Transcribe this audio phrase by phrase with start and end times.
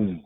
[0.00, 0.23] Mm.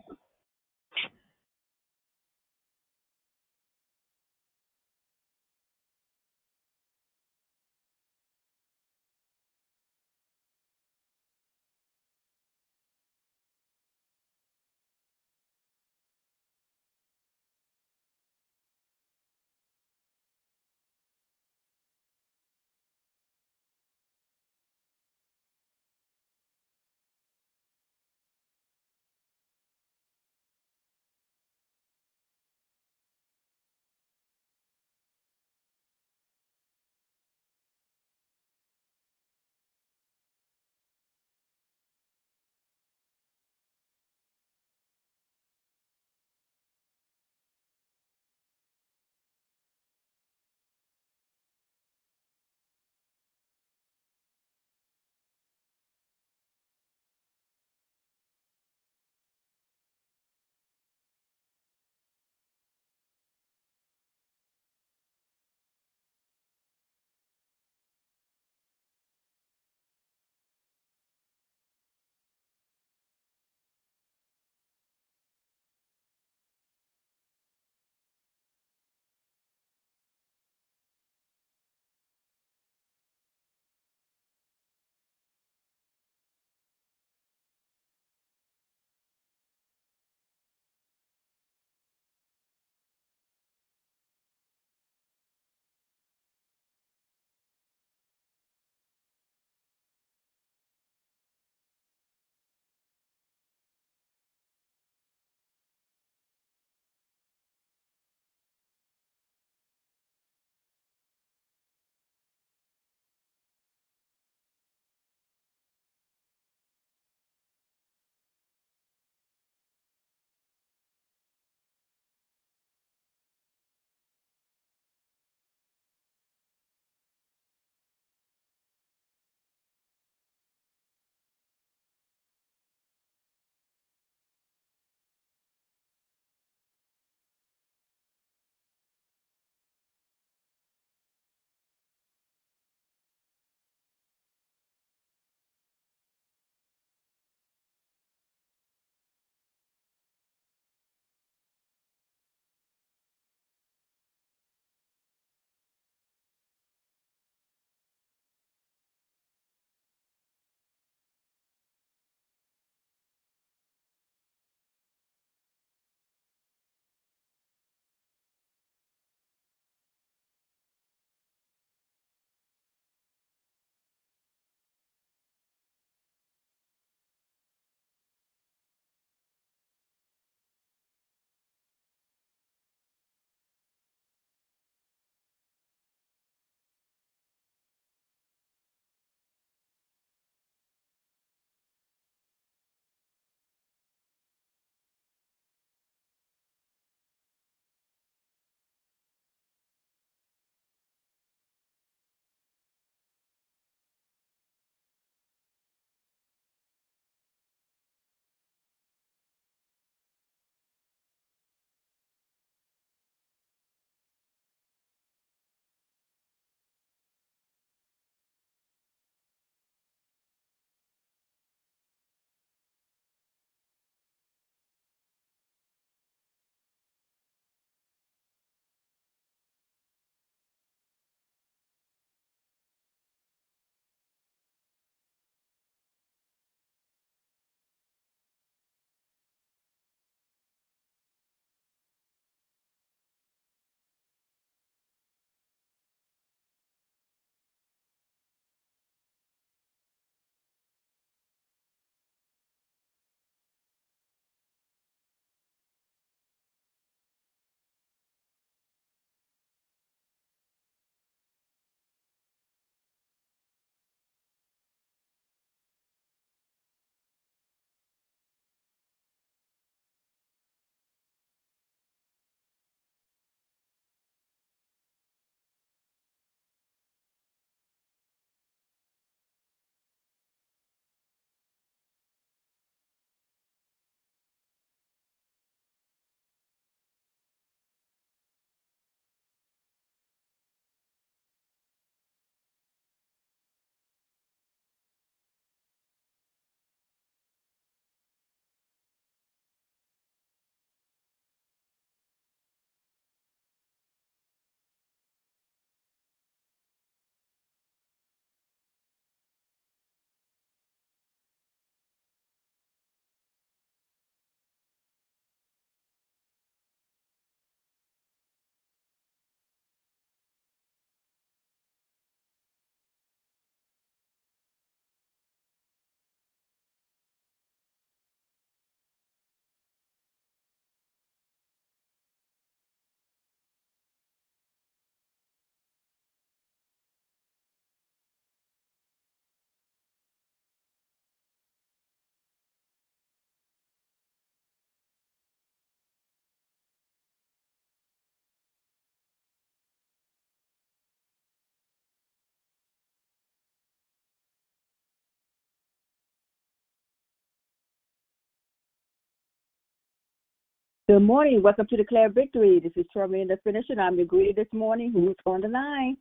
[360.89, 361.43] Good morning.
[361.43, 362.59] Welcome to Declare Victory.
[362.59, 363.79] This is Trevor the finisher.
[363.79, 364.91] I'm your greeter this morning.
[364.91, 365.95] Who's on the line?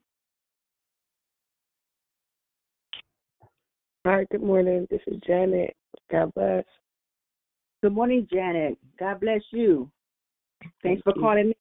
[4.07, 4.89] Hi, good morning.
[4.91, 5.77] This is Janet.
[6.11, 6.65] God bless.
[7.83, 8.79] Good morning, Janet.
[8.99, 9.91] God bless you.
[10.63, 11.21] Thanks Thank for you.
[11.21, 11.55] calling me.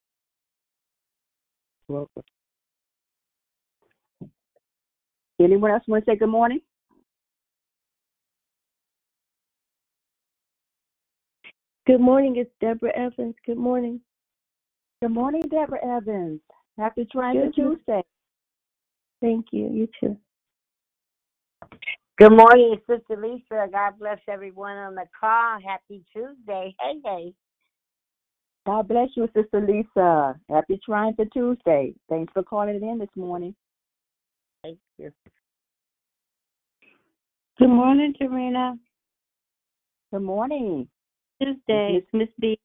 [1.90, 2.24] Welcome.
[5.42, 6.62] Anyone else want to say good morning?
[11.88, 12.36] Good morning.
[12.36, 13.34] It's Deborah Evans.
[13.46, 14.02] Good morning.
[15.02, 16.42] Good morning, Deborah Evans.
[16.78, 17.78] Happy Triumphant Good morning.
[17.78, 18.04] Tuesday.
[19.22, 19.70] Thank you.
[19.72, 20.18] You too.
[22.18, 23.68] Good morning, Sister Lisa.
[23.72, 25.60] God bless everyone on the call.
[25.66, 26.76] Happy Tuesday.
[26.82, 27.34] Hey, hey.
[28.66, 30.38] God bless you, Sister Lisa.
[30.50, 31.94] Happy Triumphant Tuesday.
[32.10, 33.56] Thanks for calling in this morning.
[34.62, 35.14] Thank you.
[37.58, 38.78] Good morning, Tarina.
[40.12, 40.90] Good morning.
[41.42, 42.60] Tuesday, it's Miss B.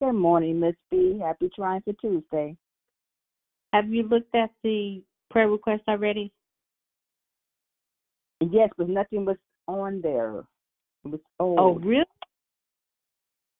[0.00, 1.20] Good morning, Miss B.
[1.22, 2.56] Happy Trying for Tuesday.
[3.72, 5.00] Have you looked at the
[5.30, 6.32] prayer request already?
[8.40, 9.36] Yes, but nothing was
[9.68, 10.40] on there.
[11.04, 11.58] It was oh, old.
[11.58, 12.04] Oh, really?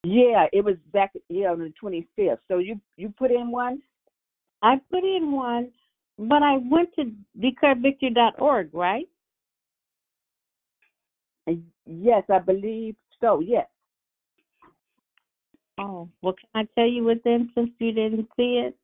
[0.03, 2.39] Yeah, it was back yeah on the twenty fifth.
[2.49, 3.81] So you you put in one?
[4.61, 5.71] I put in one,
[6.19, 9.07] but I went to declarevictory.org, right?
[11.85, 13.39] Yes, I believe so.
[13.39, 13.67] Yes.
[15.79, 18.75] Oh, well, can I tell you what then since you didn't see it?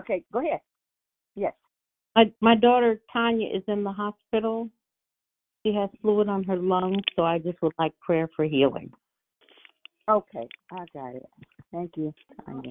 [0.00, 0.60] Okay, go ahead.
[1.34, 1.54] Yes.
[2.14, 4.68] My my daughter Tanya is in the hospital.
[5.64, 8.90] She has fluid on her lungs, so I just would like prayer for healing.
[10.08, 11.28] Okay, I got it.
[11.72, 12.14] Thank you.
[12.44, 12.70] Tanya.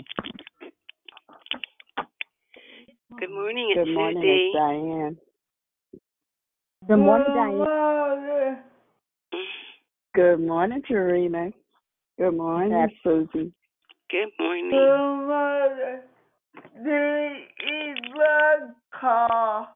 [3.20, 4.30] Good morning, it's Good morning, Susie.
[4.30, 5.18] it's Diane.
[6.88, 8.58] Good morning, Diane.
[10.14, 11.54] Good morning, Tarina.
[12.18, 13.54] Good morning, Happy- Susie.
[14.10, 14.72] Good morning.
[14.72, 16.02] morning.
[16.84, 19.68] This is my call.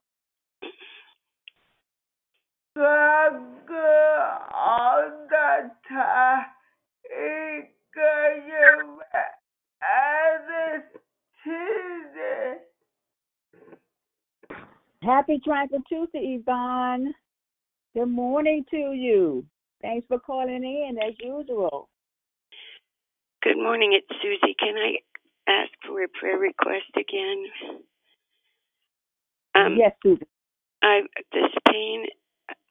[2.75, 6.45] God good all the time.
[7.03, 9.01] It got you
[9.83, 10.97] and it's
[11.43, 12.57] Tuesday.
[15.03, 17.13] Happy Triumphant Tuesday, Yvonne.
[17.93, 19.45] Good morning to you.
[19.83, 21.87] Thanks for calling in as usual.
[23.43, 24.53] Good morning, it's Susie.
[24.53, 25.01] Can I
[25.49, 27.45] ask for a prayer request again?
[29.55, 30.27] Um, yes, Susan.
[30.83, 31.01] I
[31.33, 32.05] this pain.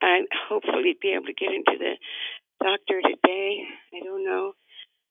[0.01, 1.95] I hopefully be able to get into the
[2.63, 3.67] doctor today.
[3.95, 4.53] I don't know,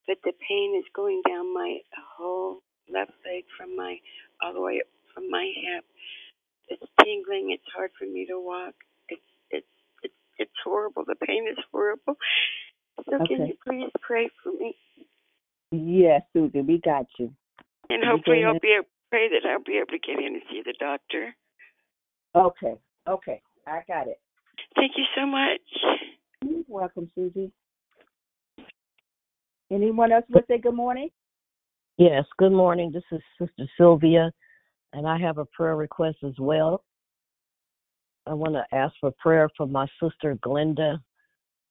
[0.07, 1.79] but the pain is going down my
[2.15, 3.97] whole left leg from my
[4.41, 5.83] all the way up from my hip.
[6.69, 7.51] It's tingling.
[7.51, 8.75] It's hard for me to walk.
[9.09, 9.67] It's it's
[10.03, 11.03] it's it's horrible.
[11.05, 12.15] The pain is horrible.
[13.09, 14.77] So can you please pray for me?
[15.71, 17.31] Yes, Susan, we got you.
[17.89, 20.41] And hopefully go I'll be able pray that I'll be able to get in and
[20.49, 21.35] see the doctor.
[22.35, 22.75] Okay,
[23.07, 23.41] okay.
[23.67, 24.19] I got it.
[24.75, 25.61] Thank you so much.
[26.43, 27.51] You're welcome, Susie.
[29.71, 31.09] Anyone else want to say good morning?
[31.97, 32.91] Yes, good morning.
[32.91, 34.31] This is Sister Sylvia,
[34.93, 36.83] and I have a prayer request as well.
[38.25, 40.99] I want to ask for prayer for my sister Glenda,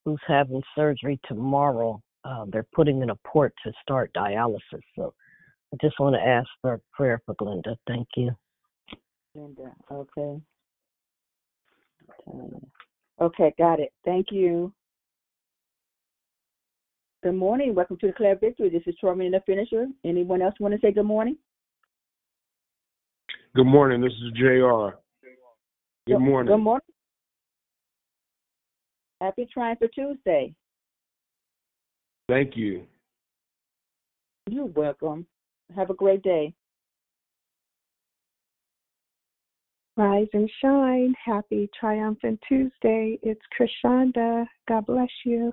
[0.05, 2.00] who's having surgery tomorrow.
[2.25, 4.83] Uh, they're putting in a port to start dialysis.
[4.97, 5.15] So
[5.73, 7.77] I just want to ask for prayer for Glenda.
[7.87, 8.31] Thank you.
[9.35, 9.73] Linda.
[9.91, 10.41] Okay.
[13.21, 13.93] Okay, got it.
[14.05, 14.73] Thank you.
[17.23, 17.75] Good morning.
[17.75, 18.71] Welcome to the Declare Victory.
[18.71, 19.87] This is Tormin the Finisher.
[20.05, 21.37] Anyone else want to say good morning?
[23.57, 24.01] Good morning.
[24.01, 24.97] This is Jr.
[26.07, 26.53] Good morning.
[26.53, 26.81] Good morning.
[29.21, 30.55] Happy Triumphant Tuesday.
[32.29, 32.85] Thank you.
[34.51, 35.27] You're welcome.
[35.75, 36.53] Have a great day.
[39.97, 41.15] Rise and shine.
[41.25, 43.19] Happy triumphant Tuesday.
[43.23, 44.47] It's Krishanda.
[44.69, 45.53] God bless you.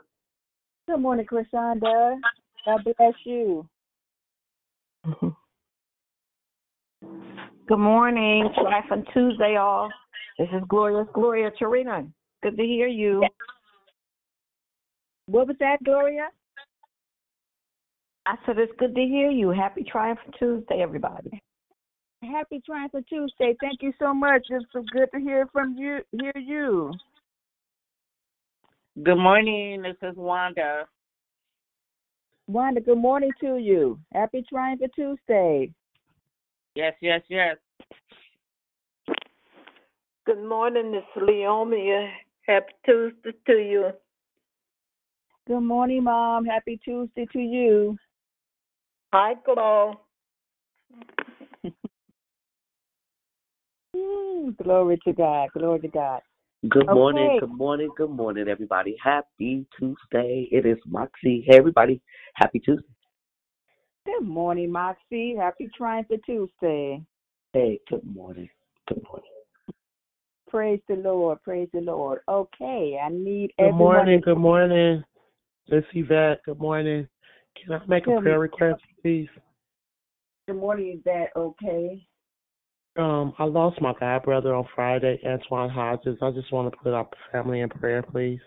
[0.88, 2.18] Good morning, Krishanda.
[2.66, 3.68] God bless you.
[7.68, 8.50] Good morning.
[8.54, 9.90] Triumphant Tuesday, all.
[10.38, 12.08] This is Glorious Gloria Tarina.
[12.44, 13.24] Good to hear you.
[15.26, 16.28] What was that, Gloria?
[18.26, 19.50] I said it's good to hear you.
[19.50, 21.42] Happy Triumphant Tuesday, everybody.
[22.24, 23.56] Happy Triumphant Tuesday.
[23.62, 24.48] Thank you so much.
[24.50, 26.00] It's so good to hear from you.
[26.12, 26.92] Hear you.
[29.04, 29.84] Good morning.
[29.84, 30.88] This is Wanda.
[32.48, 34.00] Wanda, good morning to you.
[34.14, 35.72] Happy Triumphant Tuesday.
[36.76, 37.58] Yes, yes, yes.
[40.26, 42.10] Good morning, Miss Leomia.
[42.48, 43.90] Happy Tuesday to you.
[45.48, 46.46] Good morning, Mom.
[46.46, 47.98] Happy Tuesday to you.
[49.18, 49.94] Hi, Glow.
[53.96, 55.48] Mm, Glory to God.
[55.58, 56.22] Glory to God.
[56.68, 57.40] Good morning, Okay.
[57.40, 58.98] good morning, good morning, everybody.
[59.02, 60.50] Happy Tuesday.
[60.52, 61.46] It is Moxie.
[61.48, 62.02] Hey, everybody.
[62.34, 62.84] Happy Tuesday.
[64.06, 65.38] Good morning, Moxie.
[65.40, 67.02] Happy Triumph for Tuesday.
[67.54, 68.50] Hey, good morning.
[68.90, 69.32] Good morning.
[70.50, 71.42] Praise the Lord.
[71.42, 72.20] Praise the Lord.
[72.28, 73.60] Okay, I need everyone.
[73.60, 73.78] Good everyone.
[73.78, 75.04] morning, good morning.
[75.70, 77.08] Miss Yvette, good morning.
[77.64, 79.28] Can I make a prayer request, please?
[80.48, 82.06] Good morning, is that okay?
[82.98, 86.18] Um, I lost my god brother on Friday, Antoine Hodges.
[86.22, 88.40] I just want to put up the family in prayer, please.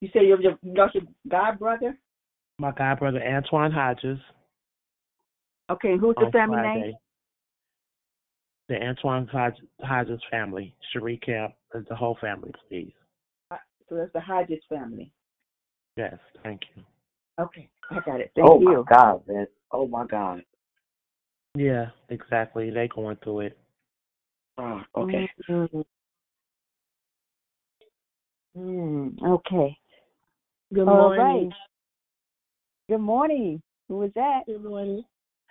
[0.00, 1.98] You say you're your, you lost your God brother?
[2.58, 4.18] My god brother Antoine Hodges.
[5.70, 6.80] Okay, who's the family Friday.
[6.80, 6.94] name?
[8.68, 12.92] The Antoine Hodges, Hodges family, Cherie Camp, uh, the whole family, please.
[13.88, 15.12] So that's the Hodges family.
[15.96, 16.82] Yes, thank you.
[17.40, 18.32] Okay, I got it.
[18.34, 18.66] Thank oh, you.
[18.66, 19.46] my God, man.
[19.72, 20.42] Oh, my God.
[21.56, 22.70] Yeah, exactly.
[22.70, 23.58] They going through it.
[24.58, 25.28] Ah, okay.
[25.48, 25.84] Mm,
[28.56, 29.76] mm, okay.
[30.72, 31.48] Good All morning.
[31.48, 31.52] right.
[32.88, 33.62] Good morning.
[33.88, 34.42] Who is that?
[34.46, 35.02] Good morning.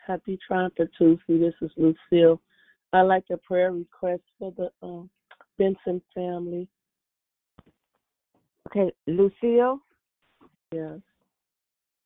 [0.05, 1.39] Happy Triumph for Tuesday.
[1.39, 2.41] This is Lucille.
[2.93, 5.09] I'd like a prayer request for the um,
[5.57, 6.67] Benson family.
[8.67, 9.79] Okay, Lucille.
[10.71, 10.99] Yes.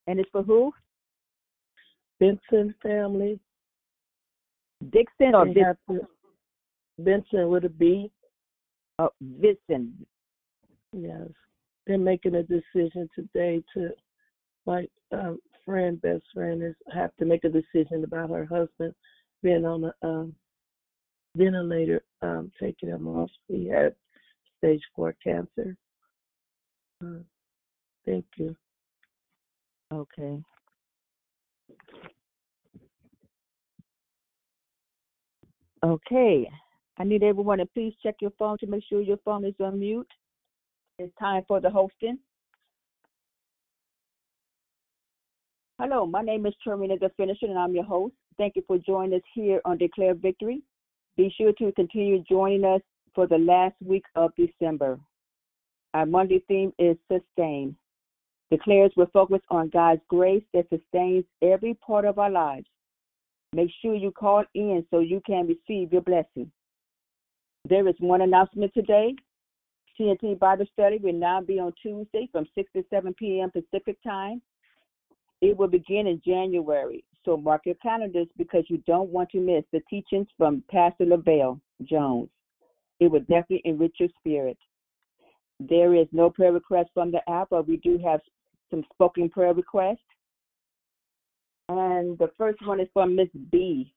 [0.06, 0.72] And it's for who?
[2.20, 3.38] Benson family.
[4.90, 6.08] Dixon or They Vis- have to-
[6.98, 8.10] Benson with a B.
[8.98, 10.06] oh, Vixen?
[10.92, 11.28] Yes.
[11.86, 13.90] They're making a decision today to,
[14.66, 18.94] my um, friend, best friend is have to make a decision about her husband
[19.42, 20.34] being on a um,
[21.36, 23.30] ventilator, um, taking him off.
[23.48, 23.94] He had
[24.58, 25.76] stage four cancer.
[27.02, 27.18] Uh,
[28.06, 28.56] thank you.
[29.92, 30.42] Okay.
[35.84, 36.50] Okay.
[36.96, 39.78] I need everyone to please check your phone to make sure your phone is on
[39.78, 40.08] mute.
[40.98, 42.18] It's time for the hosting.
[45.80, 48.14] Hello, my name is Termina the Finisher, and I'm your host.
[48.38, 50.62] Thank you for joining us here on Declare Victory.
[51.16, 52.80] Be sure to continue joining us
[53.12, 55.00] for the last week of December.
[55.92, 57.76] Our Monday theme is Sustain.
[58.50, 62.66] Declares will focus on God's grace that sustains every part of our lives.
[63.52, 66.50] Make sure you call in so you can receive your blessing.
[67.68, 69.14] There is one announcement today.
[69.98, 73.50] TNT Bible Study will now be on Tuesday from 6 to 7 p.m.
[73.50, 74.42] Pacific Time.
[75.40, 79.64] It will begin in January, so mark your calendars because you don't want to miss
[79.72, 82.28] the teachings from Pastor LaVelle Jones.
[83.00, 84.58] It will definitely enrich your spirit.
[85.60, 88.20] There is no prayer request from the app, but we do have
[88.70, 89.98] some spoken prayer requests.
[91.68, 93.94] And the first one is from Miss B,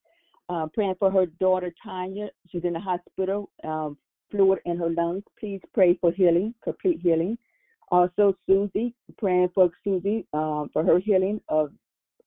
[0.50, 2.30] uh, praying for her daughter Tanya.
[2.50, 3.98] She's in the hospital, um,
[4.32, 5.24] fluid in her lungs.
[5.40, 7.38] Please pray for healing, complete healing.
[7.90, 11.72] Also, Susie, praying for Susie um, for her healing of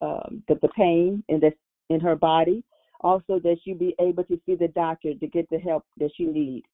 [0.00, 1.52] um, the, the pain in the
[1.88, 2.64] in her body.
[3.02, 6.25] Also, that she be able to see the doctor to get the help that she
[6.25, 6.66] needs.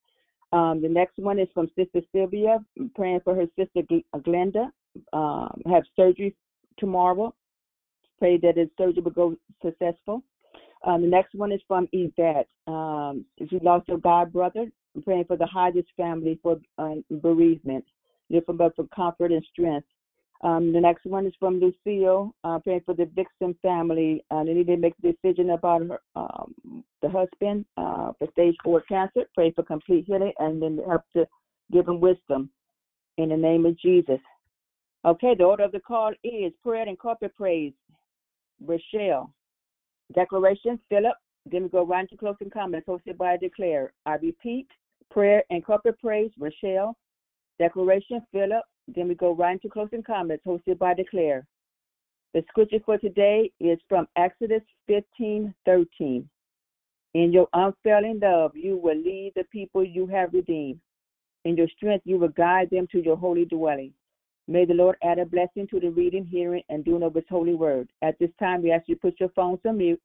[0.56, 2.58] Um, the next one is from Sister Sylvia,
[2.94, 3.82] praying for her sister
[4.16, 4.70] Glenda,
[5.12, 6.34] um, have surgery
[6.78, 7.34] tomorrow.
[8.18, 10.22] Pray that the surgery will go successful.
[10.82, 12.48] Um, the next one is from Yvette.
[12.66, 14.66] Um, she lost her god brother.
[15.04, 17.84] Praying for the Hodges family for uh, bereavement.
[18.30, 19.86] Lift them up for comfort and strength.
[20.42, 24.24] Um, the next one is from Lucille, uh, praying for the Dixon family.
[24.30, 28.54] Uh, they need to make a decision about her, um, the husband uh, for stage
[28.62, 29.22] four cancer.
[29.34, 31.26] Pray for complete healing and then help to
[31.72, 32.50] give him wisdom
[33.16, 34.20] in the name of Jesus.
[35.04, 37.72] Okay, the order of the call is prayer and corporate praise.
[38.64, 39.32] Rochelle.
[40.14, 41.14] Declaration, Philip.
[41.50, 43.92] Then we go right into closing comments hosted by Declare.
[44.04, 44.66] I repeat,
[45.10, 46.96] prayer and corporate praise, Rochelle.
[47.58, 48.62] Declaration, Philip.
[48.88, 51.46] Then we go right into closing comments hosted by Declare.
[52.34, 56.28] The scripture for today is from Exodus 15 13.
[57.14, 60.80] In your unfailing love, you will lead the people you have redeemed.
[61.44, 63.92] In your strength, you will guide them to your holy dwelling.
[64.49, 67.54] May the Lord add a blessing to the reading, hearing, and doing of His holy
[67.54, 67.88] word.
[68.02, 70.00] At this time, we ask you to put your phones on mute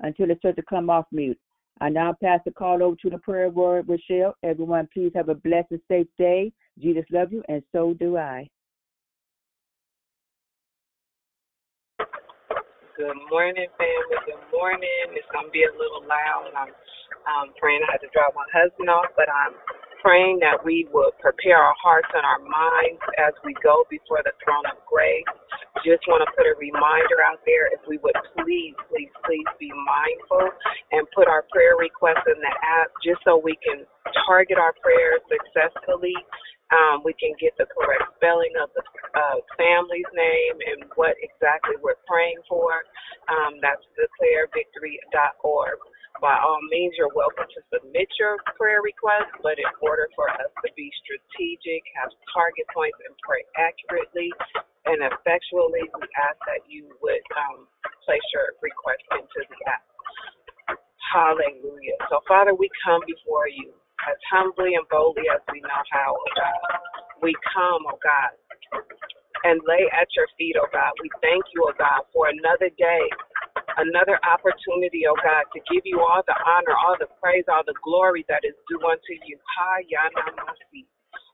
[0.00, 1.38] until it's said to come off mute.
[1.80, 4.36] I now pass the call over to the prayer word, Rochelle.
[4.42, 6.52] Everyone, please have a blessed safe day.
[6.78, 8.48] Jesus loves you, and so do I.
[12.96, 14.18] Good morning, family.
[14.28, 15.16] Good morning.
[15.16, 16.52] It's gonna be a little loud.
[16.52, 16.72] I'm
[17.24, 19.56] um, praying I have to drop my husband off, but I'm
[20.04, 24.36] praying that we will prepare our hearts and our minds as we go before the
[24.44, 25.24] throne of grace.
[25.86, 29.70] Just want to put a reminder out there if we would please, please, please be
[29.72, 30.52] mindful
[30.92, 33.88] and put our prayer requests in the app just so we can
[34.26, 36.14] target our prayers successfully.
[36.72, 41.76] Um, we can get the correct spelling of the uh, family's name and what exactly
[41.84, 42.82] we're praying for.
[43.30, 45.78] Um, that's declarevictory.org
[46.20, 50.50] by all means, you're welcome to submit your prayer request, but in order for us
[50.64, 54.30] to be strategic, have target points, and pray accurately
[54.86, 57.68] and effectually, we ask that you would um,
[58.04, 59.84] place your request into the app.
[61.12, 61.98] Hallelujah.
[62.10, 63.74] So, Father, we come before you
[64.10, 66.60] as humbly and boldly as we know how, oh God.
[67.22, 68.32] We come, oh God,
[69.44, 70.92] and lay at your feet, oh God.
[71.02, 73.04] We thank you, oh God, for another day
[73.78, 77.76] another opportunity, oh God, to give you all the honor, all the praise, all the
[77.82, 79.38] glory that is due unto you.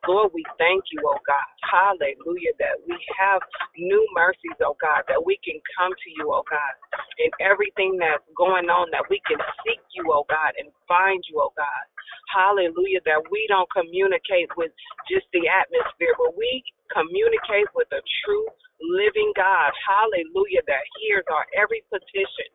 [0.06, 1.50] Lord, we thank you, oh God.
[1.66, 3.42] Hallelujah, that we have
[3.76, 6.74] new mercies, oh God, that we can come to you, oh God,
[7.18, 11.40] in everything that's going on, that we can seek you, oh God, and find you,
[11.42, 11.84] oh God.
[12.32, 14.72] Hallelujah, that we don't communicate with
[15.10, 16.62] just the atmosphere, but we
[16.92, 18.46] communicate with a true
[18.82, 19.72] living God.
[19.86, 20.62] Hallelujah.
[20.66, 22.48] That hears our every petition.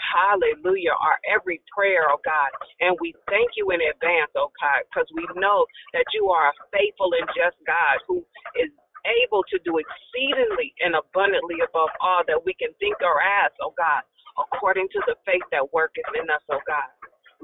[0.00, 0.94] Hallelujah.
[0.98, 2.50] Our every prayer, oh God.
[2.80, 6.58] And we thank you in advance, oh God, because we know that you are a
[6.72, 8.24] faithful and just God who
[8.58, 8.70] is
[9.24, 13.74] able to do exceedingly and abundantly above all that we can think or ask, oh
[13.76, 14.02] God,
[14.40, 16.90] according to the faith that worketh in us, oh God.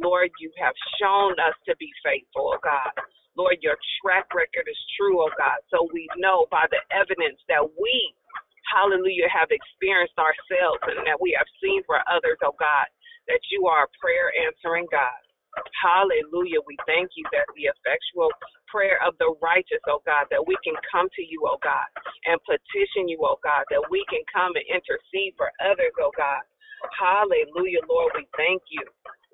[0.01, 2.93] Lord, you have shown us to be faithful, oh God.
[3.37, 5.61] Lord, your track record is true, oh God.
[5.71, 8.15] So we know by the evidence that we
[8.71, 12.89] hallelujah, have experienced ourselves and that we have seen for others, oh God,
[13.29, 15.19] that you are a prayer answering God.
[15.83, 16.63] Hallelujah.
[16.67, 18.31] We thank you that the effectual
[18.71, 21.89] prayer of the righteous, oh God, that we can come to you, oh God,
[22.31, 26.43] and petition you, oh God, that we can come and intercede for others, oh God.
[26.97, 28.13] Hallelujah, Lord.
[28.17, 28.85] We thank you.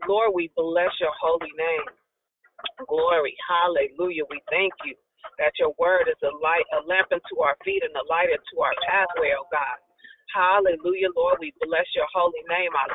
[0.08, 1.88] Lord, we bless your holy name.
[2.88, 3.34] Glory.
[3.48, 4.24] Hallelujah.
[4.30, 4.94] We thank you
[5.38, 8.56] that your word is a light, a lamp unto our feet and a light unto
[8.62, 9.78] our pathway, oh God.
[10.34, 11.38] Hallelujah, Lord.
[11.40, 12.72] We bless your holy name.
[12.76, 12.86] I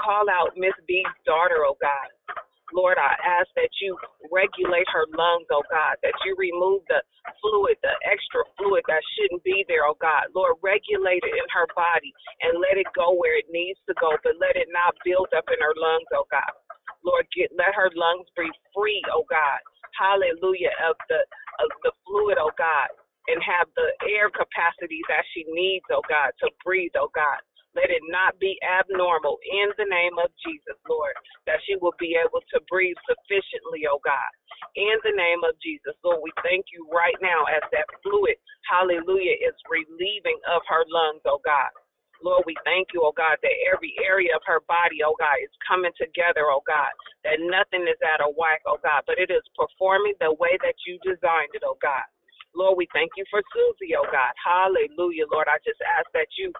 [0.00, 2.08] call out Miss B's daughter, oh God.
[2.72, 3.94] Lord, I ask that you
[4.32, 7.04] regulate her lungs, oh God, that you remove the
[7.44, 10.32] fluid, the extra fluid that shouldn't be there, oh God.
[10.34, 12.10] Lord, regulate it in her body
[12.42, 15.44] and let it go where it needs to go, but let it not build up
[15.52, 16.52] in her lungs, oh God.
[17.04, 19.60] Lord, get let her lungs breathe free, oh God.
[19.92, 21.20] Hallelujah, of the
[21.82, 22.90] the fluid, oh God,
[23.28, 27.40] and have the air capacity that she needs, oh God, to breathe, oh God.
[27.72, 31.16] Let it not be abnormal in the name of Jesus, Lord,
[31.48, 34.32] that she will be able to breathe sufficiently, oh God.
[34.76, 38.36] In the name of Jesus, Lord, we thank you right now as that fluid,
[38.68, 41.72] hallelujah, is relieving of her lungs, oh God.
[42.22, 45.52] Lord, we thank you, oh God, that every area of her body, oh God, is
[45.66, 46.90] coming together, oh God,
[47.26, 50.78] that nothing is out of whack, oh God, but it is performing the way that
[50.86, 52.06] you designed it, oh God.
[52.54, 54.32] Lord, we thank you for Susie, oh God.
[54.38, 55.48] Hallelujah, Lord.
[55.50, 56.52] I just ask that you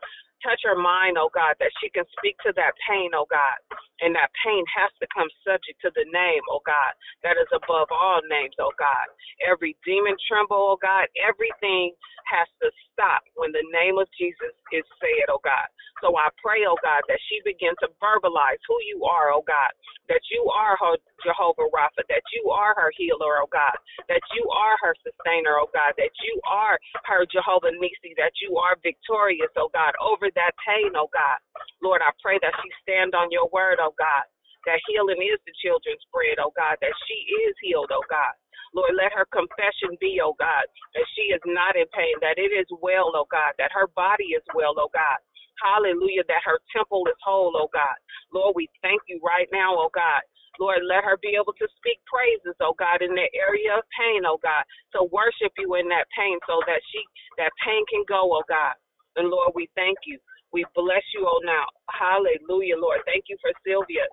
[0.44, 3.59] touch her mind, oh God, that she can speak to that pain, oh God.
[4.02, 7.88] And that pain has to come subject to the name, oh God, that is above
[7.94, 9.07] all names, oh God.
[9.46, 11.07] Every demon tremble, oh God.
[11.16, 11.94] Everything
[12.28, 15.68] has to stop when the name of Jesus is said, oh God.
[16.03, 19.73] So I pray, oh God, that she begin to verbalize who you are, oh God,
[20.11, 23.79] that you are her Jehovah Rapha, that you are her healer, oh God,
[24.11, 28.59] that you are her sustainer, oh God, that you are her Jehovah Nissi, that you
[28.59, 31.38] are victorious, oh God, over that pain, oh God.
[31.83, 34.27] Lord, I pray that she stand on your word, oh God,
[34.67, 38.35] that healing is the children's bread, oh God, that she is healed, oh God.
[38.75, 42.53] Lord, let her confession be, oh God, that she is not in pain, that it
[42.53, 45.21] is well, oh God, that her body is well, oh God.
[45.61, 47.97] Hallelujah, that her temple is whole, oh God.
[48.33, 50.23] Lord, we thank you right now, oh God.
[50.61, 54.25] Lord, let her be able to speak praises, oh God, in the area of pain,
[54.27, 54.65] oh God,
[54.97, 57.01] to worship you in that pain so that she
[57.38, 58.77] that pain can go, oh God.
[59.17, 60.19] And Lord, we thank you.
[60.53, 61.65] We bless you, oh now.
[61.88, 63.01] Hallelujah, Lord.
[63.07, 64.05] Thank you for Sylvia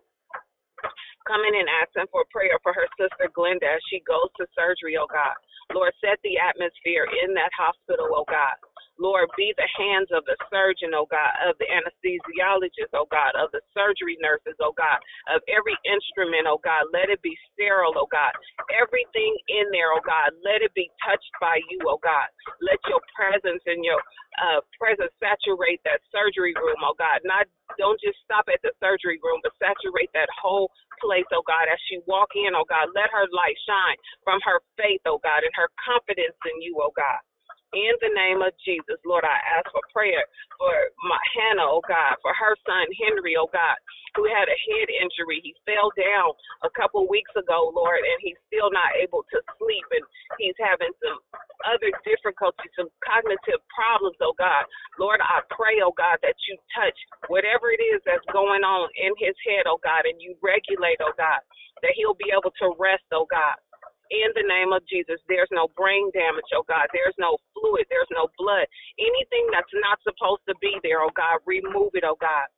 [1.28, 5.10] coming and asking for prayer for her sister Glenda as she goes to surgery, oh
[5.10, 5.36] God.
[5.74, 8.58] Lord, set the atmosphere in that hospital, oh God.
[9.00, 13.50] Lord, be the hands of the surgeon, oh God, of the anesthesiologist, oh God, of
[13.56, 15.00] the surgery nurses, oh God,
[15.34, 16.92] of every instrument, oh God.
[16.94, 18.32] Let it be sterile, oh God.
[18.76, 22.30] Everything in there, oh God, let it be touched by you, oh God.
[22.62, 24.00] Let your presence and your
[24.44, 27.24] uh, presence saturate that surgery room, oh God.
[27.26, 27.48] Not
[27.80, 30.70] don't just stop at the surgery room, but saturate that whole
[31.02, 31.72] place, oh God.
[31.72, 35.44] As she walk in, oh God, let her light shine from her faith, oh God,
[35.46, 37.22] and her confidence in you, oh God.
[37.70, 40.26] In the name of Jesus, Lord, I ask for prayer
[40.58, 40.74] for
[41.06, 43.78] my Hannah, oh God, for her son Henry, oh God,
[44.18, 45.38] who had a head injury.
[45.46, 46.34] He fell down
[46.66, 50.02] a couple weeks ago, Lord, and he's still not able to sleep, and
[50.42, 51.22] he's having some
[51.70, 54.66] other difficulties, some cognitive problems, oh God.
[54.98, 56.98] Lord, I pray, oh God, that you touch
[57.30, 61.14] whatever it is that's going on in his head, oh God, and you regulate, oh
[61.22, 61.46] God,
[61.86, 63.62] that he'll be able to rest, oh God
[64.10, 65.22] in the name of Jesus.
[65.30, 66.90] There's no brain damage, oh God.
[66.94, 67.86] There's no fluid.
[67.90, 68.66] There's no blood.
[68.98, 72.50] Anything that's not supposed to be there, oh God, remove it, oh God.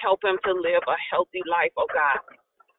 [0.00, 2.20] Help him to live a healthy life, oh God.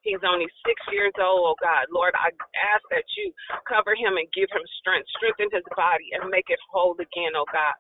[0.06, 1.90] He's only six years old, oh God.
[1.90, 2.30] Lord, I
[2.74, 3.34] ask that you
[3.66, 7.50] cover him and give him strength, strengthen his body, and make it whole again, oh
[7.50, 7.74] God.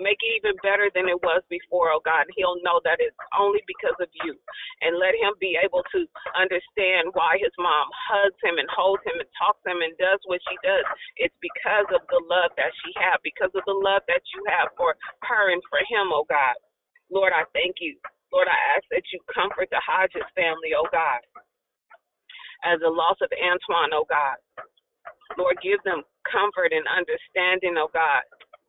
[0.00, 2.24] Make it even better than it was before, oh God.
[2.32, 4.32] He'll know that it's only because of you.
[4.80, 9.20] And let him be able to understand why his mom hugs him and holds him
[9.20, 10.88] and talks him and does what she does.
[11.20, 14.72] It's because of the love that she has, because of the love that you have
[14.80, 14.96] for
[15.28, 16.56] her and for him, oh God.
[17.12, 18.00] Lord, I thank you.
[18.32, 21.20] Lord, I ask that you comfort the Hodges family, oh God.
[22.64, 24.40] As the loss of Antoine, oh God.
[25.36, 28.24] Lord, give them comfort and understanding, oh God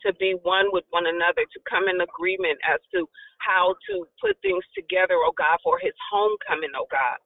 [0.05, 3.07] to be one with one another, to come in agreement as to
[3.39, 7.17] how to put things together, oh God, for his homecoming, oh God.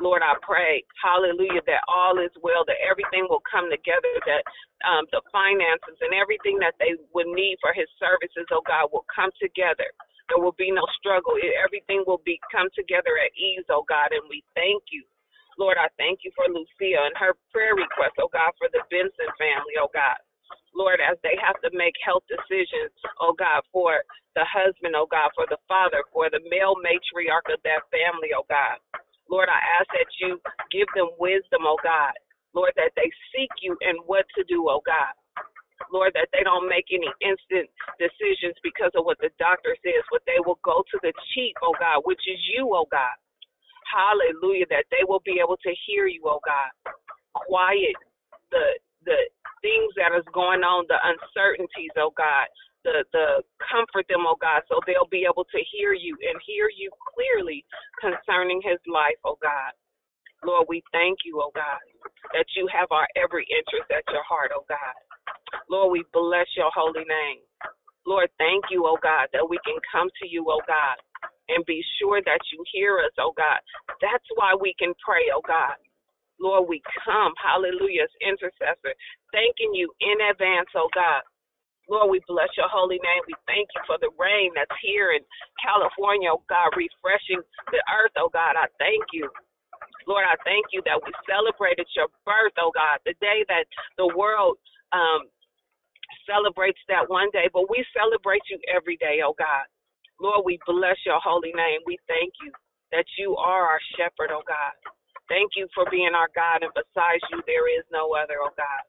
[0.00, 4.42] Lord, I pray, hallelujah, that all is well, that everything will come together, that
[4.88, 9.06] um, the finances and everything that they would need for his services, oh God, will
[9.12, 9.86] come together.
[10.32, 11.36] There will be no struggle.
[11.38, 15.04] Everything will be come together at ease, oh God, and we thank you.
[15.60, 19.28] Lord, I thank you for Lucia and her prayer request, oh God, for the Benson
[19.36, 20.16] family, oh God.
[20.74, 24.00] Lord, as they have to make health decisions, oh God, for
[24.34, 28.48] the husband, oh God, for the father, for the male matriarch of that family, oh
[28.48, 28.80] God.
[29.28, 30.40] Lord, I ask that you
[30.72, 32.12] give them wisdom, oh God.
[32.52, 35.12] Lord, that they seek you and what to do, oh God.
[35.92, 40.22] Lord, that they don't make any instant decisions because of what the doctor says, but
[40.24, 43.16] they will go to the chief, oh God, which is you, oh God.
[43.92, 46.72] Hallelujah, that they will be able to hear you, oh God.
[47.34, 47.96] Quiet
[48.52, 49.18] the the
[49.62, 52.46] things that is going on, the uncertainties, oh God,
[52.84, 56.68] the the comfort them, oh God, so they'll be able to hear you and hear
[56.70, 57.64] you clearly
[58.00, 59.72] concerning his life, oh God.
[60.44, 61.82] Lord, we thank you, oh God,
[62.34, 64.96] that you have our every interest at your heart, oh God.
[65.70, 67.42] Lord, we bless your holy name.
[68.06, 70.98] Lord, thank you, oh God, that we can come to you, oh God,
[71.48, 73.62] and be sure that you hear us, oh God.
[74.00, 75.78] That's why we can pray, oh God.
[76.40, 78.94] Lord, we come, hallelujah, as intercessor,
[79.32, 81.22] thanking you in advance, oh God.
[81.90, 83.22] Lord, we bless your holy name.
[83.26, 85.20] We thank you for the rain that's here in
[85.58, 87.42] California, oh God, refreshing
[87.74, 88.54] the earth, oh God.
[88.56, 89.28] I thank you.
[90.06, 93.66] Lord, I thank you that we celebrated your birth, oh God, the day that
[93.98, 94.58] the world
[94.92, 95.26] um,
[96.26, 99.66] celebrates that one day, but we celebrate you every day, oh God.
[100.20, 101.80] Lord, we bless your holy name.
[101.86, 102.52] We thank you
[102.92, 104.74] that you are our shepherd, oh God.
[105.28, 108.82] Thank you for being our God, and besides you, there is no other, oh God.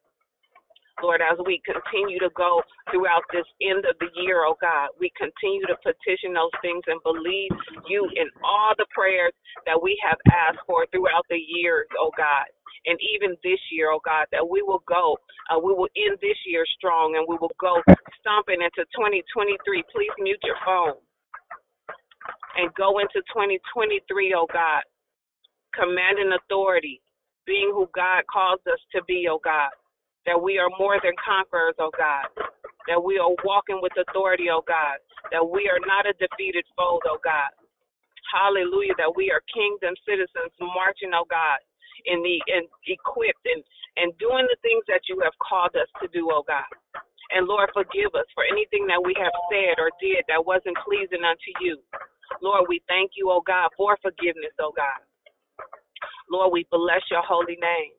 [1.01, 5.11] Lord, as we continue to go throughout this end of the year, oh God, we
[5.17, 7.49] continue to petition those things and believe
[7.89, 9.33] you in all the prayers
[9.65, 12.45] that we have asked for throughout the years, oh God.
[12.85, 15.17] And even this year, oh God, that we will go,
[15.49, 17.81] uh, we will end this year strong and we will go
[18.21, 19.57] stomping into 2023.
[19.89, 20.99] Please mute your phone
[22.57, 24.83] and go into 2023, oh God,
[25.73, 27.01] commanding authority,
[27.45, 29.71] being who God calls us to be, oh God.
[30.25, 32.31] That we are more than conquerors, oh God.
[32.87, 35.01] That we are walking with authority, oh God.
[35.31, 37.51] That we are not a defeated foe, oh God.
[38.31, 38.95] Hallelujah.
[38.97, 41.59] That we are kingdom citizens marching, oh God,
[42.07, 43.61] in the and equipped and,
[43.97, 46.69] and doing the things that you have called us to do, oh God.
[47.33, 51.25] And Lord, forgive us for anything that we have said or did that wasn't pleasing
[51.25, 51.81] unto you.
[52.41, 55.01] Lord, we thank you, oh God, for forgiveness, oh God.
[56.29, 57.93] Lord, we bless your holy name.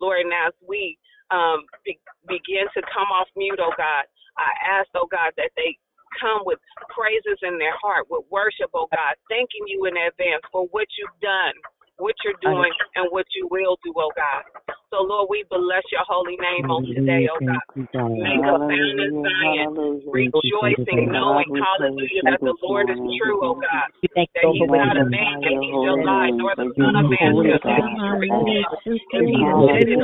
[0.00, 0.98] Lord, and as we
[1.30, 4.04] um, be, begin to come off mute, oh God,
[4.36, 5.76] I ask, oh God, that they
[6.20, 6.58] come with
[6.92, 11.20] praises in their heart, with worship, oh God, thanking you in advance for what you've
[11.20, 11.56] done,
[11.98, 14.44] what you're doing, and what you will do, oh God.
[14.94, 17.58] So, Lord, we bless your holy name on today, oh God.
[18.06, 19.74] Make us sound in Zion,
[20.14, 23.90] rejoicing, knowing, hallelujah, that the Lord is true, oh God.
[24.14, 27.58] That he's not a man that he shall lie, nor the son of man shall
[27.66, 28.78] that he shall.
[29.16, 29.98] If he said it,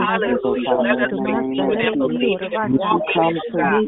[0.00, 3.84] hallelujah, let us receive and believe it and walk in it, oh God.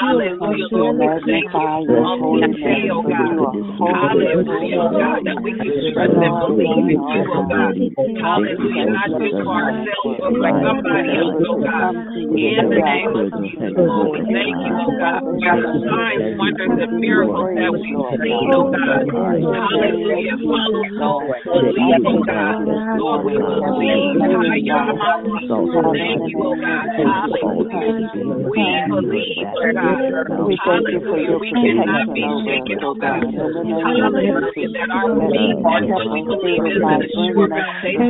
[0.00, 1.68] Hallelujah, Lord, we thank you
[2.00, 3.36] on today, oh God.
[3.76, 7.76] Hallelujah, oh God, that we can trust and believe in you, oh God.
[7.76, 11.94] Hallelujah, not just for ourselves, but for somebody else, oh God.
[12.14, 16.74] In the name of Jesus, Lord, we thank you, oh God, for the signs, wonders,
[16.86, 19.02] and miracles that we've seen, oh God.
[19.10, 22.54] Hallelujah, follow those who believe, oh God.
[22.96, 24.94] Lord, we believe, Hayama,
[25.26, 26.86] thank you, oh God.
[26.96, 28.46] Hallelujah.
[28.46, 29.98] We believe, oh God.
[30.62, 31.36] Hallelujah.
[31.40, 33.22] We cannot be shaken, oh God.
[33.26, 34.70] Hallelujah.
[34.76, 37.50] That our belief, that we believe is an assured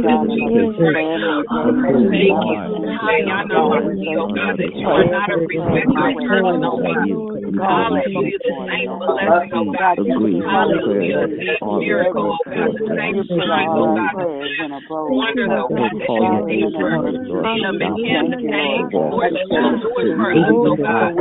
[0.03, 2.67] foundation of Thank you.
[3.07, 7.36] Hayama, oh God, that you are not a respecter of person, oh God.
[7.59, 8.39] Hallelujah.
[8.43, 9.97] The same blessing, oh God.
[10.45, 11.29] Hallelujah.
[11.29, 12.71] The miracle, oh God.
[12.75, 14.17] The same sign, oh God.
[15.09, 15.93] Wonders, oh God.
[15.99, 16.91] That you do for
[17.43, 18.89] Tina McKim today.
[19.11, 21.15] Lord, that you do it for us, oh God.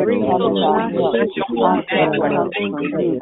[0.63, 2.43] Lord, we bless your holy name, Lord.
[2.55, 3.21] Thank you.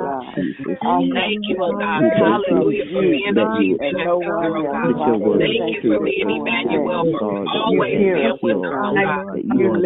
[1.13, 2.03] Thank you, oh God.
[2.19, 2.85] Hallelujah.
[2.93, 4.93] For being the chief intercessor, oh God.
[5.39, 7.05] Thank you for being Emmanuel.
[7.11, 9.23] For always being with us, oh God.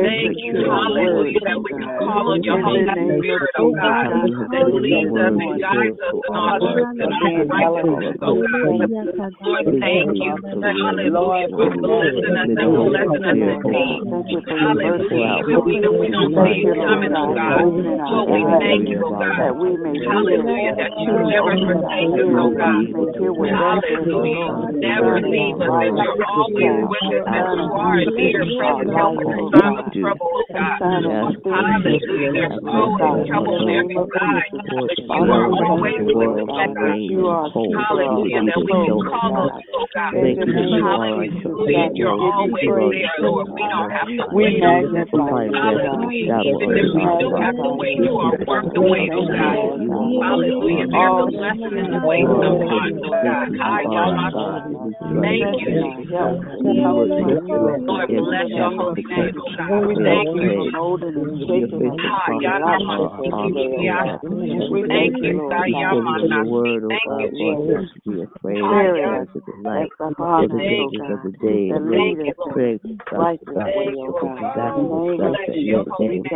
[0.03, 0.65] Thank you.
[0.67, 1.41] Hallelujah.
[1.45, 4.07] That we can call on your Holy Spirit, oh God.
[4.51, 8.89] That leads us and guides us in all truth and all righteousness, oh God.
[9.41, 10.33] Lord, thank you.
[10.61, 11.49] Hallelujah.
[11.55, 14.01] For blessing us and blessing us indeed.
[14.47, 15.33] Hallelujah.
[15.43, 17.65] Even we know we don't see it coming, oh God.
[18.09, 19.53] Lord, we thank you, oh God.
[20.05, 20.73] Hallelujah.
[20.77, 22.83] That you never forsake us, oh God.
[23.47, 24.49] Hallelujah.
[24.81, 25.73] Never leave us.
[25.79, 27.27] That you're always with us.
[27.33, 30.81] That you are a present help in time of trouble, oh God.
[31.49, 32.31] Hallelujah.
[32.33, 32.96] There's always
[33.27, 34.43] trouble there, oh God.
[34.87, 36.97] But you are always with us, oh God.
[37.77, 38.41] Hallelujah.
[38.47, 40.11] That when you call us, oh God.
[40.87, 41.89] Hallelujah.
[41.95, 43.47] You're always there, Lord.
[43.53, 44.61] We don't have to wait.
[45.53, 46.33] Hallelujah.
[46.47, 49.57] Even if we do have to wait, you are worth the wait, oh God.
[50.23, 50.85] Hallelujah.
[50.87, 53.47] There's a lesson in the wait sometimes, oh God.
[55.21, 55.81] Thank you.
[57.87, 59.71] Lord, bless your holy name, oh God.
[59.97, 60.77] Thank you for
[62.87, 64.21] molding and shaping us.
[64.87, 65.49] Thank you.
[66.87, 67.91] Thank you, Jesus.
[68.37, 72.55] Spirit of the light, of the days of the day, and Thank you, Lord.
[73.43, 76.27] for God, for that stuff that you think.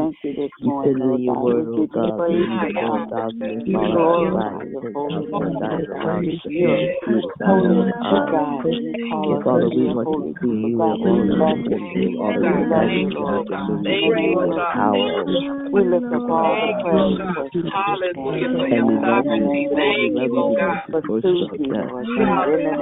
[0.59, 4.93] You said in your word, oh God, we need four thousand and fall outside, ten
[4.93, 6.67] thousand died around us, but you
[7.05, 8.65] keep us out of our eyes.
[8.65, 14.47] And Father, we want to see you and honor you and give all the hallelujah,
[14.47, 15.25] the power.
[15.71, 17.17] We lift up all the praise.
[17.71, 19.69] Hallelujah for your sovereignty.
[19.75, 20.81] Thank you, oh God.
[20.91, 22.73] For Susie, Lord God, in the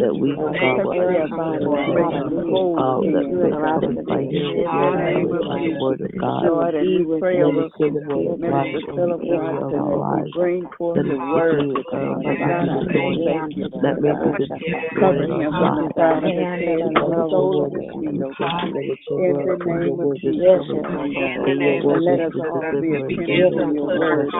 [0.00, 2.80] that we Protect follow everybody, hallelujah.
[2.80, 5.82] all that we allow us come to by in the name of by the Jesus.
[5.82, 6.42] word of God.
[6.80, 9.60] We pray Let over us hear the word of God Minister in Philip every area
[9.60, 10.32] of our lives.
[10.32, 11.90] bring forth Let the us word continue to today.
[11.92, 14.61] come Lord God, I thank you, that may Lord be the
[14.98, 16.60] Cover him on our the crown of his side.
[16.60, 19.64] head to Let the your of his we oh thank you your In word the
[19.64, 20.82] name of Jesus, coming.
[20.82, 21.48] Lord God.
[21.48, 23.14] And your word let us all be deliverance.
[23.16, 24.32] attentive Your to your word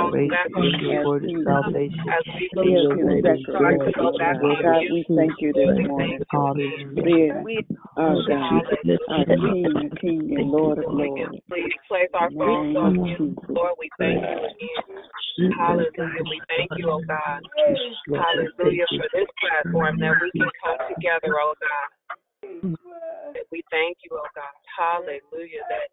[0.80, 2.04] your word is salvation.
[2.08, 3.60] as we And live your his word is second joy.
[3.60, 4.42] Lord And your God.
[4.42, 7.02] word God, is we thank you this morning for Hallelujah.
[7.04, 7.32] being
[7.96, 8.64] our God,
[9.08, 11.36] our King, the King and Lord of Lords.
[11.48, 13.36] Please place our phones on you.
[13.48, 15.02] Lord, we thank you again.
[15.58, 16.22] Hallelujah.
[16.30, 17.40] We thank you, oh God.
[18.08, 21.88] Hallelujah for this platform that we can come together, oh God.
[23.50, 24.54] We thank you, oh God.
[24.74, 25.62] Hallelujah.
[25.70, 25.88] That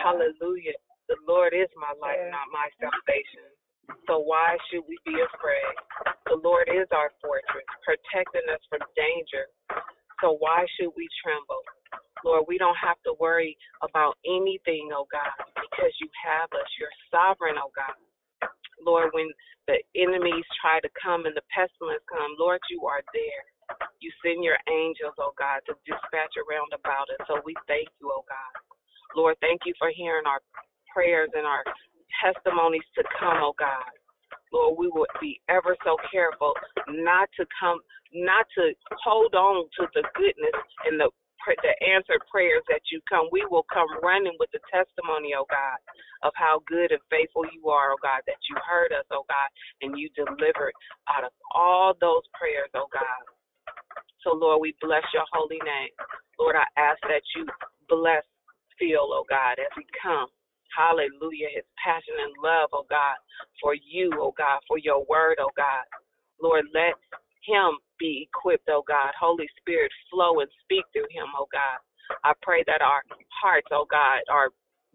[0.00, 0.76] hallelujah.
[1.08, 3.46] The Lord is my light, not my salvation.
[4.06, 5.74] So why should we be afraid?
[6.30, 9.50] The Lord is our fortress, protecting us from danger.
[10.22, 11.62] So why should we tremble?
[12.24, 16.68] Lord, we don't have to worry about anything, oh God, because you have us.
[16.78, 17.96] You're sovereign, oh God.
[18.84, 19.30] Lord, when
[19.66, 23.44] the enemies try to come and the pestilence come, Lord, you are there.
[24.00, 27.22] You send your angels, oh God, to dispatch around about us.
[27.28, 28.54] So we thank you, oh God.
[29.14, 30.42] Lord, thank you for hearing our
[30.92, 31.62] prayers and our
[32.18, 33.94] testimonies to come, oh God.
[34.52, 36.52] Lord, we will be ever so careful
[36.88, 37.78] not to come,
[38.12, 41.10] not to hold on to the goodness and the
[41.46, 43.28] the answered prayers that you come.
[43.32, 45.78] We will come running with the testimony, oh God,
[46.22, 49.48] of how good and faithful you are, oh God, that you heard us, oh God,
[49.82, 50.74] and you delivered
[51.08, 53.22] out of all those prayers, oh God.
[54.22, 55.92] So, Lord, we bless your holy name.
[56.38, 57.46] Lord, I ask that you
[57.88, 58.24] bless
[58.78, 60.30] Phil, oh God, as he comes.
[60.76, 61.50] Hallelujah.
[61.56, 63.16] His passion and love, oh God,
[63.60, 65.84] for you, oh God, for your word, oh God.
[66.40, 66.94] Lord, let
[67.44, 69.12] him be equipped, oh God.
[69.18, 71.78] Holy Spirit, flow and speak through him, oh God.
[72.24, 73.02] I pray that our
[73.42, 74.50] hearts, oh God, our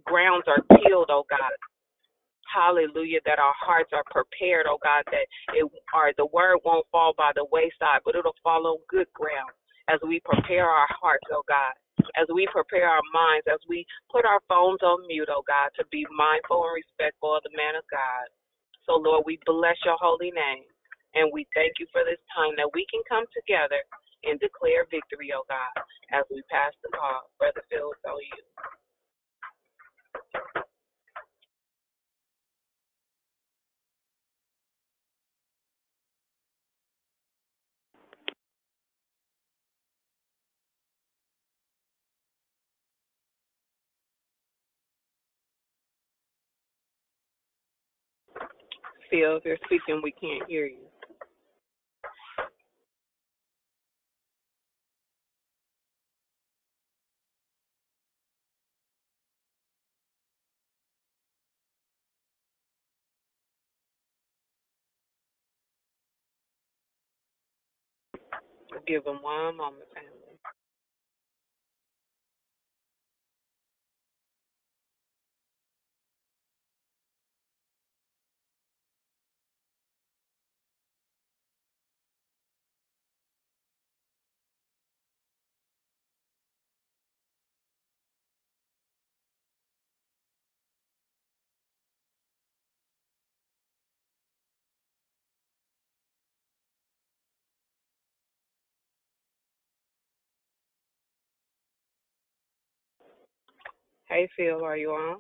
[0.06, 1.54] grounds are tilled, oh God.
[2.54, 7.14] Hallelujah, that our hearts are prepared, oh God, that it our the word won't fall
[7.18, 9.52] by the wayside, but it'll fall on good ground
[9.90, 11.74] as we prepare our hearts, oh God,
[12.16, 15.86] as we prepare our minds, as we put our phones on mute, oh God, to
[15.92, 18.30] be mindful and respectful of the man of God.
[18.86, 20.70] So Lord, we bless your holy name.
[21.16, 23.82] And we thank you for this time that we can come together
[24.24, 25.76] and declare victory, oh God,
[26.14, 27.32] as we pass the call.
[27.40, 28.44] Brother Phil, it's on you.
[49.12, 50.88] Phil, if you're speaking, we can't hear you.
[68.88, 70.25] Give him one moment, family.
[104.10, 105.20] Hey, Phil, are you on?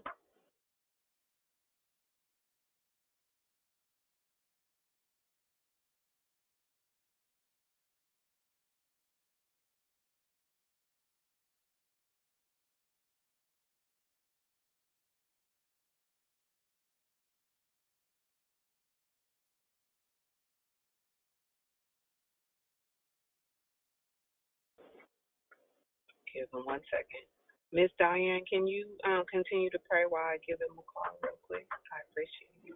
[26.33, 27.34] Give him one second.
[27.73, 31.33] Miss Diane, can you um, continue to pray while I give him a call real
[31.47, 31.67] quick?
[31.91, 32.75] I appreciate you.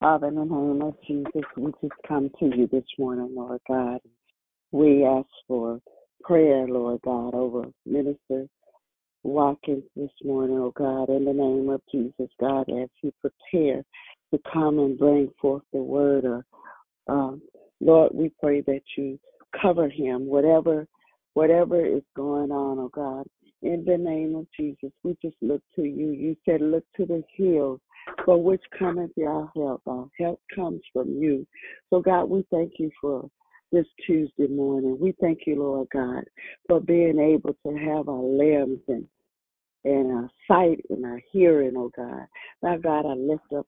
[0.00, 4.00] Father, in the name of Jesus, we just come to you this morning, Lord God.
[4.72, 5.80] We ask for
[6.22, 8.46] prayer, Lord God, over Minister
[9.22, 13.84] Watkins this morning, oh God, in the name of Jesus, God, as he prepare
[14.32, 16.24] to come and bring forth the word.
[16.24, 16.44] Or,
[17.08, 17.42] um,
[17.80, 19.18] Lord, we pray that you
[19.60, 20.86] cover him, whatever,
[21.34, 23.26] whatever is going on, oh God.
[23.62, 26.12] In the name of Jesus, we just look to you.
[26.12, 27.80] You said, look to the hills
[28.24, 29.82] for which cometh our help.
[29.86, 31.46] Our help comes from you.
[31.90, 33.28] So, God, we thank you for
[33.72, 34.96] this Tuesday morning.
[34.98, 36.24] We thank you, Lord God,
[36.66, 39.06] for being able to have our limbs and
[39.84, 42.26] and our sight and our hearing, oh God.
[42.62, 43.66] Now, God, I lift up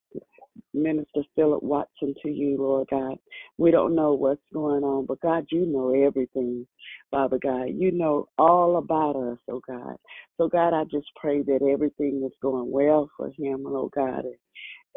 [0.74, 3.16] Minister Philip Watson to you, Lord God.
[3.58, 6.66] We don't know what's going on, but God, you know everything,
[7.10, 7.66] Father God.
[7.74, 9.96] You know all about us, oh God.
[10.36, 14.24] So, God, I just pray that everything is going well for him, oh God.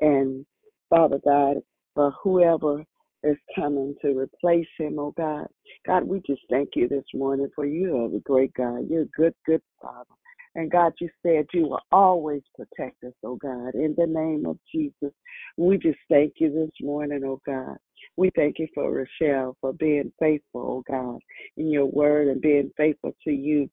[0.01, 0.45] And
[0.89, 1.58] Father God,
[1.93, 2.84] for whoever
[3.24, 5.47] is coming to replace him, oh God.
[5.86, 8.89] God, we just thank you this morning for you are the great God.
[8.89, 10.06] You're a good, good Father.
[10.56, 14.58] And God, you said you will always protect us, oh God, in the name of
[14.74, 15.14] Jesus.
[15.58, 17.76] We just thank you this morning, oh God.
[18.16, 21.20] We thank you for Rochelle for being faithful, oh God,
[21.58, 23.70] in your word and being faithful to you,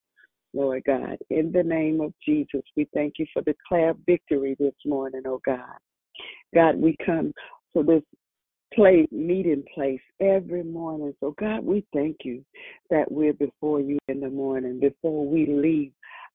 [0.53, 1.18] Lord God.
[1.30, 5.78] In the name of Jesus, we thank you for declare victory this morning, oh God.
[6.53, 7.33] God, we come
[7.76, 8.03] to this
[8.74, 11.14] play meeting place every morning.
[11.20, 12.45] So God, we thank you
[12.91, 15.93] that we're before you in the morning, before we leave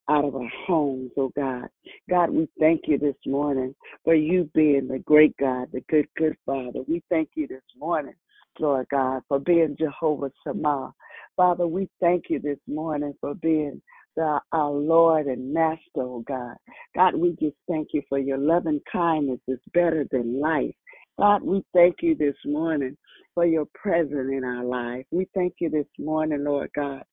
[0.09, 1.67] out of our homes, oh God.
[2.09, 6.35] God, we thank you this morning for you being the great God, the good, good
[6.45, 6.79] Father.
[6.87, 8.13] We thank you this morning,
[8.59, 10.93] Lord God, for being Jehovah Shammah.
[11.35, 13.81] Father, we thank you this morning for being
[14.15, 16.55] the, our Lord and Master, oh God.
[16.95, 20.73] God, we just thank you for your loving kindness is better than life.
[21.19, 22.95] God, we thank you this morning
[23.37, 25.05] for your presence in our life.
[25.11, 27.03] We thank you this morning, Lord God,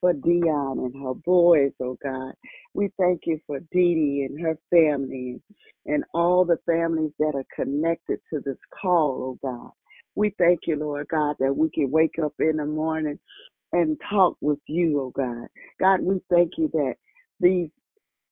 [0.00, 2.32] for Dion and her boys, oh God.
[2.72, 5.42] We thank you for Dee Dee and her family
[5.84, 9.72] and all the families that are connected to this call, oh God.
[10.14, 13.18] We thank you, Lord God, that we can wake up in the morning
[13.74, 15.48] and talk with you, oh God.
[15.78, 16.94] God, we thank you that
[17.40, 17.68] these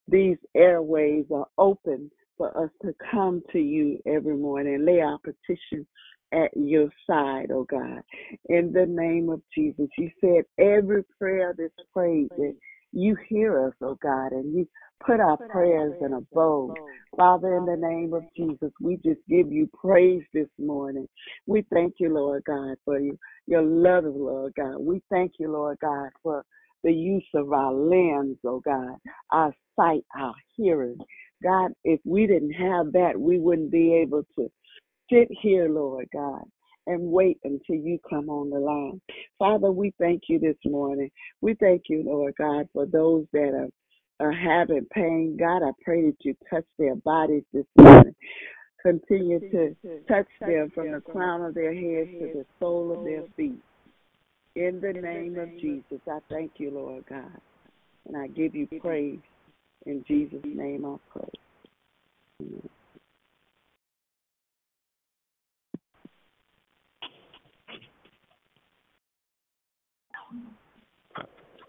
[0.07, 5.19] these airways are open for us to come to you every morning and lay our
[5.19, 5.85] petition
[6.33, 8.01] at your side, oh God.
[8.49, 12.55] In the name of Jesus, you said every prayer that's prayed that
[12.91, 14.67] you hear us, oh God, and you
[15.05, 16.75] put our prayers in a bowl.
[17.17, 21.07] Father, in the name of Jesus, we just give you praise this morning.
[21.45, 23.17] We thank you, Lord God, for you,
[23.47, 24.77] your love, Lord God.
[24.79, 26.43] We thank you, Lord God, for
[26.83, 28.97] the use of our limbs, oh God,
[29.31, 30.97] our sight, our hearing.
[31.43, 34.49] God, if we didn't have that, we wouldn't be able to
[35.13, 36.43] sit here, Lord God,
[36.87, 38.99] and wait until you come on the line.
[39.39, 41.09] Father, we thank you this morning.
[41.41, 43.69] We thank you, Lord God, for those that are
[44.19, 45.35] are having pain.
[45.37, 48.15] God, I pray that you touch their bodies this morning.
[48.81, 49.75] Continue to
[50.07, 53.59] touch them from the crown of their heads to the sole of their feet.
[54.55, 57.31] In the name of Jesus, I thank you, Lord God.
[58.07, 59.19] And I give you praise.
[59.85, 61.29] In Jesus' name I pray.
[62.41, 62.69] Amen.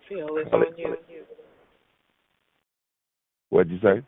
[0.09, 0.97] Phil, it's on you.
[3.51, 4.03] What'd you say?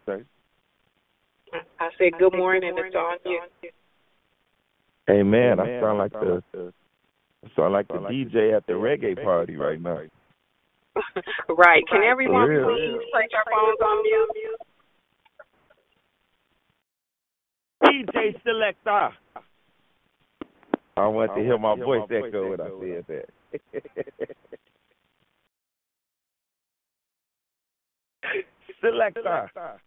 [1.79, 2.75] I said good morning.
[2.77, 3.41] It's on you.
[5.07, 6.43] Hey man, I sound like the
[7.45, 10.01] I sound like the DJ at the reggae party right now.
[11.57, 11.85] right.
[11.91, 12.69] Can everyone For real.
[12.69, 14.57] please place our phones on mute?
[17.85, 19.11] DJ Selector.
[20.97, 24.37] I want to hear my voice echo when I said that.
[28.81, 29.51] Selector.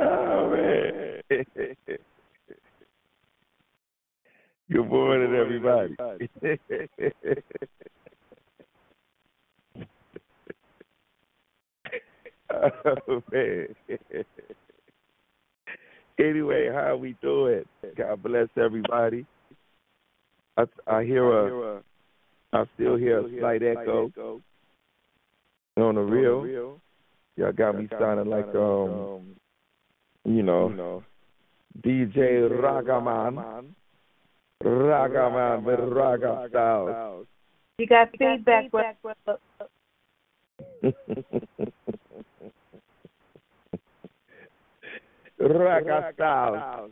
[0.00, 1.20] oh man.
[4.70, 5.96] Good morning, everybody.
[12.52, 13.66] oh man.
[16.18, 17.64] Anyway, how we doing?
[17.96, 19.26] God bless everybody.
[20.56, 21.82] I I hear a
[22.52, 24.10] I still hear a slight echo
[25.76, 26.80] on the real.
[27.36, 29.36] Y'all got me sounding like um,
[30.24, 31.02] you know,
[31.82, 33.72] DJ Ragaman,
[34.62, 37.26] Ragaman with Raga Styles.
[37.78, 38.70] You got feedback.
[45.38, 46.90] Raga Styles.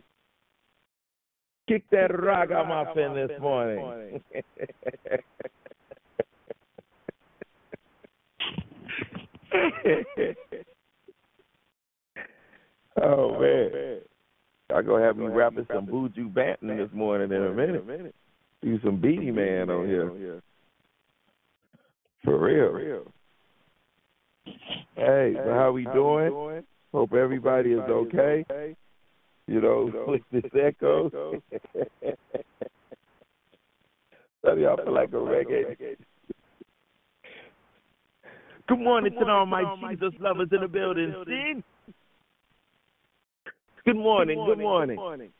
[1.69, 4.21] Kick that ragamuffin this morning.
[13.01, 13.99] Oh, oh man.
[14.75, 18.13] I go have me rapping some Buju Banton this morning in a minute.
[18.61, 20.41] Do some Beenie Man on here.
[22.25, 23.05] For real.
[24.95, 26.63] Hey, so how we doing?
[26.91, 28.75] Hope everybody is okay.
[29.49, 31.09] You know, with this echo.
[31.09, 31.41] Some
[34.43, 35.97] of y'all feel like a reggae.
[38.67, 41.15] Good morning to all my Jesus lovers in the building.
[41.25, 41.63] See?
[43.85, 44.37] Good morning.
[44.45, 45.31] Good morning.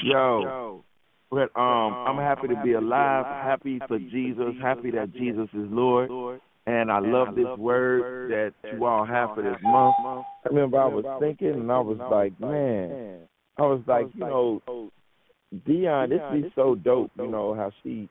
[0.00, 0.84] Yo,
[1.30, 3.24] but um, I'm happy to be alive.
[3.24, 4.54] Happy for Jesus.
[4.62, 6.40] Happy that Jesus is Lord.
[6.68, 9.94] And I love this word that you all have for this month.
[10.44, 13.20] I remember I was thinking, and I was like, man,
[13.56, 14.90] I was like, you know, oh,
[15.66, 17.10] Dion, this be so dope.
[17.16, 18.08] You know how she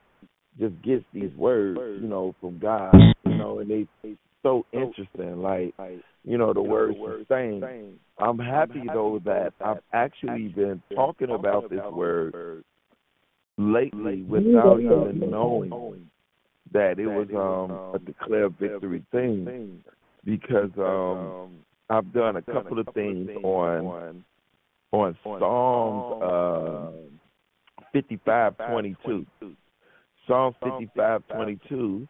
[0.60, 2.96] just gets these words, you know, from God.
[3.26, 5.44] You know, and they they so interesting.
[5.44, 5.76] Like,
[6.24, 8.00] you know, the words sustain.
[8.18, 12.64] I'm happy though that I've actually been talking about this word
[13.60, 16.10] lately without even knowing
[16.74, 19.84] that it was um a declare victory thing.
[20.24, 21.60] because um
[21.90, 24.24] I've done a couple of things on
[24.92, 26.92] on Psalms uh,
[27.94, 29.26] fifty five twenty two.
[30.28, 32.08] Psalm fifty five twenty two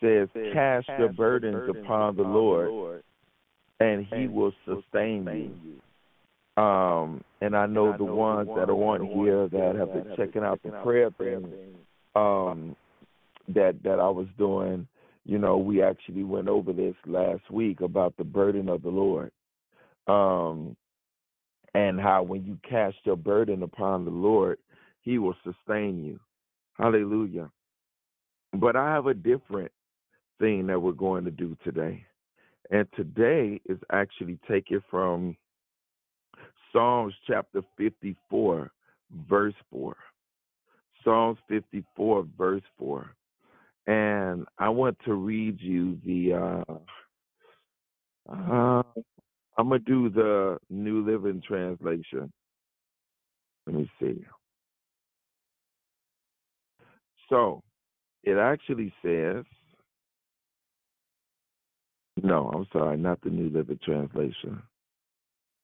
[0.00, 3.02] says, Cast your burdens upon the Lord
[3.80, 6.62] and he will sustain you.
[6.62, 10.60] Um, and I know the ones that are on here that have been checking out
[10.64, 11.54] the prayer thing
[12.16, 12.74] um,
[13.54, 14.86] that that I was doing.
[15.24, 19.30] You know, we actually went over this last week about the burden of the Lord,
[20.06, 20.76] um,
[21.74, 24.58] and how when you cast your burden upon the Lord,
[25.02, 26.18] He will sustain you.
[26.78, 27.50] Hallelujah.
[28.54, 29.70] But I have a different
[30.38, 32.04] thing that we're going to do today.
[32.70, 35.36] And today is actually taken from
[36.72, 38.70] Psalms chapter 54,
[39.28, 39.96] verse 4.
[41.02, 43.10] Psalms 54, verse 4.
[43.88, 46.74] And I want to read you the, uh,
[48.30, 48.82] uh,
[49.56, 52.30] I'm to do the New Living Translation.
[53.66, 54.26] Let me see.
[57.30, 57.62] So
[58.24, 59.44] it actually says,
[62.22, 64.62] no, I'm sorry, not the New Living Translation.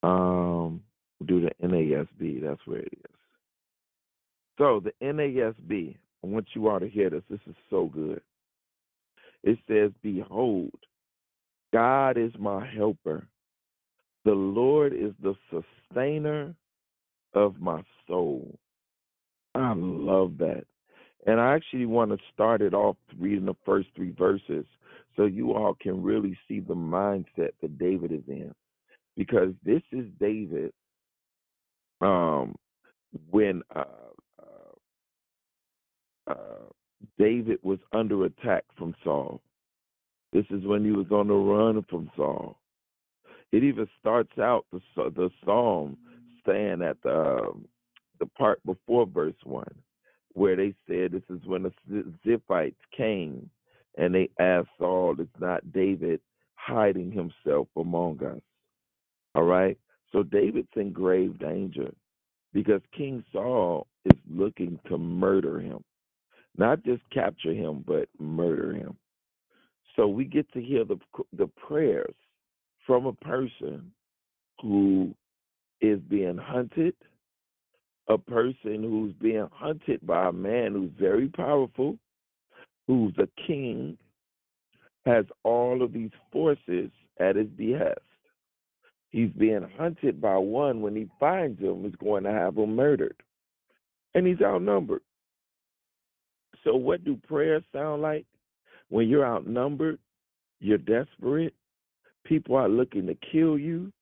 [0.03, 0.83] Um,
[1.27, 2.43] do the NASB.
[2.43, 3.17] That's where it is.
[4.57, 5.97] So the NASB.
[6.25, 7.23] I want you all to hear this.
[7.29, 8.23] This is so good.
[9.43, 10.73] It says, "Behold,
[11.71, 13.29] God is my helper.
[14.25, 16.57] The Lord is the sustainer
[17.35, 18.59] of my soul."
[19.55, 20.65] I love that.
[21.27, 24.65] And I actually want to start it off reading the first three verses
[25.17, 28.55] so you all can really see the mindset that David is in.
[29.15, 30.73] Because this is David
[32.01, 32.57] um,
[33.31, 33.85] when uh,
[36.27, 36.71] uh,
[37.19, 39.41] David was under attack from Saul.
[40.33, 42.59] This is when he was on the run from Saul.
[43.53, 45.97] It even starts out the the psalm
[46.47, 47.67] saying at the um,
[48.19, 49.75] the part before verse one,
[50.33, 53.49] where they said this is when the Ziphites came
[53.97, 56.21] and they asked Saul, "Is not David
[56.57, 58.41] hiding himself among us?"
[59.35, 59.79] All right.
[60.13, 61.93] So David's in grave danger
[62.53, 65.83] because King Saul is looking to murder him,
[66.57, 68.97] not just capture him, but murder him.
[69.97, 70.99] So we get to hear the
[71.37, 72.15] the prayers
[72.87, 73.93] from a person
[74.61, 75.15] who
[75.81, 76.95] is being hunted,
[78.09, 81.99] a person who's being hunted by a man who's very powerful,
[82.87, 83.97] who's a king,
[85.07, 86.91] has all of these forces
[87.21, 87.99] at his behest.
[89.11, 93.17] He's being hunted by one when he finds him is going to have him murdered.
[94.15, 95.03] And he's outnumbered.
[96.65, 98.27] So what do prayers sound like?
[98.89, 99.99] When you're outnumbered,
[100.61, 101.55] you're desperate,
[102.25, 103.93] people are looking to kill you,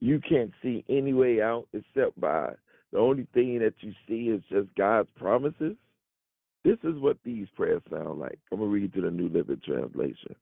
[0.00, 2.52] you can't see any way out except by
[2.92, 5.76] the only thing that you see is just God's promises.
[6.64, 8.38] This is what these prayers sound like.
[8.52, 10.34] I'm going to read to the New Living Translation.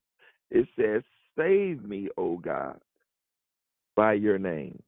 [0.50, 1.02] It says,
[1.36, 2.80] Save me, O God,
[3.94, 4.82] by your name,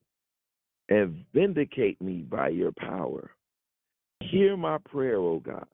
[0.89, 3.31] and vindicate me by your power.
[4.21, 5.67] Hear my prayer, O God.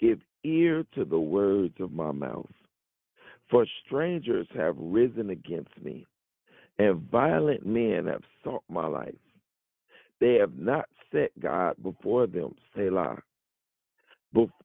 [0.00, 2.50] Give ear to the words of my mouth.
[3.50, 6.06] For strangers have risen against me,
[6.78, 9.14] and violent men have sought my life.
[10.20, 13.22] They have not set God before them, Selah.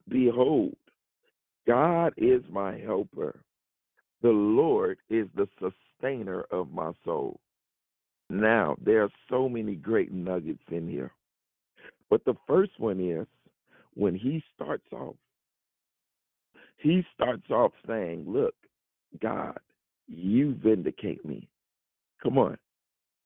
[0.10, 0.76] Behold,
[1.66, 3.40] God is my helper.
[4.22, 7.40] The Lord is the sustainer of my soul.
[8.30, 11.12] Now, there are so many great nuggets in here.
[12.10, 13.28] But the first one is
[13.96, 15.16] when he starts off,
[16.84, 18.54] he starts off saying, Look,
[19.22, 19.58] God,
[20.08, 21.48] you vindicate me.
[22.22, 22.58] Come on.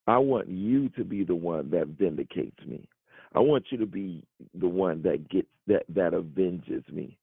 [0.06, 2.88] I want you to be the one that vindicates me.
[3.34, 4.24] I want you to be
[4.58, 7.18] the one that gets that that avenges me.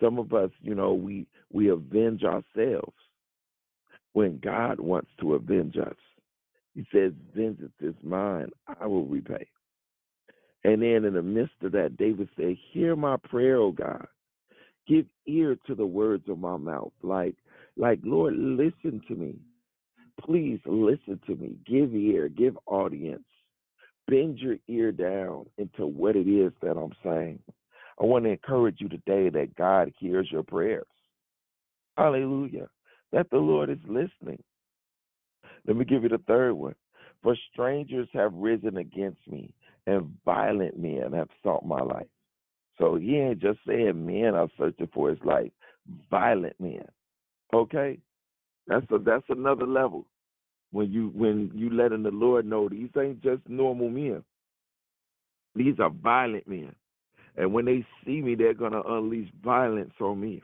[0.00, 2.94] Some of us, you know, we we avenge ourselves
[4.14, 5.96] when God wants to avenge us.
[6.74, 8.50] He says, Vengeance is mine,
[8.80, 9.46] I will repay.
[10.64, 14.06] And then in the midst of that, David said, Hear my prayer, O God.
[14.86, 16.92] Give ear to the words of my mouth.
[17.02, 17.36] Like,
[17.76, 19.36] like, Lord, listen to me.
[20.20, 21.56] Please listen to me.
[21.66, 23.24] Give ear, give audience.
[24.06, 27.40] Bend your ear down into what it is that I'm saying.
[28.00, 30.86] I want to encourage you today that God hears your prayers.
[31.96, 32.68] Hallelujah.
[33.12, 34.42] That the Lord is listening.
[35.66, 36.74] Let me give you the third one.
[37.22, 39.54] For strangers have risen against me,
[39.86, 42.06] and violent men have sought my life.
[42.78, 45.50] So he ain't just saying men are searching for his life,
[46.10, 46.84] violent men.
[47.52, 47.98] Okay?
[48.66, 50.06] That's a that's another level.
[50.72, 54.24] When you when you letting the Lord know these ain't just normal men.
[55.54, 56.74] These are violent men.
[57.36, 60.42] And when they see me, they're gonna unleash violence on me.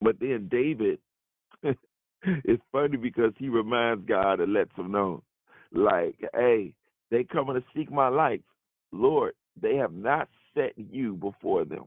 [0.00, 0.98] But then David
[2.22, 5.22] it's funny because he reminds God and lets him know,
[5.72, 6.72] like, hey,
[7.10, 8.40] they coming to seek my life.
[8.92, 11.84] Lord, they have not set you before them.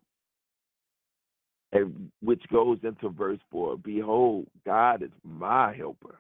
[1.72, 3.78] And which goes into verse four.
[3.78, 6.20] Behold, God is my helper.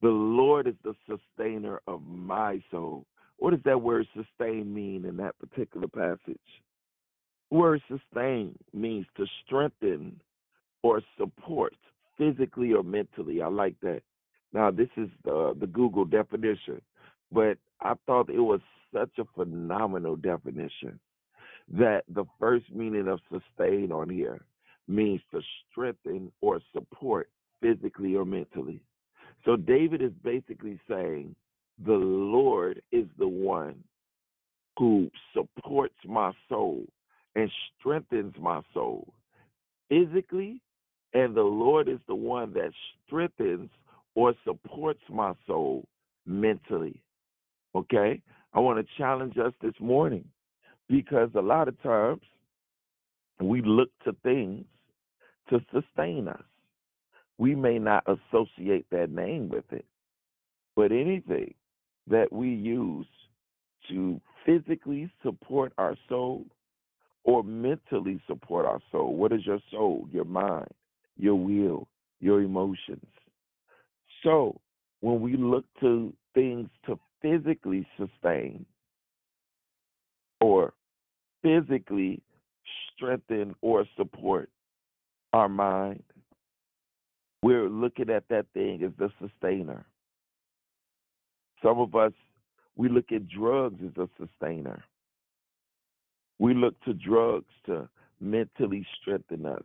[0.00, 3.06] The Lord is the sustainer of my soul.
[3.38, 6.38] What does that word sustain mean in that particular passage?
[7.52, 10.18] word sustain means to strengthen
[10.82, 11.74] or support
[12.16, 13.42] physically or mentally.
[13.42, 14.02] I like that.
[14.52, 16.80] Now this is the the Google definition,
[17.30, 18.60] but I thought it was
[18.92, 20.98] such a phenomenal definition
[21.72, 24.44] that the first meaning of sustain on here
[24.88, 28.82] means to strengthen or support physically or mentally.
[29.44, 31.34] So David is basically saying
[31.84, 33.82] the Lord is the one
[34.78, 36.84] who supports my soul
[37.34, 39.12] and strengthens my soul
[39.88, 40.60] physically,
[41.14, 42.72] and the Lord is the one that
[43.06, 43.70] strengthens
[44.14, 45.86] or supports my soul
[46.26, 47.02] mentally.
[47.74, 48.20] Okay?
[48.54, 50.24] I want to challenge us this morning
[50.92, 52.20] because a lot of times
[53.40, 54.66] we look to things
[55.48, 56.42] to sustain us.
[57.38, 59.86] We may not associate that name with it,
[60.76, 61.54] but anything
[62.08, 63.06] that we use
[63.88, 66.44] to physically support our soul
[67.24, 69.16] or mentally support our soul.
[69.16, 70.06] What is your soul?
[70.12, 70.68] Your mind,
[71.16, 71.88] your will,
[72.20, 73.06] your emotions.
[74.22, 74.60] So
[75.00, 78.66] when we look to things to physically sustain
[80.42, 80.74] or
[81.42, 82.22] physically
[82.94, 84.48] strengthen or support
[85.32, 86.02] our mind,
[87.42, 89.84] we're looking at that thing as the sustainer.
[91.62, 92.12] Some of us,
[92.76, 94.82] we look at drugs as a sustainer.
[96.38, 97.88] We look to drugs to
[98.20, 99.62] mentally strengthen us,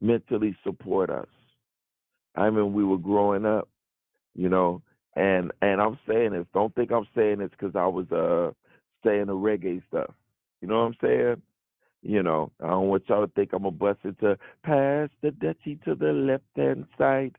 [0.00, 1.28] mentally support us.
[2.34, 3.68] I mean, we were growing up,
[4.34, 4.82] you know,
[5.16, 6.46] and and I'm saying this.
[6.54, 8.52] Don't think I'm saying this because I was uh
[9.04, 10.10] saying the reggae stuff.
[10.60, 11.42] You know what I'm saying?
[12.02, 15.82] You know, I don't want y'all to think I'm a bust into pass the Dutchie
[15.84, 17.36] to the left hand side.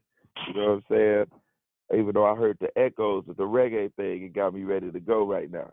[0.47, 1.99] You know what I'm saying?
[1.99, 4.99] Even though I heard the echoes of the reggae thing, it got me ready to
[4.99, 5.71] go right now.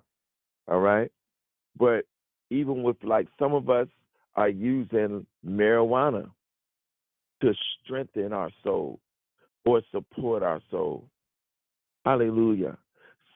[0.69, 1.11] All right?
[1.79, 2.05] But
[2.51, 3.89] even with like some of us
[4.35, 6.31] are using marijuana
[7.43, 7.53] to
[7.85, 9.01] strengthen our soul
[9.65, 11.09] or support our soul.
[12.05, 12.79] Hallelujah.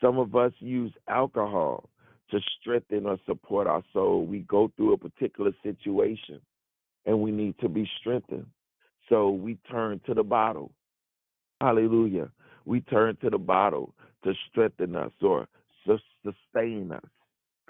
[0.00, 1.90] Some of us use alcohol
[2.30, 4.26] to strengthen or support our soul.
[4.26, 6.40] We go through a particular situation
[7.06, 8.46] and we need to be strengthened.
[9.08, 10.70] So we turn to the bottle.
[11.60, 12.30] Hallelujah.
[12.64, 15.48] We turn to the bottle to strengthen us or
[15.84, 17.04] sustain us.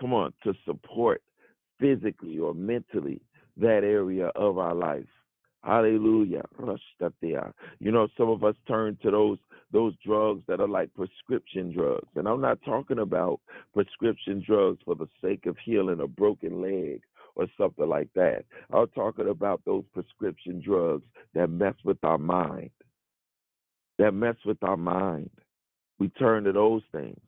[0.00, 1.22] Come on, to support
[1.78, 3.20] physically or mentally
[3.56, 5.04] that area of our life.
[5.62, 6.44] Hallelujah.
[7.80, 9.38] You know, some of us turn to those
[9.72, 12.08] those drugs that are like prescription drugs.
[12.16, 13.40] And I'm not talking about
[13.72, 17.02] prescription drugs for the sake of healing a broken leg
[17.36, 18.44] or something like that.
[18.72, 21.04] I'm talking about those prescription drugs
[21.34, 22.70] that mess with our mind.
[23.98, 25.30] That mess with our mind.
[26.00, 27.20] We turn to those things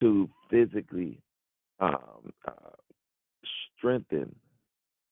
[0.00, 1.20] to physically
[1.78, 2.74] um, uh,
[3.76, 4.34] strengthen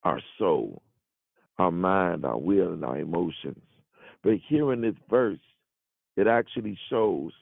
[0.03, 0.83] our soul,
[1.59, 3.63] our mind, our will, and our emotions.
[4.23, 5.39] But here in this verse,
[6.17, 7.33] it actually shows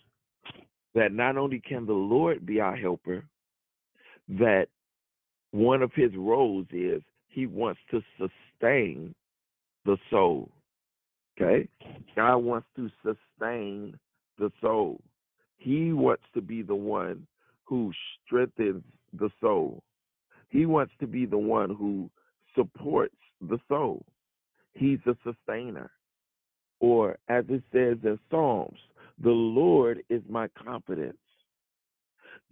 [0.95, 3.25] that not only can the Lord be our helper,
[4.29, 4.67] that
[5.51, 9.15] one of his roles is he wants to sustain
[9.85, 10.51] the soul.
[11.37, 11.69] Okay?
[12.15, 13.99] God wants to sustain
[14.39, 15.01] the soul.
[15.57, 17.27] He wants to be the one
[17.65, 17.93] who
[18.25, 19.83] strengthens the soul.
[20.49, 22.11] He wants to be the one who
[22.55, 23.15] supports
[23.49, 24.05] the soul.
[24.75, 25.91] He's a sustainer.
[26.81, 28.79] Or as it says in Psalms,
[29.23, 31.17] the Lord is my confidence.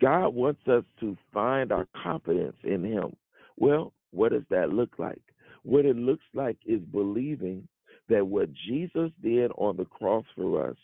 [0.00, 3.14] God wants us to find our confidence in Him.
[3.56, 5.22] Well, what does that look like?
[5.64, 7.66] What it looks like is believing
[8.08, 10.76] that what Jesus did on the cross for us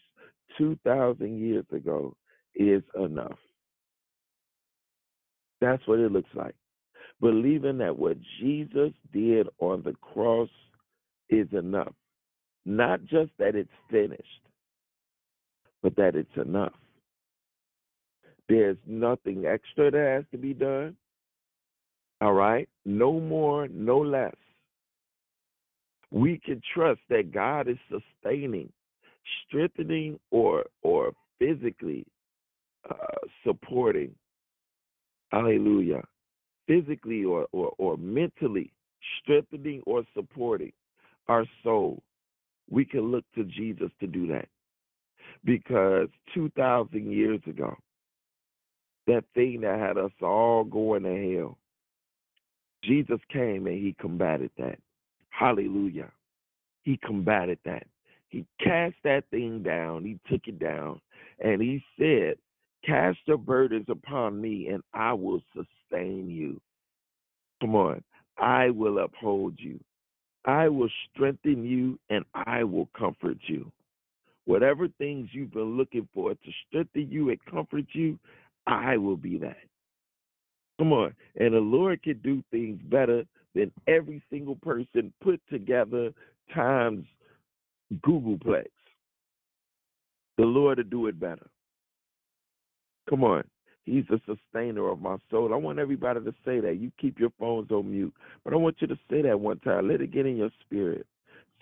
[0.57, 2.15] 2,000 years ago
[2.55, 3.39] is enough.
[5.61, 6.55] That's what it looks like
[7.21, 10.49] believing that what Jesus did on the cross
[11.29, 11.93] is enough.
[12.65, 14.23] Not just that it's finished,
[15.83, 16.75] but that it's enough.
[18.49, 20.97] There's nothing extra that has to be done.
[22.21, 22.69] All right?
[22.85, 24.35] No more, no less.
[26.11, 28.73] We can trust that God is sustaining
[29.47, 32.07] strengthening or or physically
[32.89, 32.95] uh,
[33.45, 34.15] supporting.
[35.31, 36.03] Hallelujah.
[36.69, 38.71] Physically or, or, or mentally
[39.21, 40.73] strengthening or supporting
[41.27, 42.03] our soul,
[42.71, 44.49] we can look to Jesus to do that.
[45.45, 47.75] Because 2,000 years ago,
[49.07, 51.59] that thing that had us all going to hell,
[52.85, 54.79] Jesus came and he combated that.
[55.31, 56.11] Hallelujah.
[56.83, 57.87] He combated that.
[58.29, 60.05] He cast that thing down.
[60.05, 61.01] He took it down.
[61.41, 62.37] And he said,
[62.85, 66.61] Cast your burdens upon me, and I will sustain you.
[67.61, 68.03] Come on.
[68.39, 69.81] I will uphold you.
[70.45, 73.71] I will strengthen you, and I will comfort you.
[74.47, 78.19] Whatever things you've been looking for to strengthen you and comfort you,
[78.67, 79.59] I will be that.
[80.79, 81.15] Come on.
[81.37, 83.25] And the Lord can do things better
[83.55, 86.13] than every single person put together
[86.55, 87.05] times
[88.07, 88.67] googolplex.
[90.39, 91.47] The Lord to do it better.
[93.11, 93.45] Come on.
[93.89, 95.55] He's the sustainer of my soul.
[95.55, 96.77] I want everybody to say that.
[96.79, 98.13] You keep your phones on mute,
[98.45, 99.89] but I want you to say that one time.
[99.89, 101.07] Let it get in your spirit.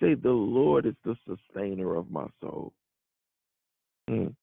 [0.01, 2.73] Say, The Lord is the sustainer of my soul.
[4.09, 4.33] Mm.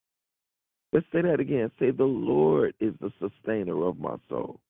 [0.92, 1.70] Let's say that again.
[1.78, 4.60] Say, The Lord is the sustainer of my soul.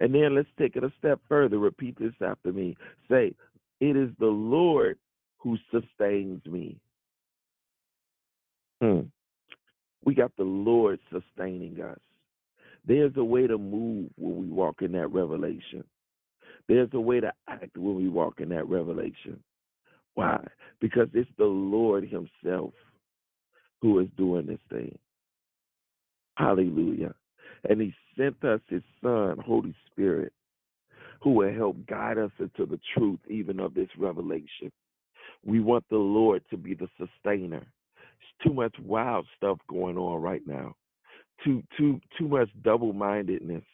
[0.00, 1.58] And then let's take it a step further.
[1.58, 2.76] Repeat this after me.
[3.10, 3.34] Say,
[3.80, 4.98] It is the Lord
[5.38, 6.76] who sustains me.
[8.82, 9.00] Hmm.
[10.04, 11.98] We got the Lord sustaining us.
[12.86, 15.84] There's a way to move when we walk in that revelation.
[16.68, 19.42] There's a way to act when we walk in that revelation.
[20.14, 20.44] Why?
[20.80, 22.72] Because it's the Lord Himself
[23.80, 24.96] who is doing this thing.
[26.36, 27.14] Hallelujah.
[27.68, 30.32] And He sent us His Son, Holy Spirit,
[31.22, 34.70] who will help guide us into the truth even of this revelation.
[35.44, 37.66] We want the Lord to be the sustainer.
[38.44, 40.74] Too much wild stuff going on right now.
[41.44, 43.64] Too too too much double mindedness.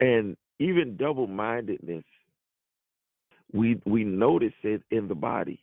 [0.00, 2.04] And even double mindedness,
[3.52, 5.62] we we notice it in the body.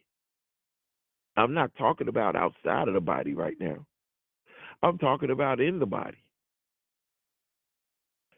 [1.37, 3.85] I'm not talking about outside of the body right now.
[4.81, 6.17] I'm talking about in the body.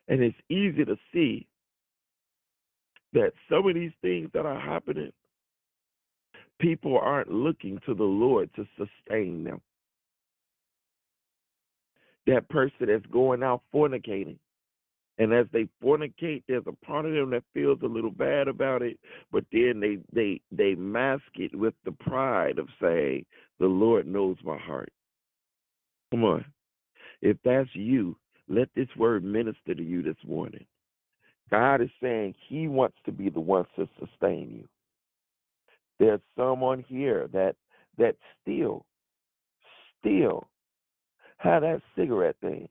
[0.07, 1.47] And it's easy to see
[3.13, 5.11] that some of these things that are happening,
[6.59, 9.61] people aren't looking to the Lord to sustain them.
[12.27, 14.37] That person that's going out fornicating,
[15.17, 18.81] and as they fornicate, there's a part of them that feels a little bad about
[18.81, 18.99] it,
[19.31, 23.25] but then they they they mask it with the pride of saying,
[23.59, 24.91] "The Lord knows my heart."
[26.11, 26.45] Come on,
[27.21, 28.15] if that's you,
[28.47, 30.65] let this word minister to you this morning.
[31.49, 34.67] God is saying He wants to be the one to sustain you.
[35.99, 37.55] There's someone here that
[37.97, 38.85] that still,
[39.99, 40.47] still
[41.37, 42.67] had that cigarette thing.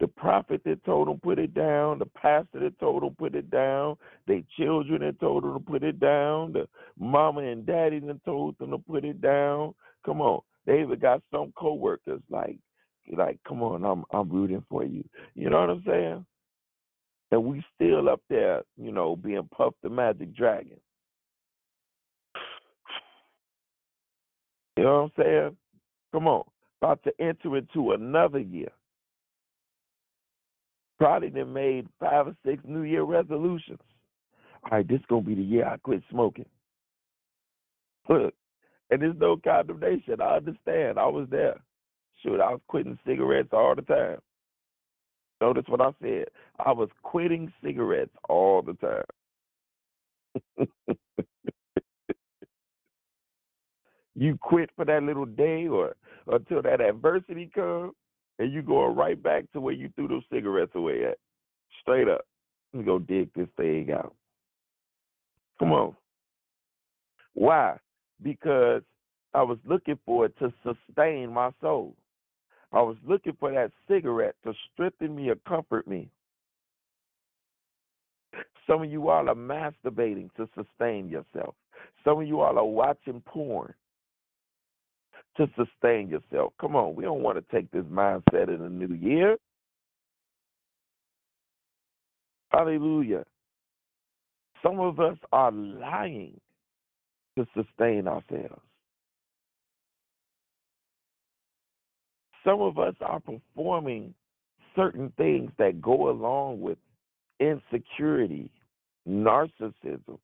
[0.00, 3.50] The prophet that told them put it down, the pastor that told them put it
[3.50, 3.96] down,
[4.26, 6.68] the children that told them to put it down, the
[6.98, 9.74] mama and daddy that told them to put it down.
[10.06, 12.58] Come on, they even got some coworkers like,
[13.16, 15.04] like, come on, I'm I'm rooting for you.
[15.34, 16.26] You know what I'm saying?
[17.30, 20.78] And we still up there, you know, being puffed the magic dragon.
[24.78, 25.56] You know what I'm saying?
[26.12, 26.44] Come on,
[26.80, 28.70] about to enter into another year.
[30.98, 33.80] Probably then made five or six New Year resolutions.
[34.62, 36.44] All right, this gonna be the year I quit smoking.
[38.08, 38.34] Look,
[38.92, 40.20] and there's no condemnation.
[40.20, 40.96] I understand.
[40.96, 41.60] I was there.
[42.22, 44.18] Shoot, I was quitting cigarettes all the time.
[45.40, 46.26] Notice what I said.
[46.64, 50.66] I was quitting cigarettes all the time.
[54.18, 55.94] you quit for that little day or
[56.26, 57.92] until that adversity comes,
[58.40, 61.18] and you go right back to where you threw those cigarettes away at.
[61.80, 62.22] Straight up.
[62.72, 64.14] You go dig this thing out.
[65.60, 65.96] Come on.
[67.34, 67.76] Why?
[68.20, 68.82] Because
[69.34, 71.94] I was looking for it to sustain my soul.
[72.72, 76.10] I was looking for that cigarette to strengthen me or comfort me.
[78.66, 81.54] Some of you all are masturbating to sustain yourself.
[82.04, 83.72] Some of you all are watching porn
[85.38, 86.52] to sustain yourself.
[86.60, 89.36] Come on, we don't want to take this mindset in the new year.
[92.50, 93.24] Hallelujah.
[94.62, 96.40] Some of us are lying
[97.36, 98.60] to sustain ourselves.
[102.44, 104.14] Some of us are performing
[104.74, 106.78] certain things that go along with
[107.40, 108.50] insecurity,
[109.08, 110.18] narcissism.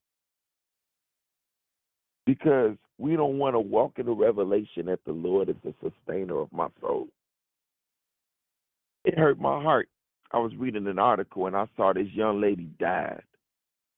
[2.27, 6.41] because we don't want to walk in the revelation that the Lord is the sustainer
[6.41, 7.09] of my soul.
[9.05, 9.89] It hurt my heart.
[10.33, 13.23] I was reading an article and I saw this young lady died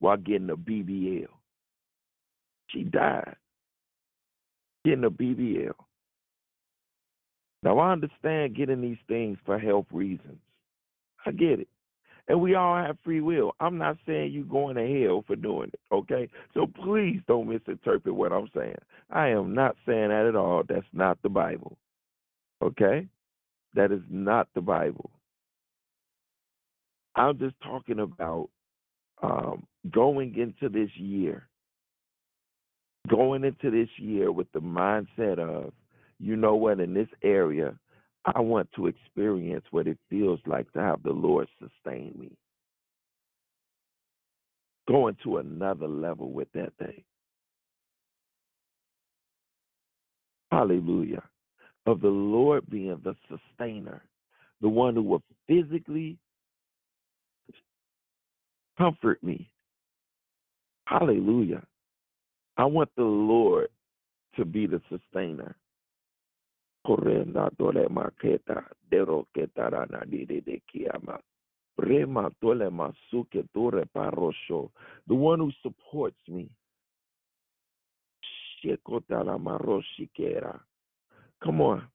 [0.00, 1.26] while getting a BBL.
[2.68, 3.36] She died
[4.86, 5.72] getting a BBL.
[7.62, 10.38] Now I understand getting these things for health reasons.
[11.26, 11.68] I get it.
[12.28, 13.52] And we all have free will.
[13.60, 16.28] I'm not saying you're going to hell for doing it, okay?
[16.54, 18.74] So please don't misinterpret what I'm saying.
[19.10, 20.64] I am not saying that at all.
[20.68, 21.76] That's not the Bible.
[22.60, 23.06] Okay?
[23.74, 25.10] That is not the Bible.
[27.14, 28.50] I'm just talking about
[29.22, 31.48] um, going into this year,
[33.08, 35.72] going into this year with the mindset of,
[36.18, 37.74] you know what, in this area,
[38.34, 42.32] I want to experience what it feels like to have the Lord sustain me.
[44.88, 47.02] Going to another level with that thing.
[50.50, 51.22] Hallelujah.
[51.86, 54.02] Of the Lord being the sustainer,
[54.60, 56.18] the one who will physically
[58.76, 59.48] comfort me.
[60.86, 61.62] Hallelujah.
[62.56, 63.68] I want the Lord
[64.36, 65.56] to be the sustainer.
[67.58, 67.88] Dole
[70.40, 71.20] de kiama.
[71.78, 73.46] Rema dole masuke
[73.94, 74.70] parosho.
[75.06, 76.48] The one who supports me.
[81.42, 81.88] Come on.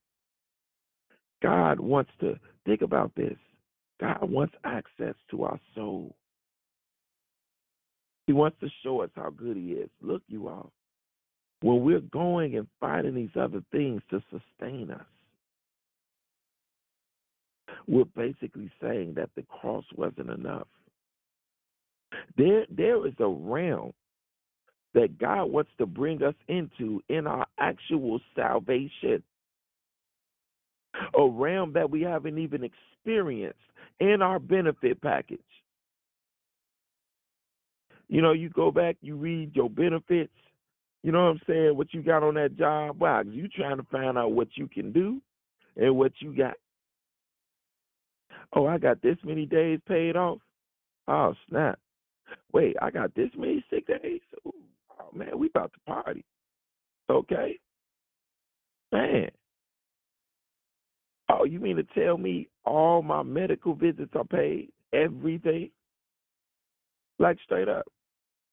[1.41, 3.37] God wants to think about this.
[3.99, 6.15] God wants access to our soul.
[8.27, 9.89] He wants to show us how good he is.
[10.01, 10.71] Look, you all.
[11.61, 15.05] When we're going and finding these other things to sustain us,
[17.87, 20.67] we're basically saying that the cross wasn't enough.
[22.37, 23.93] There, there is a realm
[24.93, 29.23] that God wants to bring us into in our actual salvation.
[31.17, 33.57] A realm that we haven't even experienced
[33.99, 35.39] in our benefit package.
[38.09, 40.33] You know, you go back, you read your benefits,
[41.03, 42.99] you know what I'm saying, what you got on that job.
[42.99, 45.21] Because you trying to find out what you can do
[45.75, 46.53] and what you got.
[48.53, 50.39] Oh, I got this many days paid off.
[51.07, 51.79] Oh, snap.
[52.53, 54.21] Wait, I got this many sick days.
[54.45, 54.53] Ooh,
[54.99, 56.23] oh, man, we about to party.
[57.09, 57.59] Okay?
[58.91, 59.29] Man.
[61.29, 64.69] Oh, you mean to tell me all my medical visits are paid?
[64.93, 65.69] Everything?
[67.19, 67.85] Like straight up.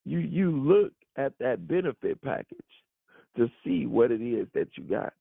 [0.05, 2.58] You you look at that benefit package
[3.36, 5.12] to see what it is that you got.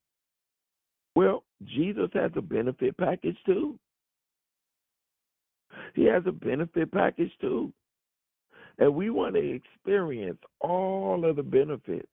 [1.15, 3.77] Well, Jesus has a benefit package too.
[5.95, 7.73] He has a benefit package too.
[8.77, 12.07] And we want to experience all of the benefits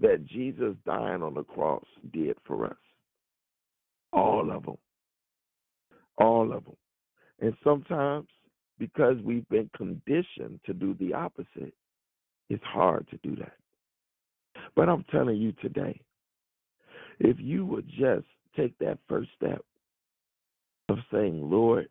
[0.00, 2.76] that Jesus dying on the cross did for us.
[4.14, 4.78] All of them.
[6.16, 6.76] All of them.
[7.40, 8.28] And sometimes,
[8.78, 11.74] because we've been conditioned to do the opposite,
[12.50, 13.52] it's hard to do that.
[14.76, 15.98] But I'm telling you today,
[17.20, 18.26] if you would just
[18.56, 19.64] take that first step
[20.88, 21.88] of saying, Lord,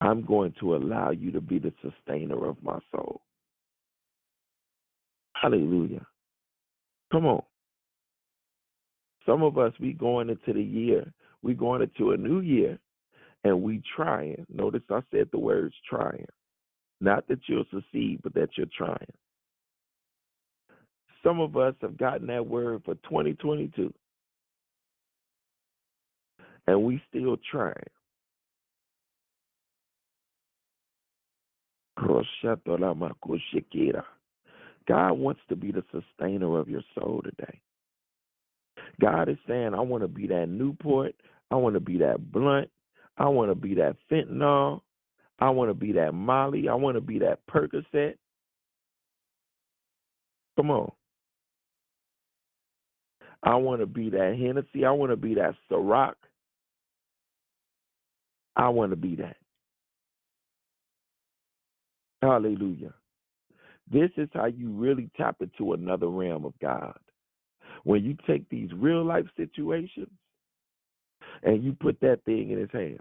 [0.00, 3.22] I'm going to allow you to be the sustainer of my soul.
[5.34, 6.06] Hallelujah.
[7.10, 7.42] Come on.
[9.24, 12.78] Some of us, we going into the year, we going into a new year,
[13.44, 14.44] and we trying.
[14.52, 16.26] Notice I said the words trying.
[17.00, 19.12] Not that you'll succeed, but that you're trying.
[21.22, 23.92] Some of us have gotten that word for 2022,
[26.66, 27.74] and we still trying.
[34.88, 37.60] God wants to be the sustainer of your soul today.
[39.00, 41.14] God is saying, I want to be that Newport.
[41.50, 42.70] I want to be that blunt.
[43.16, 44.80] I want to be that fentanyl.
[45.40, 46.68] I want to be that Molly.
[46.68, 48.14] I want to be that Percocet.
[50.56, 50.90] Come on.
[53.42, 54.84] I want to be that Hennessy.
[54.84, 56.14] I want to be that Ciroc.
[58.56, 59.36] I want to be that.
[62.20, 62.92] Hallelujah.
[63.90, 66.98] This is how you really tap into another realm of God.
[67.84, 70.10] When you take these real life situations
[71.42, 73.00] and you put that thing in his hands.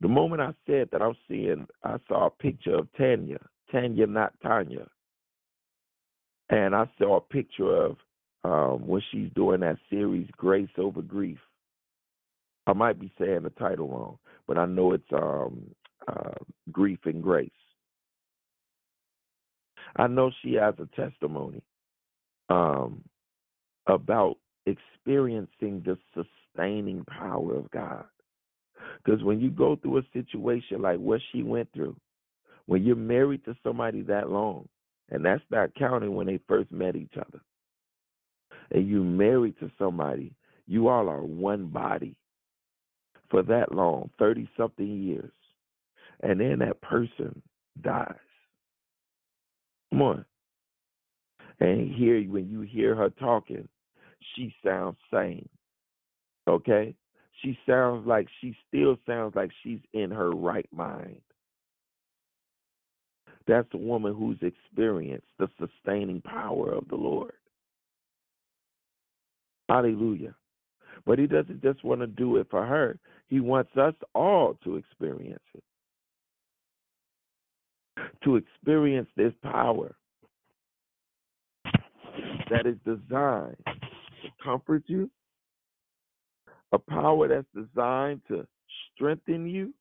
[0.00, 3.38] The moment I said that I'm seeing I saw a picture of Tanya,
[3.70, 4.86] Tanya not Tanya.
[6.48, 7.96] And I saw a picture of
[8.44, 11.38] um, when she's doing that series Grace Over Grief.
[12.66, 15.62] I might be saying the title wrong, but I know it's um,
[16.08, 16.34] uh,
[16.72, 17.50] Grief and Grace.
[19.96, 21.62] I know she has a testimony.
[22.50, 23.02] um,
[23.86, 24.36] about
[24.66, 28.04] experiencing the sustaining power of God.
[29.04, 31.96] Because when you go through a situation like what she went through,
[32.66, 34.68] when you're married to somebody that long,
[35.10, 37.40] and that's not counting when they first met each other,
[38.70, 40.32] and you married to somebody,
[40.66, 42.14] you all are one body
[43.30, 45.32] for that long, 30 something years,
[46.22, 47.42] and then that person
[47.82, 48.14] dies.
[49.90, 50.24] Come on.
[51.60, 53.68] And here, when you hear her talking,
[54.34, 55.48] she sounds sane.
[56.48, 56.94] Okay?
[57.42, 61.20] She sounds like she still sounds like she's in her right mind.
[63.46, 67.32] That's a woman who's experienced the sustaining power of the Lord.
[69.70, 70.34] Hallelujah.
[71.06, 72.98] But he doesn't just want to do it for her,
[73.28, 75.62] he wants us all to experience it.
[78.24, 79.94] To experience this power
[82.50, 85.08] that is designed to comfort you,
[86.72, 88.44] a power that's designed to
[88.92, 89.72] strengthen you,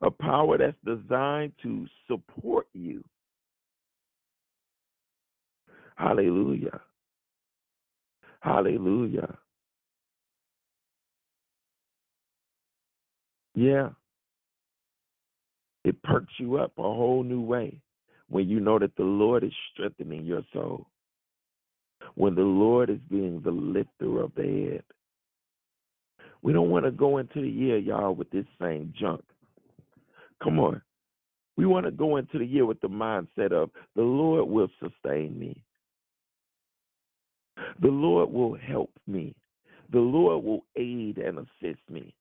[0.00, 3.04] a power that's designed to support you.
[5.96, 6.80] Hallelujah.
[8.42, 9.38] Hallelujah.
[13.54, 13.90] Yeah.
[15.84, 17.80] It perks you up a whole new way
[18.28, 20.88] when you know that the Lord is strengthening your soul.
[22.16, 24.82] When the Lord is being the lifter of the head.
[26.42, 29.22] We don't want to go into the year, y'all, with this same junk.
[30.42, 30.82] Come on.
[31.56, 35.38] We want to go into the year with the mindset of the Lord will sustain
[35.38, 35.62] me.
[37.80, 39.34] The Lord will help me.
[39.90, 42.14] The Lord will aid and assist me.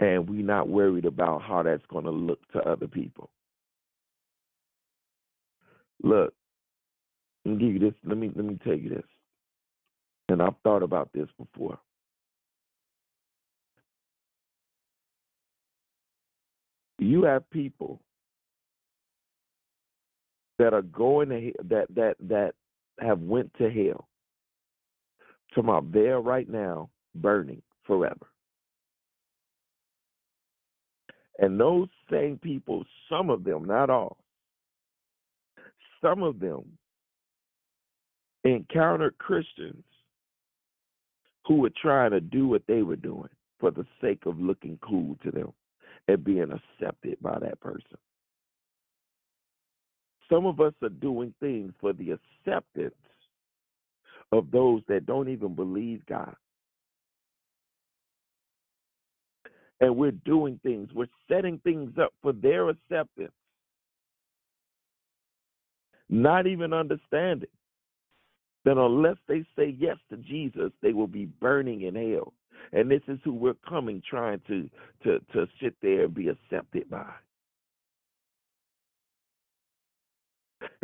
[0.00, 3.30] And we're not worried about how that's going to look to other people.
[6.02, 6.34] Look,
[7.44, 7.94] let me give you this.
[8.04, 9.04] Let me let me tell you this.
[10.28, 11.78] And I've thought about this before.
[16.98, 18.00] You have people
[20.58, 22.54] that are going to that that that
[23.00, 24.08] have went to hell.
[25.56, 28.26] About there right now, burning forever.
[31.38, 34.16] And those same people, some of them, not all,
[36.02, 36.64] some of them
[38.44, 39.84] encountered Christians
[41.46, 43.30] who were trying to do what they were doing
[43.60, 45.52] for the sake of looking cool to them
[46.08, 47.96] and being accepted by that person.
[50.30, 52.94] Some of us are doing things for the acceptance
[54.32, 56.34] of those that don't even believe God.
[59.80, 63.32] And we're doing things, we're setting things up for their acceptance,
[66.08, 67.48] not even understanding
[68.64, 72.32] that unless they say yes to Jesus, they will be burning in hell.
[72.72, 74.70] And this is who we're coming trying to
[75.02, 77.10] to to sit there and be accepted by.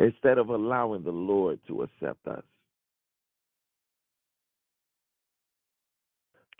[0.01, 2.41] Instead of allowing the Lord to accept us.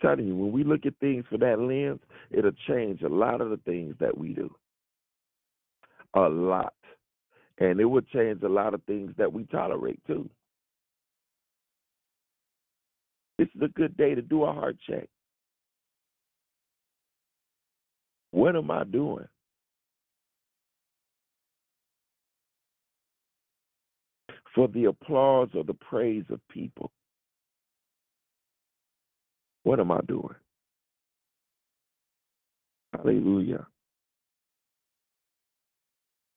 [0.00, 1.98] telling you, when we look at things for that lens,
[2.30, 4.54] it'll change a lot of the things that we do.
[6.14, 6.74] A lot.
[7.58, 10.30] And it will change a lot of things that we tolerate too.
[13.38, 15.08] This is a good day to do a heart check.
[18.30, 19.26] What am I doing?
[24.54, 26.90] For the applause or the praise of people.
[29.62, 30.34] What am I doing?
[32.92, 33.66] Hallelujah.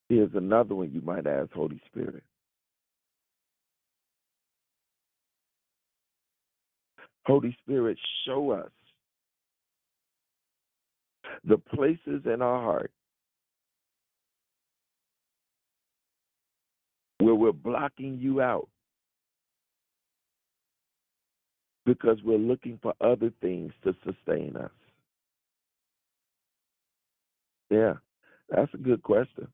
[0.08, 2.24] Here's another one you might ask Holy Spirit.
[7.26, 8.70] Holy Spirit, show us
[11.44, 12.92] the places in our heart
[17.26, 18.70] where we're blocking you out
[21.84, 24.72] because we're looking for other things to sustain us.
[27.72, 27.94] Yeah,
[28.50, 29.48] that's a good question.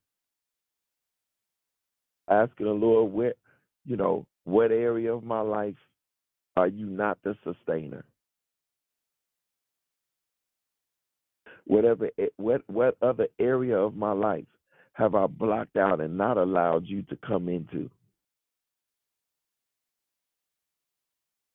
[2.29, 3.33] Asking the Lord where,
[3.85, 5.75] you know, what area of my life
[6.57, 8.03] are you not the sustainer?
[11.65, 14.45] Whatever, eh, what, what other area of my life
[14.93, 17.89] have I blocked out and not allowed you to come into?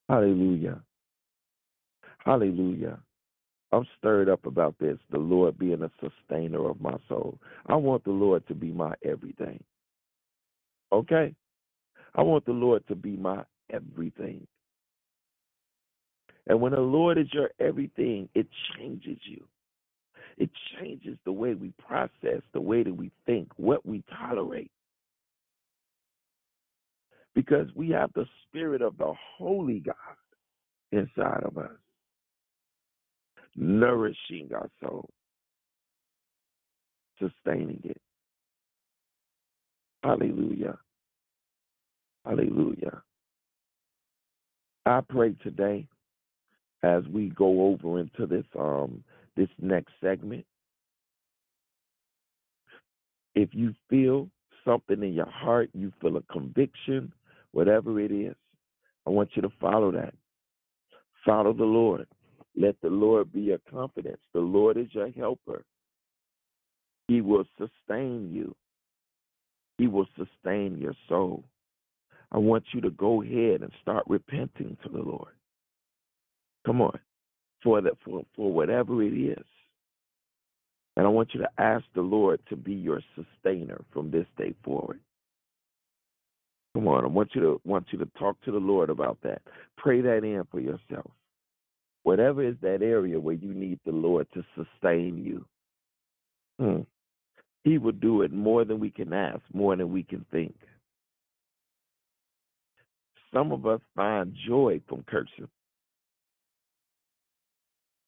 [0.08, 0.80] Hallelujah.
[2.18, 2.98] Hallelujah.
[3.72, 7.38] I'm stirred up about this, the Lord being a sustainer of my soul.
[7.66, 9.62] I want the Lord to be my everything.
[10.92, 11.34] Okay?
[12.14, 14.46] I want the Lord to be my everything.
[16.46, 19.44] And when the Lord is your everything, it changes you.
[20.38, 24.70] It changes the way we process, the way that we think, what we tolerate.
[27.34, 29.94] Because we have the spirit of the Holy God
[30.92, 31.70] inside of us,
[33.56, 35.08] nourishing our soul,
[37.18, 38.00] sustaining it.
[40.02, 40.78] Hallelujah.
[42.24, 43.02] Hallelujah.
[44.84, 45.86] I pray today
[46.82, 49.02] as we go over into this um
[49.36, 50.44] this next segment.
[53.34, 54.28] If you feel
[54.64, 57.12] something in your heart, you feel a conviction,
[57.52, 58.34] whatever it is,
[59.06, 60.14] I want you to follow that.
[61.24, 62.06] Follow the Lord.
[62.56, 64.20] Let the Lord be your confidence.
[64.32, 65.64] The Lord is your helper.
[67.08, 68.54] He will sustain you.
[69.78, 71.44] He will sustain your soul.
[72.32, 75.34] I want you to go ahead and start repenting to the Lord.
[76.64, 76.98] Come on.
[77.62, 79.44] For that for, for whatever it is.
[80.96, 84.54] And I want you to ask the Lord to be your sustainer from this day
[84.64, 85.00] forward.
[86.74, 89.42] Come on, I want you to want you to talk to the Lord about that.
[89.76, 91.10] Pray that in for yourself.
[92.02, 95.44] Whatever is that area where you need the Lord to sustain you.
[96.60, 96.82] Hmm.
[97.64, 100.54] He will do it more than we can ask, more than we can think.
[103.34, 105.48] Some of us find joy from cursing.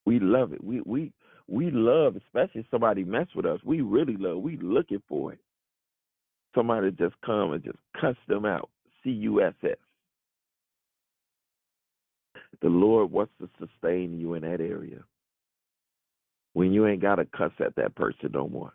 [0.09, 0.65] We love it.
[0.65, 1.13] We we
[1.49, 3.61] we love, especially if somebody mess with us.
[3.63, 4.39] We really love.
[4.39, 5.39] We looking for it.
[6.55, 8.71] Somebody just come and just cuss them out.
[9.05, 9.77] C U S S.
[12.63, 15.01] The Lord wants to sustain you in that area.
[16.55, 18.73] When you ain't got to cuss at that person no more.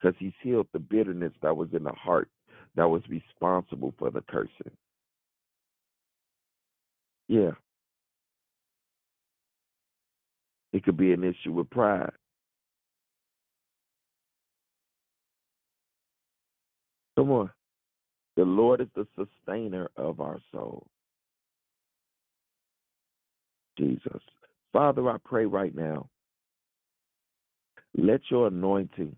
[0.00, 2.28] Because He's healed the bitterness that was in the heart
[2.76, 4.70] that was responsible for the cursing.
[7.26, 7.50] Yeah.
[10.76, 12.12] It could be an issue with pride.
[17.16, 17.50] Come on.
[18.36, 20.86] The Lord is the sustainer of our soul.
[23.78, 24.20] Jesus.
[24.74, 26.10] Father, I pray right now.
[27.96, 29.16] Let your anointing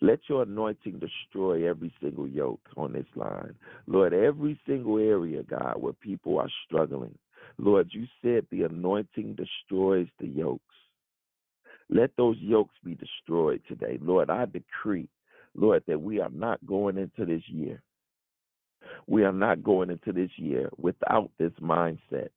[0.00, 3.54] let your anointing destroy every single yoke on this line.
[3.86, 7.16] Lord, every single area, God, where people are struggling.
[7.58, 10.62] Lord, you said the anointing destroys the yokes.
[11.90, 13.98] Let those yokes be destroyed today.
[14.00, 15.08] Lord, I decree,
[15.54, 17.82] Lord, that we are not going into this year.
[19.06, 22.28] We are not going into this year without this mindset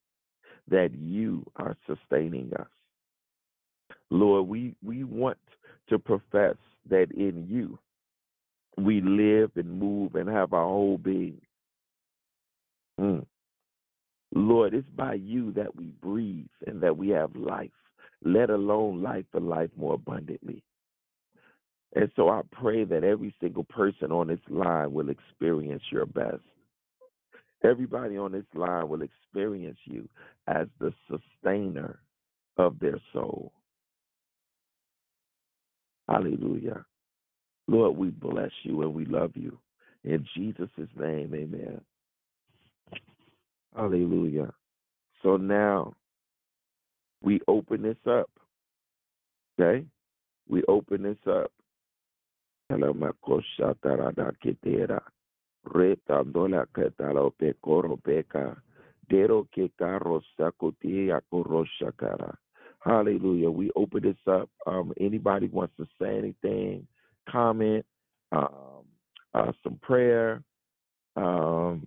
[0.70, 2.68] that you are sustaining us.
[4.12, 5.38] Lord, we, we want
[5.90, 6.56] to profess
[6.90, 7.80] that in you
[8.78, 11.42] we live and move and have our whole being.
[13.00, 13.26] Mm.
[14.34, 17.72] Lord, it's by you that we breathe and that we have life,
[18.24, 20.64] let alone life and life more abundantly.
[21.96, 26.42] And so I pray that every single person on this line will experience your best.
[27.64, 30.08] Everybody on this line will experience you
[30.48, 32.00] as the sustainer
[32.58, 33.52] of their soul.
[36.12, 36.84] Hallelujah.
[37.68, 39.58] Lord, we bless you and we love you.
[40.04, 40.68] In Jesus'
[40.98, 41.80] name, amen.
[43.74, 44.52] Hallelujah.
[45.24, 45.94] So now
[47.22, 48.30] we open this up.
[49.60, 49.86] Okay?
[50.50, 51.52] We open this up.
[55.64, 58.58] Retandola ketalo pekoro peka.
[59.08, 62.36] Dero ke karo sakutia koroshakara.
[62.82, 63.50] Hallelujah.
[63.50, 64.50] We open this up.
[64.66, 66.88] Um, anybody wants to say anything,
[67.30, 67.86] comment,
[68.32, 68.86] um,
[69.34, 70.42] uh, some prayer,
[71.16, 71.86] um,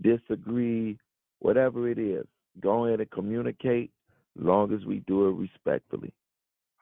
[0.00, 0.98] disagree,
[1.40, 2.24] whatever it is,
[2.60, 3.90] go ahead and communicate,
[4.36, 6.12] long as we do it respectfully.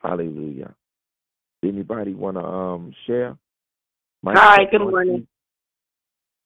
[0.03, 0.75] Hallelujah.
[1.65, 3.37] Anybody want to um, share?
[4.23, 4.65] Mike, Hi.
[4.71, 5.27] Good morning.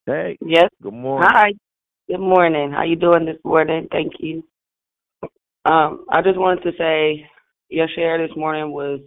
[0.07, 0.39] Hey.
[0.45, 0.71] Yes.
[0.83, 1.29] Good morning.
[1.31, 1.53] Hi.
[2.09, 2.73] Good morning.
[2.73, 3.89] How you doing this morning?
[3.91, 4.43] Thank you.
[5.65, 7.27] Um, I just wanted to say
[7.69, 9.01] your share this morning was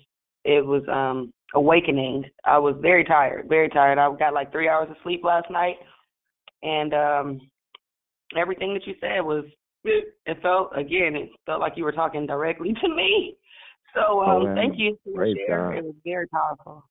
[0.44, 2.26] it was um awakening.
[2.46, 3.98] I was very tired, very tired.
[3.98, 5.76] I got like three hours of sleep last night,
[6.64, 7.42] and um
[8.38, 9.46] everything that you said was
[9.84, 13.36] it felt again it felt like you were talking directly to me.
[13.94, 15.72] So um, oh, thank you for your share.
[15.72, 15.78] God.
[15.78, 16.84] It was very powerful.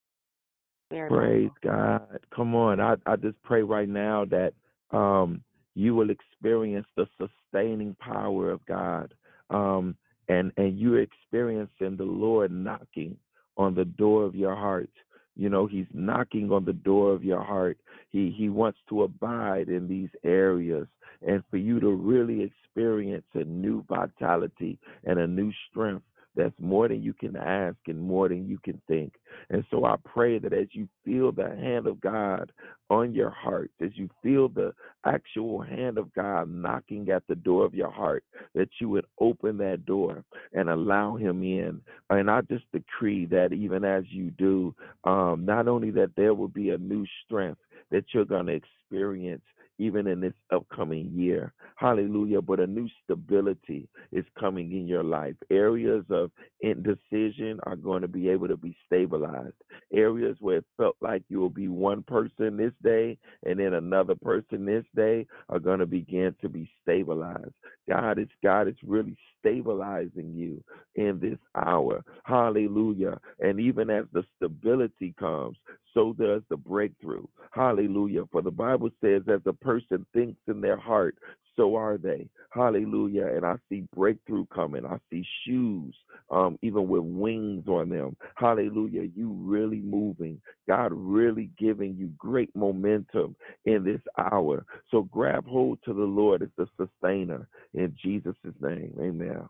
[0.90, 2.08] Very Praise powerful.
[2.08, 2.20] God.
[2.34, 2.80] Come on.
[2.80, 4.52] I, I just pray right now that
[4.96, 5.42] um,
[5.74, 9.12] you will experience the sustaining power of God.
[9.50, 9.96] Um,
[10.28, 13.16] and, and you're experiencing the Lord knocking
[13.56, 14.90] on the door of your heart.
[15.36, 17.78] You know, he's knocking on the door of your heart.
[18.10, 20.86] He he wants to abide in these areas
[21.26, 26.04] and for you to really experience a new vitality and a new strength
[26.36, 29.14] that's more than you can ask and more than you can think.
[29.50, 32.50] And so I pray that as you feel the hand of God
[32.90, 34.72] on your heart, as you feel the
[35.06, 38.24] actual hand of God knocking at the door of your heart,
[38.54, 41.80] that you would open that door and allow Him in.
[42.10, 44.74] And I just decree that even as you do,
[45.04, 49.42] um, not only that there will be a new strength that you're going to experience
[49.78, 51.52] even in this upcoming year.
[51.76, 52.40] Hallelujah.
[52.40, 55.34] But a new stability is coming in your life.
[55.50, 56.30] Areas of
[56.60, 59.54] indecision are going to be able to be stabilized.
[59.92, 64.14] Areas where it felt like you will be one person this day and then another
[64.14, 67.52] person this day are going to begin to be stabilized.
[67.88, 70.62] God is God is really stabilizing you
[70.94, 72.02] in this hour.
[72.24, 73.18] Hallelujah.
[73.40, 75.56] And even as the stability comes,
[75.92, 77.26] so does the breakthrough.
[77.52, 78.24] Hallelujah.
[78.32, 81.16] For the Bible says, as a person thinks in their heart,
[81.56, 82.28] so are they.
[82.50, 83.26] Hallelujah.
[83.26, 84.84] And I see breakthrough coming.
[84.84, 85.94] I see shoes,
[86.30, 88.16] um, even with wings on them.
[88.36, 89.08] Hallelujah.
[89.16, 90.40] You really moving.
[90.68, 93.34] God really giving you great momentum
[93.64, 94.64] in this hour.
[94.90, 98.94] So grab hold to the Lord as the sustainer in Jesus' name.
[99.00, 99.48] Amen.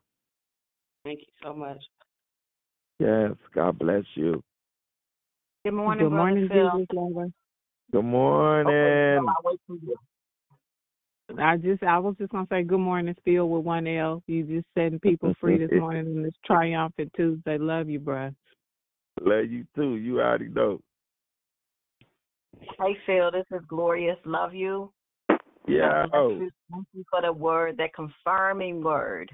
[1.04, 1.82] Thank you so much.
[2.98, 3.32] Yes.
[3.54, 4.42] God bless you.
[5.64, 6.70] Good morning, Good morning, Phil.
[6.74, 7.28] Jesus lover.
[7.92, 9.26] Good morning.
[11.38, 14.22] I just I was just gonna say good morning, Phil with one L.
[14.26, 17.58] You just setting people free this morning on this triumphant Tuesday.
[17.58, 18.34] Love you, bruh.
[19.20, 19.96] Love you too.
[19.96, 20.80] You already know.
[22.60, 24.18] Hey, Phil, this is Glorious.
[24.24, 24.92] Love you.
[25.66, 26.06] Yeah.
[26.10, 26.50] God bless you.
[26.70, 29.30] Thank you for the word, that confirming word.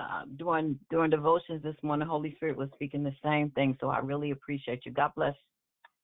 [0.00, 3.76] Uh, during during devotions this morning, Holy Spirit was speaking the same thing.
[3.80, 4.92] So I really appreciate you.
[4.92, 5.34] God bless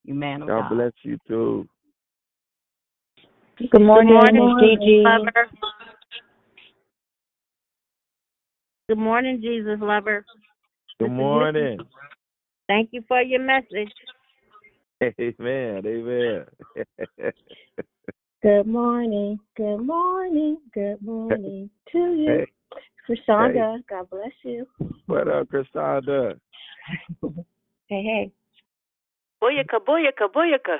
[0.04, 0.68] you, man of God.
[0.68, 1.68] God bless you too.
[3.58, 5.02] Good morning, morning, Gigi.
[5.04, 5.50] lover.
[8.88, 10.24] Good morning, Jesus lover.
[10.98, 11.78] Good morning.
[12.66, 13.92] Thank you for your message.
[15.02, 15.82] Amen.
[15.86, 16.44] Amen.
[18.42, 22.46] Good morning, good morning, good morning to you.
[23.06, 24.66] Hey, Krishanda, God bless you.
[25.04, 26.38] what up, Chrisanda?
[27.22, 28.32] Hey, hey.
[29.42, 30.76] Booyaka, booyaka, booyaka.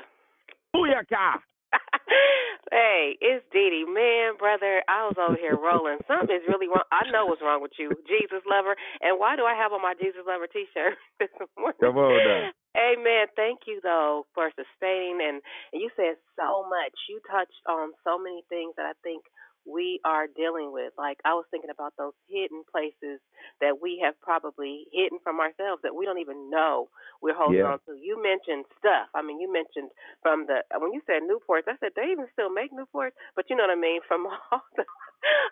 [0.75, 1.41] Booyaka.
[2.71, 3.89] hey, it's Dee Dee.
[3.89, 5.97] Man, brother, I was over here rolling.
[6.05, 6.85] Something is really wrong.
[6.93, 8.77] I know what's wrong with you, Jesus lover.
[9.01, 11.81] And why do I have on my Jesus lover t shirt this morning?
[11.81, 12.53] Come on now.
[12.77, 13.27] Amen.
[13.35, 15.41] Thank you though for sustaining and,
[15.73, 16.95] and you said so much.
[17.09, 19.25] You touched on so many things that I think
[19.65, 20.93] we are dealing with.
[20.97, 23.19] Like I was thinking about those hidden places
[23.61, 26.89] that we have probably hidden from ourselves that we don't even know
[27.21, 27.77] we're holding Yeah.
[27.77, 27.95] on to.
[27.95, 29.09] You mentioned stuff.
[29.13, 32.49] I mean, you mentioned from the when you said Newports, I said they even still
[32.49, 34.85] make Newports, but you know what I mean from all the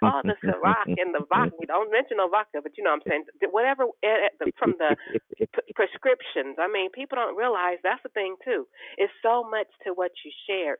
[0.03, 1.65] all the Ciroc and the vodka.
[1.67, 4.95] Don't mention no vodka, but you know what I'm saying whatever eh, eh, from the
[5.75, 6.57] prescriptions.
[6.59, 8.67] I mean, people don't realize that's the thing too.
[8.97, 10.79] It's so much to what you shared.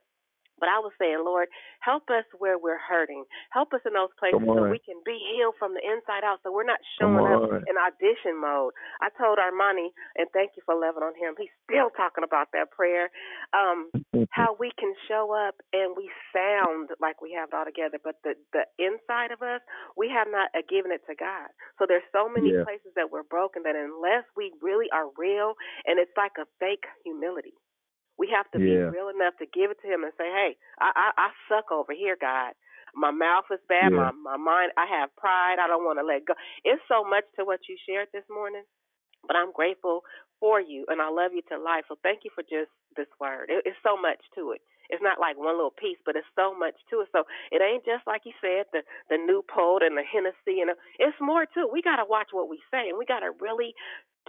[0.60, 1.48] But I was saying, Lord,
[1.82, 3.26] help us where we're hurting.
[3.52, 6.52] Help us in those places so we can be healed from the inside out so
[6.52, 8.74] we're not showing up in audition mode.
[9.02, 12.72] I told Armani, and thank you for loving on him, he's still talking about that
[12.72, 13.10] prayer,
[13.54, 13.92] um,
[14.30, 18.16] how we can show up and we sound like we have it all together, but
[18.24, 19.62] the, the inside of us,
[19.98, 21.50] we have not uh, given it to God.
[21.80, 22.64] So there's so many Yeah.
[22.64, 25.56] places that we're broken that unless we really are real,
[25.86, 27.54] and it's like a fake humility.
[28.20, 28.62] We have to Yeah.
[28.62, 31.72] be real enough to give it to him and say, "Hey, I I, I suck
[31.72, 32.54] over here, God.
[32.96, 33.94] My mouth is bad.
[33.94, 33.98] Yeah.
[33.98, 34.74] My my mind.
[34.78, 35.60] I have pride.
[35.62, 36.36] I don't want to let go.
[36.66, 38.64] It's so much to what you shared this morning,
[39.28, 40.04] but I'm grateful
[40.40, 41.86] for you and I love you to life.
[41.90, 43.50] So thank you for just this word.
[43.50, 44.62] It, it's so much to it.
[44.90, 47.10] It's not like one little piece, but it's so much to it.
[47.14, 50.78] So it ain't just like you said the the Newport and the Hennessy and the,
[51.00, 51.74] it's more to it.
[51.74, 53.74] We got to watch what we say and we got to really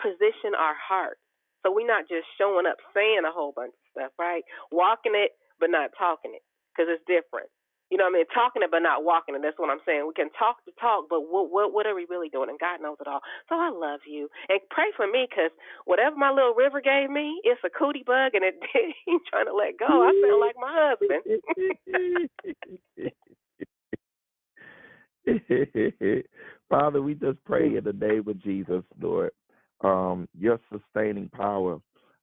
[0.00, 1.18] position our heart.
[1.62, 4.42] So we're not just showing up saying a whole bunch stuff, right?
[4.70, 6.42] Walking it, but not talking it,
[6.72, 7.48] because it's different.
[7.90, 8.30] You know what I mean?
[8.30, 9.42] Talking it, but not walking it.
[9.42, 10.06] That's what I'm saying.
[10.06, 12.48] We can talk the talk, but what what what are we really doing?
[12.48, 13.18] And God knows it all.
[13.48, 15.50] So I love you, and pray for me, because
[15.86, 18.54] whatever my little river gave me, it's a cootie bug, and it
[19.08, 19.90] ain't trying to let go.
[19.90, 21.22] I sound like my husband.
[26.68, 29.32] Father, we just pray in the name of Jesus, Lord,
[29.82, 31.80] um, your sustaining power,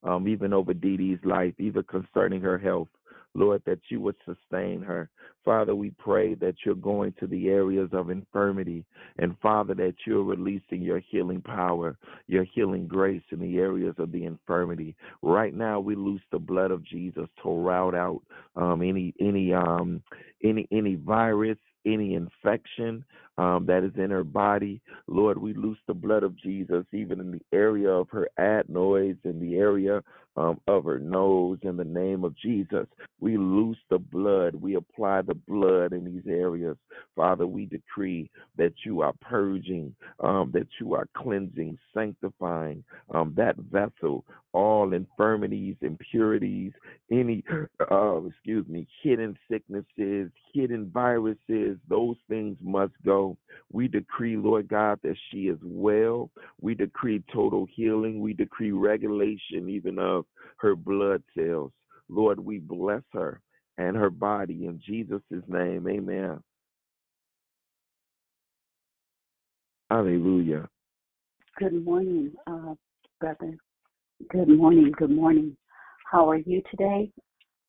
[0.07, 2.88] um, even over Dee Dee's life, even concerning her health.
[3.34, 5.09] Lord, that you would sustain her.
[5.47, 8.83] Father, we pray that you're going to the areas of infirmity,
[9.17, 11.97] and Father, that you're releasing your healing power,
[12.27, 14.93] your healing grace in the areas of the infirmity.
[15.21, 18.21] Right now, we loose the blood of Jesus to rout out
[18.57, 20.03] um, any any um,
[20.43, 23.05] any any virus, any infection
[23.37, 24.81] um, that is in her body.
[25.07, 29.39] Lord, we loose the blood of Jesus even in the area of her adenoids, in
[29.39, 30.03] the area
[30.35, 32.85] um, of her nose, in the name of Jesus.
[33.19, 34.55] We loose the blood.
[34.55, 36.77] We apply the blood in these areas.
[37.15, 42.84] Father, we decree that you are purging, um, that you are cleansing, sanctifying
[43.14, 46.72] um, that vessel, all infirmities, impurities,
[47.11, 47.43] any,
[47.91, 53.38] uh, excuse me, hidden sicknesses, hidden viruses, those things must go.
[53.72, 56.30] We decree, Lord God, that she is well.
[56.61, 58.22] We decree total healing.
[58.22, 60.26] We decree regulation even of
[60.57, 61.72] her blood cells.
[62.09, 63.41] Lord, we bless her
[63.77, 65.87] and her body in Jesus' name.
[65.87, 66.39] Amen.
[69.89, 70.67] Hallelujah.
[71.57, 72.73] Good morning, uh,
[73.19, 73.55] brother.
[74.29, 74.91] Good morning.
[74.97, 75.55] Good morning.
[76.11, 77.11] How are you today?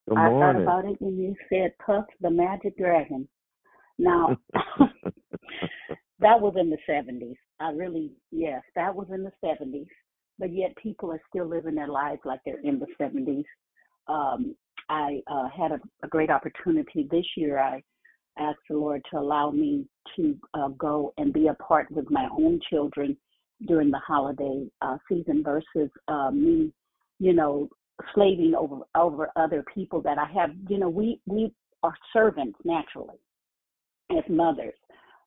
[0.08, 0.42] Good morning.
[0.42, 3.28] I thought about it when you said Puff the Magic Dragon.
[3.98, 4.36] Now,
[6.20, 7.36] that was in the 70s.
[7.60, 9.86] I really, yes, that was in the 70s.
[10.38, 13.44] But yet people are still living their lives like they're in the 70s.
[14.06, 14.54] Um,
[14.88, 17.58] I uh, had a, a great opportunity this year.
[17.58, 17.82] I
[18.38, 19.86] asked the Lord to allow me
[20.16, 23.16] to uh, go and be a part with my own children
[23.66, 26.72] during the holiday uh, season versus uh, me,
[27.18, 27.68] you know,
[28.14, 30.50] slaving over over other people that I have.
[30.68, 31.52] You know, we we
[31.82, 33.16] are servants naturally
[34.10, 34.74] as mothers,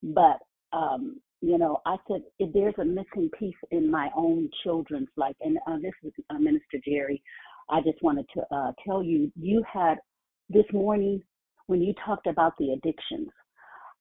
[0.02, 0.38] but
[0.74, 5.36] um, you know, I said if there's a missing piece in my own children's life,
[5.42, 7.22] and uh, this is uh, Minister Jerry.
[7.72, 9.96] I just wanted to uh, tell you, you had
[10.50, 11.22] this morning
[11.68, 13.30] when you talked about the addictions.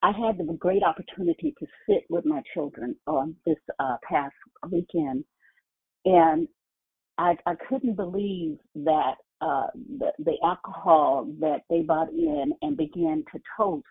[0.03, 4.35] I had the great opportunity to sit with my children on this uh, past
[4.71, 5.25] weekend,
[6.05, 6.49] and
[7.19, 9.67] I, I couldn't believe that uh,
[9.99, 13.85] the, the alcohol that they brought in and began to toast.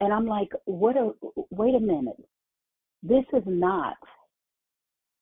[0.00, 1.12] And I'm like, what a
[1.50, 2.16] wait a minute.
[3.02, 3.96] This is not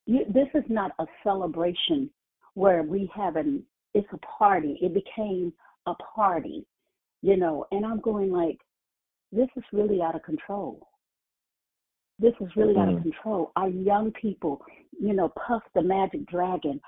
[0.07, 2.11] you, this is not a celebration
[2.59, 3.63] where we have an
[3.95, 4.79] it's a party.
[4.83, 5.53] It became
[5.87, 6.67] a party,
[7.23, 8.59] you know, and I'm going like,
[9.33, 10.89] this is really out of control.
[12.19, 13.03] This is really out of Mhm.
[13.03, 13.53] control.
[13.57, 14.61] Our young people,
[14.99, 16.81] you know, Puff the Magic Dragon.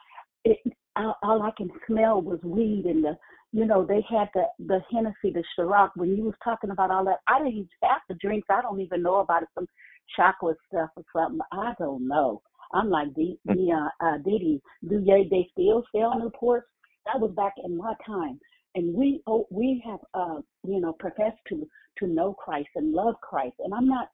[0.44, 0.58] It,
[0.96, 3.16] all, all I can smell was weed and the,
[3.52, 5.90] you know, they had the the Hennessy, the Ciroc.
[5.94, 8.48] When you was talking about all that, I didn't even have the drinks.
[8.50, 9.48] I don't even know about it.
[9.54, 9.68] Some
[10.16, 11.40] chocolate stuff or something.
[11.52, 12.42] I don't know.
[12.72, 14.60] I'm like the the uh, uh, Diddy.
[14.88, 16.62] Do they they still sell Newports?
[17.06, 18.38] That was back in my time,
[18.74, 21.66] and we oh, we have uh you know professed to
[21.98, 23.56] to know Christ and love Christ.
[23.60, 24.08] And I'm not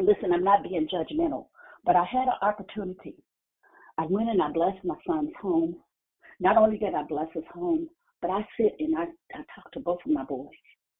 [0.00, 0.32] listen.
[0.32, 1.46] I'm not being judgmental,
[1.84, 3.16] but I had an opportunity.
[3.98, 5.76] I went and I blessed my son's home.
[6.40, 7.88] Not only did I bless his home,
[8.20, 9.04] but I sit and I
[9.34, 10.48] I talk to both of my boys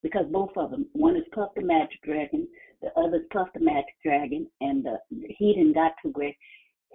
[0.02, 2.46] because both of them, one is Puff the Magic Dragon,
[2.80, 4.98] the other is Puff the Magic Dragon, and the,
[5.38, 6.36] he didn't got too great.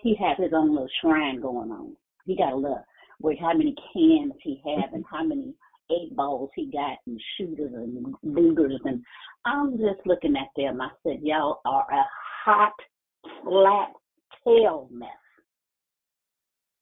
[0.02, 1.96] He has his own little shrine going on.
[2.26, 2.84] He got a little
[3.22, 5.54] with how many cans he have and how many
[5.92, 9.04] eight balls he got and shooters and boogers and
[9.46, 10.82] I'm just looking at them.
[10.82, 12.04] I said, y'all are a
[12.46, 12.74] hot,
[13.44, 13.90] flat
[14.46, 15.10] tail mess.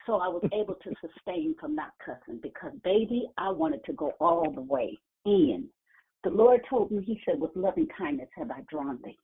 [0.06, 4.14] So I was able to sustain from not cussing because, baby, I wanted to go
[4.19, 5.68] all the way in.
[6.23, 9.18] The Lord told me, He said, with loving kindness have I drawn thee.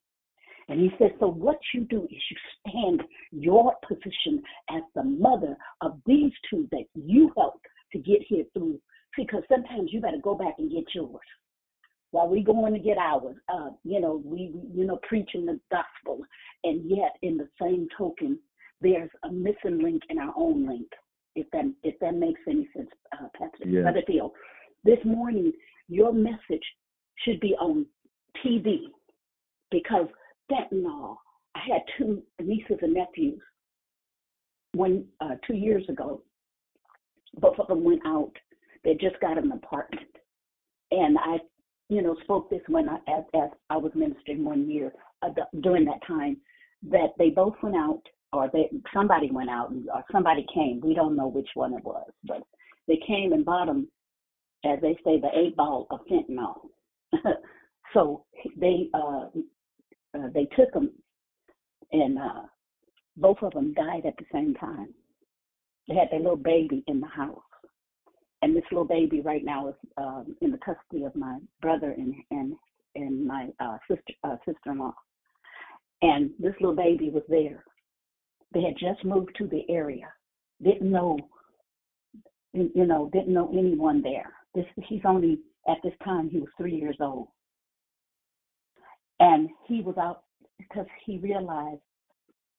[0.67, 2.37] And He says, so what you do is you
[2.67, 8.45] stand your position as the mother of these two that you helped to get here
[8.53, 8.79] through.
[9.15, 11.21] Because sometimes you got to go back and get yours
[12.15, 13.35] while we going to get ours.
[13.53, 16.23] Uh, you know, we we, you know preaching the gospel,
[16.63, 18.39] and yet in the same token,
[18.79, 20.87] there's a missing link in our own link.
[21.35, 23.83] If that if that makes any sense, uh, Pastor Yes.
[23.83, 24.31] Brother Theo.
[24.85, 25.51] This morning,
[25.89, 26.63] your message
[27.25, 27.85] should be on
[28.45, 28.83] TV
[29.69, 30.07] because
[30.51, 31.17] fentanyl.
[31.55, 33.39] I had two nieces and nephews
[34.73, 36.21] one uh, two years ago.
[37.39, 38.31] Both of them went out.
[38.83, 40.07] They just got an apartment,
[40.91, 41.37] and I,
[41.89, 45.29] you know, spoke this when I as, as I was ministering one year uh,
[45.61, 46.37] during that time
[46.89, 48.01] that they both went out,
[48.31, 50.81] or they somebody went out, or somebody came.
[50.81, 52.43] We don't know which one it was, but
[52.87, 53.87] they came and bought them,
[54.63, 56.69] as they say, the eight ball of fentanyl.
[57.93, 58.25] so
[58.57, 59.25] they uh,
[60.15, 60.91] uh, they took them,
[61.91, 62.41] and uh,
[63.17, 64.93] both of them died at the same time.
[65.87, 67.39] They had their little baby in the house,
[68.41, 72.13] and this little baby right now is um, in the custody of my brother and
[72.31, 72.53] and
[72.95, 74.93] and my uh, sister uh, sister-in-law.
[76.01, 77.63] And this little baby was there.
[78.53, 80.07] They had just moved to the area.
[80.63, 81.17] Didn't know,
[82.53, 84.31] you know, didn't know anyone there.
[84.53, 87.27] This he's only at this time he was three years old,
[89.19, 90.23] and he was out
[90.57, 91.81] because he realized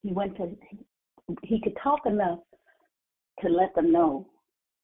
[0.02, 0.56] he went to
[1.42, 2.38] he could talk enough
[3.40, 4.26] to let them know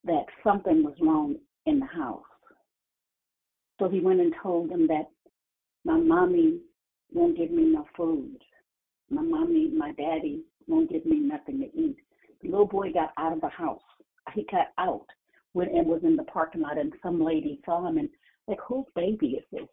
[0.04, 1.36] that something was wrong
[1.66, 2.24] in the house.
[3.78, 5.08] So he went and told them that
[5.84, 6.58] my mommy
[7.12, 8.38] won't give me no food.
[9.10, 11.96] My mommy, my daddy won't give me nothing to eat.
[12.42, 13.82] The little boy got out of the house.
[14.34, 15.06] He got out
[15.52, 18.08] when it was in the parking lot, and some lady saw him and
[18.48, 19.68] like, whose baby is this?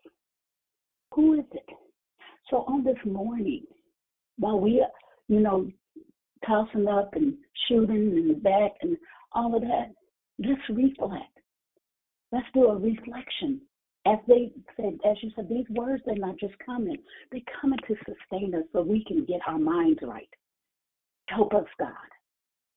[1.14, 1.66] Who is it?
[2.50, 3.64] So on this morning,
[4.38, 4.86] while we,
[5.28, 5.70] you know,
[6.46, 7.36] tossing up and
[7.68, 8.98] shooting in the back and
[9.34, 9.92] all of that,
[10.40, 11.24] let's reflect.
[12.32, 13.62] Let's do a reflection.
[14.08, 16.98] As they said, as you said, these words they're not just coming,
[17.32, 20.30] they're coming to sustain us so we can get our minds right.
[21.28, 21.92] Help us, God.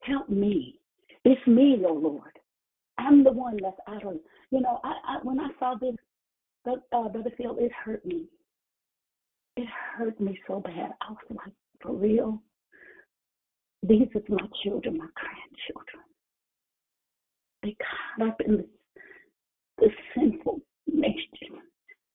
[0.03, 0.81] Help me.
[1.25, 2.39] It's me, oh Lord.
[2.99, 4.19] I'm the one that's out of,
[4.51, 5.95] you know, I, I when I saw this,
[6.67, 8.27] uh, Brother Phil, it hurt me.
[9.57, 10.93] It hurt me so bad.
[11.01, 12.43] I was like, for real?
[13.83, 16.05] These are my children, my grandchildren.
[17.63, 17.77] They
[18.19, 18.67] caught up in this,
[19.79, 21.61] this sinful nation.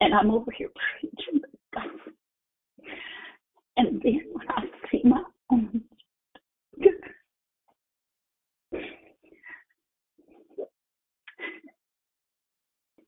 [0.02, 0.70] And I'm over here
[1.00, 2.14] preaching the gospel.
[3.78, 5.84] And then when I see my own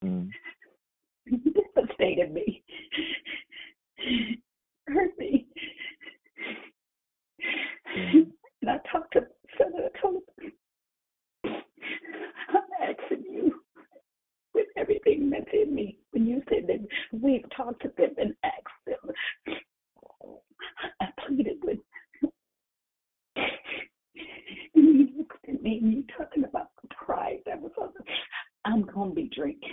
[0.01, 0.29] Mm.
[1.75, 2.63] devastated me,
[4.87, 5.45] hurt me.
[7.97, 8.31] Mm.
[8.61, 9.21] And I talked to
[9.57, 10.19] Senator him,
[11.45, 13.61] I'm asking you
[14.53, 15.97] with everything that's in me.
[16.11, 19.57] When you said that we've talked to them and asked them,
[21.01, 21.79] I pleaded with
[24.75, 28.03] and you looked at me and you talking about the pride that was on the,
[28.65, 29.69] I'm gonna be drinking.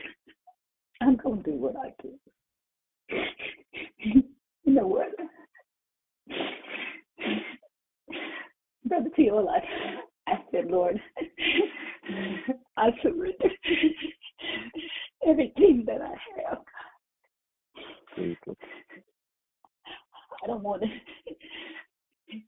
[1.01, 2.13] I'm gonna do what I do.
[4.65, 5.09] You know what?
[8.85, 11.01] Brother Teal, I, I said, Lord,
[12.77, 13.51] I surrender
[15.27, 16.59] everything that I have.
[20.43, 20.89] I don't want to,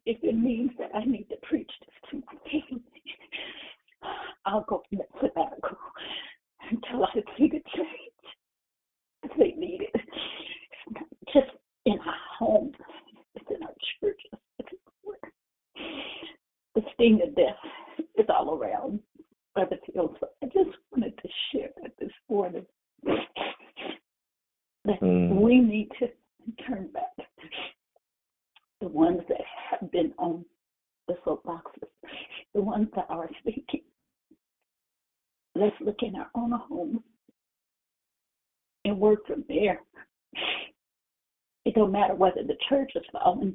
[0.06, 2.82] if it means that I need to preach this to my family,
[4.46, 5.76] I'll go on that sabbatical
[6.70, 9.36] until I see the change.
[9.36, 9.90] They need it.
[9.94, 11.50] It's not just
[11.84, 12.74] in our homes,
[13.34, 14.30] it's in our churches.
[14.58, 14.72] It's
[16.74, 17.56] the sting of death
[18.16, 19.00] is all around
[19.54, 20.14] Brother Fields.
[20.42, 22.66] I just wanted to share that this morning.
[24.84, 25.40] That Mm.
[25.40, 26.08] we need to
[26.66, 27.16] turn back.
[28.80, 30.44] The ones that have been on
[31.08, 31.88] the soapboxes,
[32.54, 33.82] the ones that are speaking.
[35.56, 37.02] Let's look in our own home
[38.84, 39.82] and work from there.
[41.64, 43.54] It don't matter whether the church is falling,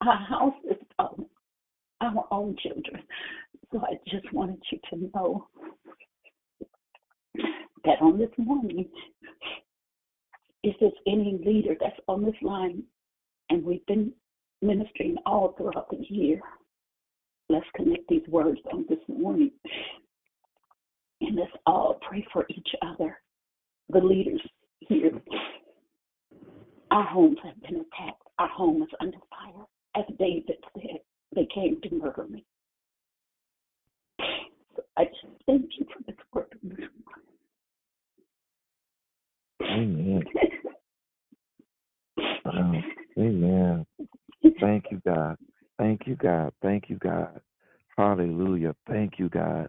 [0.00, 1.26] our house is falling,
[2.00, 3.02] our own children.
[3.72, 5.48] So I just wanted you to know
[7.84, 8.88] that on this morning,
[10.62, 12.82] if there's any leader that's on this line,
[13.50, 14.12] and we've been
[14.62, 16.40] ministering all throughout the year,
[17.48, 19.50] let's connect these words on this morning.
[21.20, 23.18] And let's all pray for each other,
[23.90, 24.40] the leaders
[24.80, 25.20] here.
[26.94, 28.22] Our homes have been attacked.
[28.38, 29.64] Our home is under fire.
[29.96, 31.00] As David said,
[31.34, 32.44] they came to murder me.
[34.76, 36.86] So I just thank you for this word this
[39.62, 40.22] Amen.
[40.22, 40.22] morning.
[42.44, 42.82] Wow.
[43.18, 43.86] Amen.
[44.60, 45.36] Thank you, God.
[45.76, 46.52] Thank you, God.
[46.62, 47.40] Thank you, God.
[47.98, 48.76] Hallelujah.
[48.86, 49.68] Thank you, God.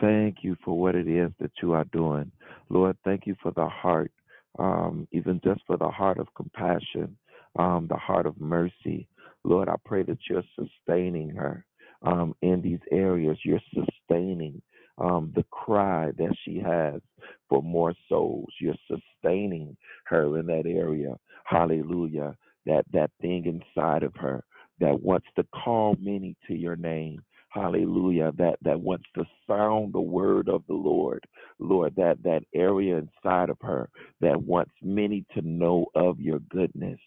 [0.00, 2.32] Thank you for what it is that you are doing.
[2.68, 4.10] Lord, thank you for the heart,
[4.58, 7.16] um, even just for the heart of compassion,
[7.58, 9.08] um, the heart of mercy.
[9.44, 11.64] Lord, I pray that you're sustaining her
[12.02, 13.38] um, in these areas.
[13.44, 14.60] You're sustaining
[14.98, 17.00] um, the cry that she has
[17.48, 18.48] for more souls.
[18.60, 19.76] You're sustaining
[20.06, 21.14] her in that area.
[21.44, 22.36] Hallelujah.
[22.66, 24.44] That that thing inside of her
[24.80, 27.22] that wants to call many to your name.
[27.50, 28.32] Hallelujah.
[28.38, 31.24] That that wants to sound the word of the Lord.
[31.58, 33.88] Lord, that that area inside of her
[34.20, 37.00] that wants many to know of your goodness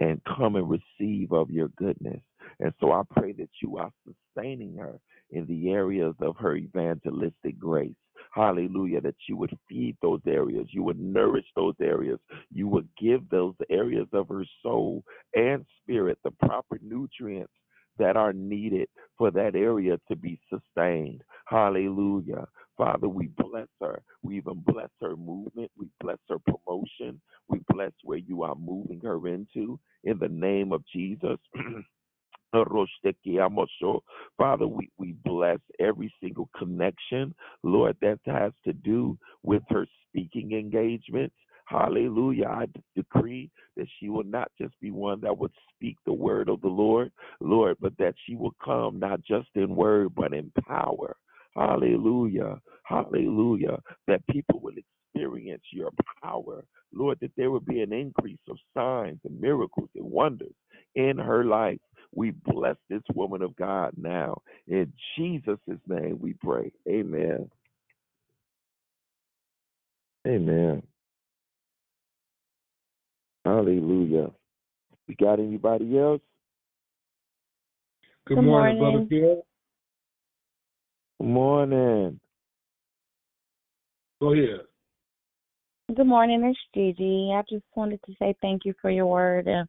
[0.00, 2.20] and come and receive of your goodness.
[2.60, 5.00] And so I pray that you are sustaining her
[5.30, 7.94] in the areas of her evangelistic grace.
[8.32, 9.00] Hallelujah.
[9.00, 12.20] That you would feed those areas, you would nourish those areas,
[12.52, 15.02] you would give those areas of her soul
[15.34, 17.52] and spirit the proper nutrients
[17.98, 18.88] that are needed
[19.18, 21.22] for that area to be sustained.
[21.46, 22.46] Hallelujah.
[22.76, 24.02] Father, we bless her.
[24.22, 25.70] We even bless her movement.
[25.78, 27.20] We bless her promotion.
[27.48, 31.38] We bless where you are moving her into in the name of Jesus.
[34.38, 40.52] Father, we, we bless every single connection, Lord, that has to do with her speaking
[40.52, 41.34] engagements.
[41.68, 42.46] Hallelujah.
[42.46, 42.66] I
[42.96, 46.68] decree that she will not just be one that would speak the word of the
[46.68, 51.14] Lord, Lord, but that she will come not just in word, but in power.
[51.54, 52.58] Hallelujah.
[52.84, 53.78] Hallelujah.
[54.06, 54.72] That people will
[55.14, 55.90] experience your
[56.22, 56.64] power.
[56.94, 60.54] Lord, that there will be an increase of signs and miracles and wonders
[60.94, 61.80] in her life.
[62.14, 64.40] We bless this woman of God now.
[64.68, 66.72] In Jesus' name we pray.
[66.88, 67.50] Amen.
[70.26, 70.82] Amen.
[73.44, 74.30] Hallelujah.
[75.06, 76.20] We got anybody else?
[78.26, 79.08] Good, Good morning, Brother morning.
[81.20, 82.20] Good morning.
[84.20, 84.60] Go ahead.
[85.96, 87.32] Good morning, it's Gigi.
[87.34, 89.48] I just wanted to say thank you for your word.
[89.48, 89.64] Uh,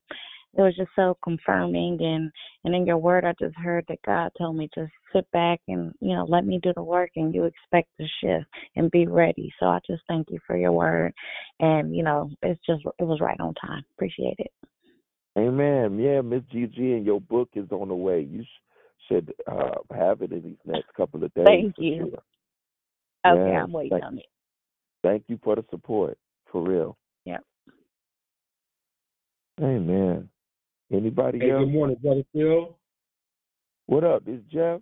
[0.58, 2.32] it was just so confirming, and
[2.64, 5.94] and in your word, I just heard that God told me just sit back and
[6.02, 8.46] you know let me do the work, and you expect the shift
[8.76, 9.52] and be ready.
[9.60, 11.14] So I just thank you for your word,
[11.60, 13.84] and you know it's just it was right on time.
[13.96, 14.52] Appreciate it.
[15.38, 16.00] Amen.
[16.00, 18.22] Yeah, Miss Gigi, and your book is on the way.
[18.22, 21.46] You sh- should uh, have it in these next couple of days.
[21.46, 22.12] Thank you.
[23.26, 23.36] Sure.
[23.36, 23.64] Okay, Yes.
[23.64, 24.26] I'm waiting Thank, on it.
[25.04, 26.18] thank you for the support,
[26.52, 26.98] for real.
[27.26, 27.44] Yep.
[29.62, 30.30] Amen.
[30.92, 31.66] Anybody Hey, else?
[31.66, 32.76] good morning, Brother Phil.
[33.86, 34.24] What up?
[34.28, 34.82] Is Jeff?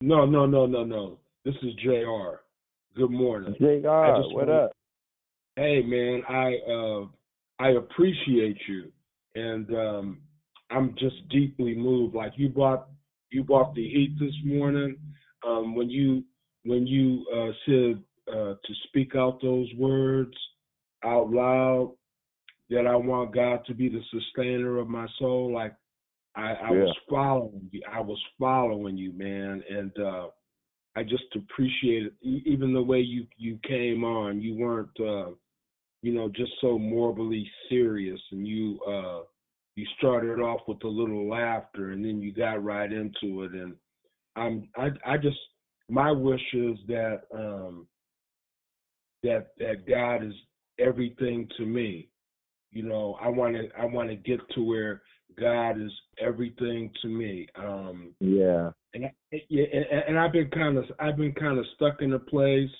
[0.00, 1.18] No, no, no, no, no.
[1.44, 2.38] This is Jr.
[2.96, 3.54] Good morning.
[3.58, 3.84] Jr.
[4.32, 4.72] What up?
[5.56, 7.06] Hey, man, I uh,
[7.58, 8.90] I appreciate you,
[9.34, 10.20] and um,
[10.70, 12.14] I'm just deeply moved.
[12.14, 12.88] Like you brought
[13.30, 14.96] you brought the heat this morning
[15.46, 16.24] um, when you
[16.64, 18.02] when you uh, said
[18.34, 20.34] uh, to speak out those words
[21.04, 21.94] out loud
[22.70, 25.52] that I want God to be the sustainer of my soul.
[25.52, 25.74] Like
[26.34, 26.78] I, I Yeah.
[26.78, 27.82] was following you.
[27.90, 30.28] I was following you, man, and uh,
[30.96, 32.14] I just appreciate it.
[32.22, 35.30] E- Even the way you you came on, you weren't, uh,
[36.02, 39.20] you know, just so morbidly serious, and you uh,
[39.76, 43.52] you started off with a little laughter, and then you got right into it.
[43.52, 43.74] And
[44.36, 45.38] I'm I I just
[45.88, 47.86] my wish is that um,
[49.22, 50.34] that that God is
[50.78, 52.08] everything to me.
[52.72, 55.02] You know, I want to I want to get to where
[55.38, 57.46] God is everything to me.
[57.56, 58.70] Um, Yeah.
[58.94, 59.12] and I,
[59.48, 62.70] yeah, and, and I've been kind of I've been kind of stuck in a place.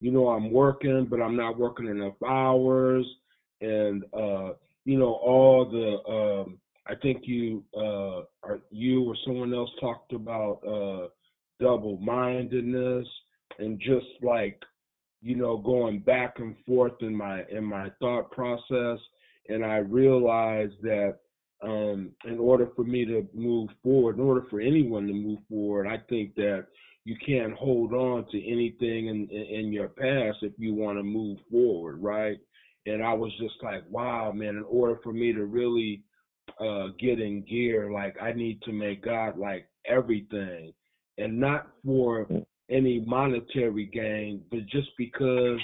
[0.00, 3.06] You know, I'm working, but I'm not working enough hours,
[3.60, 4.52] and uh,
[4.84, 6.10] you know all the.
[6.10, 11.08] Um, I think you uh, or you or someone else talked about uh,
[11.58, 13.06] double mindedness
[13.58, 14.60] and just like
[15.22, 18.98] you know going back and forth in my in my thought process,
[19.48, 21.18] and I realized that
[21.62, 25.86] um, in order for me to move forward, in order for anyone to move forward,
[25.86, 26.66] I think that
[27.04, 31.02] you can't hold on to anything in, in, in your past if you want to
[31.02, 32.38] move forward, right?
[32.86, 36.02] And I was just like, wow, man, in order for me to really
[36.60, 40.72] uh, get in gear, like I need to make God like everything
[41.18, 42.26] and not for
[42.70, 45.60] any monetary gain, but just because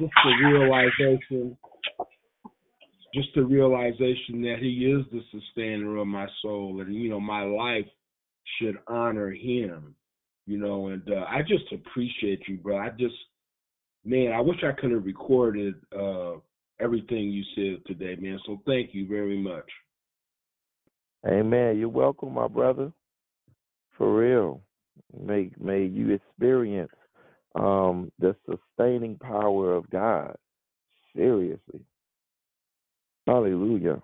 [0.00, 1.56] just the realization
[3.14, 7.42] just the realization that he is the sustainer of my soul and you know my
[7.42, 7.86] life
[8.58, 9.94] should honor him
[10.46, 13.14] you know and uh, i just appreciate you bro i just
[14.04, 16.32] man i wish i could have recorded uh
[16.80, 19.68] everything you said today man so thank you very much
[21.26, 21.76] Amen.
[21.76, 22.92] You're welcome, my brother.
[23.98, 24.60] For real.
[25.18, 26.92] May may you experience
[27.56, 30.36] um the sustaining power of God.
[31.14, 31.80] Seriously.
[33.26, 34.02] Hallelujah.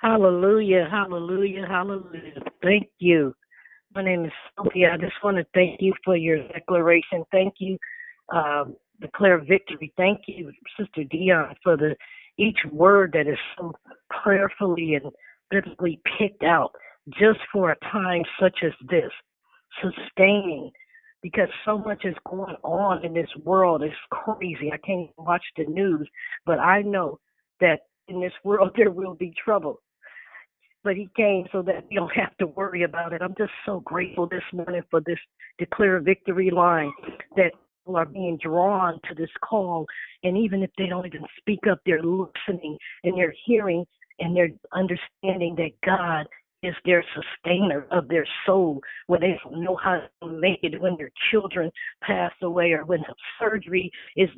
[0.00, 2.42] Hallelujah, hallelujah, hallelujah.
[2.62, 3.34] Thank you.
[3.94, 4.92] My name is Sophia.
[4.94, 7.24] I just want to thank you for your declaration.
[7.30, 7.78] Thank you,
[8.34, 9.92] um, declare victory.
[9.96, 11.94] Thank you, Sister Dion, for the
[12.38, 13.74] each word that is so
[14.10, 15.12] prayerfully and
[15.50, 16.72] biblically picked out
[17.10, 19.10] just for a time such as this.
[19.82, 20.70] Sustaining,
[21.22, 23.82] because so much is going on in this world.
[23.82, 24.70] It's crazy.
[24.72, 26.08] I can't watch the news,
[26.44, 27.18] but I know
[27.60, 29.80] that in this world there will be trouble
[30.84, 33.22] but he came so that we don't have to worry about it.
[33.22, 35.18] I'm just so grateful this morning for this
[35.58, 36.92] declare victory line
[37.36, 39.86] that people are being drawn to this call.
[40.22, 43.84] And even if they don't even speak up, they're listening and they're hearing
[44.18, 46.26] and they're understanding that God
[46.62, 50.96] is their sustainer of their soul when they don't know how to make it when
[50.96, 51.70] their children
[52.02, 53.02] pass away or when
[53.38, 54.28] surgery is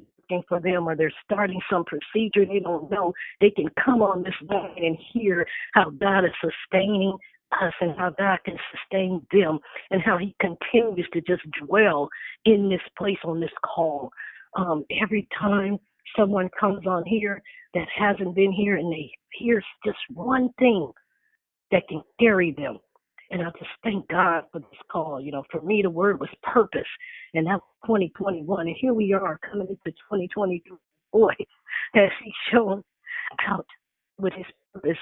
[0.49, 4.35] for them or they're starting some procedure they don't know they can come on this
[4.49, 7.17] line and hear how god is sustaining
[7.63, 9.59] us and how God can sustain them
[9.91, 12.09] and how He continues to just dwell
[12.45, 14.11] in this place on this call.
[14.57, 15.79] Um, every time
[16.17, 17.43] someone comes on here
[17.75, 20.91] that hasn't been here and they hear just one thing
[21.71, 22.79] that can carry them.
[23.31, 25.21] And I just thank God for this call.
[25.21, 26.83] You know, for me, the word was purpose,
[27.33, 28.67] and that was 2021.
[28.67, 30.77] And here we are coming into 2023.
[31.13, 31.33] Boy,
[31.95, 32.83] has He shown
[33.49, 33.67] out
[34.19, 34.99] with His purpose.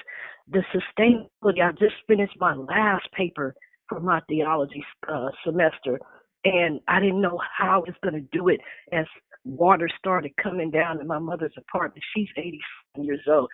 [0.49, 1.61] The sustainability.
[1.61, 3.53] I just finished my last paper
[3.89, 5.99] for my theology uh, semester,
[6.45, 8.59] and I didn't know how I was going to do it
[8.91, 9.05] as
[9.45, 12.03] water started coming down in my mother's apartment.
[12.15, 13.49] She's 87 years old.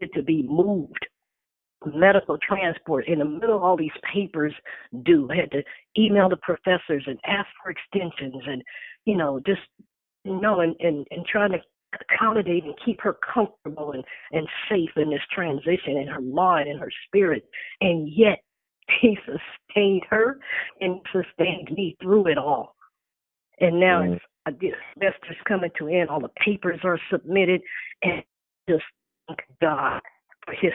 [0.00, 1.06] and To be moved
[1.86, 4.54] medical transport in the middle of all these papers
[5.04, 5.28] due.
[5.30, 5.62] I had to
[5.98, 8.62] email the professors and ask for extensions and,
[9.04, 9.60] you know, just,
[10.24, 11.58] you know, and, and, and trying to
[12.12, 16.80] accommodate and keep her comfortable and, and safe in this transition in her mind and
[16.80, 17.44] her spirit.
[17.80, 18.38] And yet
[19.00, 20.38] he sustained her
[20.80, 22.76] and sustained me through it all.
[23.60, 24.14] And now mm.
[24.14, 24.52] it's, uh,
[25.46, 26.10] coming to an end.
[26.10, 27.60] All the papers are submitted
[28.02, 28.22] and
[28.68, 28.84] just
[29.28, 30.00] thank God
[30.60, 30.72] his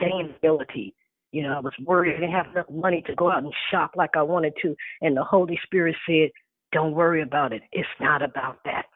[0.00, 0.94] sustainability.
[1.32, 3.92] You know, I was worried I didn't have enough money to go out and shop
[3.96, 4.74] like I wanted to.
[5.00, 6.30] And the Holy Spirit said,
[6.72, 7.62] Don't worry about it.
[7.72, 8.86] It's not about that.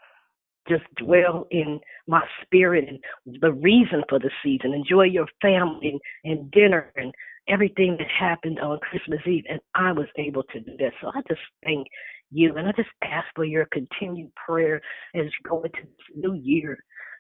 [0.69, 4.75] Just dwell in my spirit and the reason for the season.
[4.75, 7.13] Enjoy your family and, and dinner and
[7.49, 9.45] everything that happened on Christmas Eve.
[9.49, 10.93] And I was able to do that.
[11.01, 11.87] So I just thank
[12.31, 12.55] you.
[12.57, 14.77] And I just ask for your continued prayer
[15.15, 16.79] as you go into this new year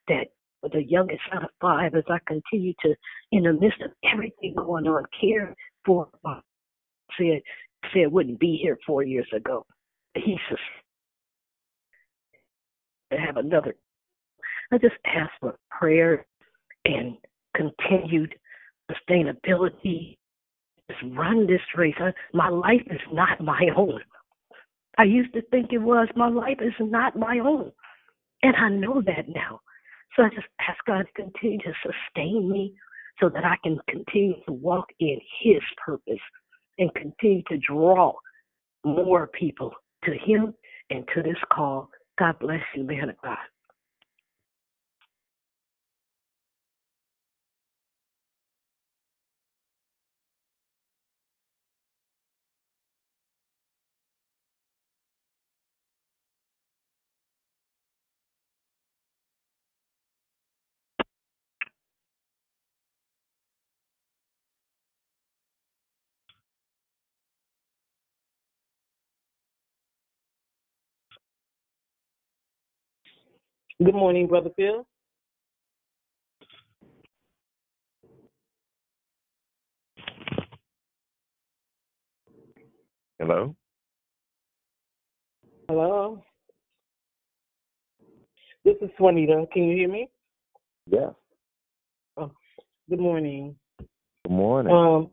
[0.08, 0.28] that
[0.62, 2.94] the youngest out of five as I continue to,
[3.32, 5.54] in the midst of everything going on, care
[5.84, 6.40] for my
[7.18, 7.40] said
[7.92, 9.64] said wouldn't be here four years ago.
[10.14, 10.58] He says
[13.12, 13.74] to have another.
[14.72, 16.26] I just ask for prayer
[16.84, 17.16] and
[17.56, 18.34] continued
[18.90, 20.16] sustainability.
[20.90, 21.94] Just run this race.
[21.98, 24.00] I, my life is not my own.
[24.98, 26.08] I used to think it was.
[26.16, 27.72] My life is not my own.
[28.42, 29.60] And I know that now.
[30.16, 32.74] So I just ask God to continue to sustain me
[33.20, 36.20] so that I can continue to walk in His purpose
[36.78, 38.12] and continue to draw
[38.84, 39.72] more people
[40.04, 40.54] to Him
[40.90, 41.90] and to this call.
[42.18, 43.36] God bless you, man of God.
[73.84, 74.84] Good morning, Brother Phil.
[83.20, 83.54] Hello?
[85.68, 86.24] Hello.
[88.64, 89.46] This is Juanita.
[89.52, 90.08] Can you hear me?
[90.88, 91.12] Yes.
[92.16, 92.32] Oh,
[92.90, 93.54] good morning.
[94.24, 94.74] Good morning.
[94.74, 95.10] Um,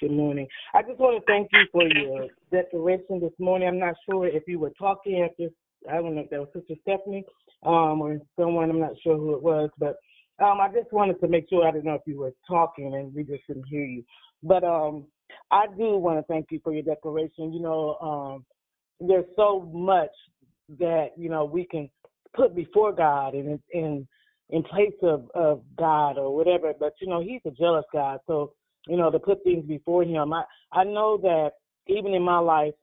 [0.00, 0.48] good morning.
[0.72, 3.68] I just want to thank you for your declaration this morning.
[3.68, 5.48] I'm not sure if you were talking after
[5.88, 7.24] I don't know if that was Sister Stephanie
[7.64, 8.70] um, or someone.
[8.70, 9.96] I'm not sure who it was, but
[10.42, 11.66] um, I just wanted to make sure.
[11.66, 14.04] I didn't know if you were talking and we just couldn't hear you.
[14.42, 15.06] But um,
[15.50, 17.52] I do want to thank you for your declaration.
[17.52, 18.44] You know, um,
[19.00, 20.10] there's so much
[20.78, 21.90] that you know we can
[22.34, 24.06] put before God and in
[24.50, 26.72] in place of of God or whatever.
[26.78, 28.52] But you know, He's a jealous God, so
[28.86, 30.32] you know to put things before Him.
[30.32, 31.52] I I know that
[31.86, 32.74] even in my life,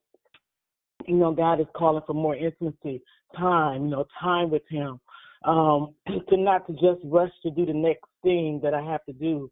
[1.08, 3.02] you know, God is calling for more intimacy,
[3.38, 5.00] time, you know, time with Him.
[5.46, 5.94] Um,
[6.30, 9.52] to not to just rush to do the next thing that I have to do.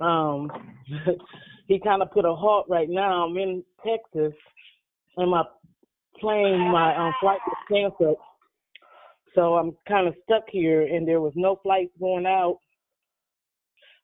[0.00, 0.50] Um,
[1.68, 3.26] he kind of put a halt right now.
[3.26, 4.32] I'm in Texas,
[5.16, 5.42] and my
[6.20, 8.18] plane, my um, flight was canceled,
[9.34, 10.82] so I'm kind of stuck here.
[10.82, 12.58] And there was no flights going out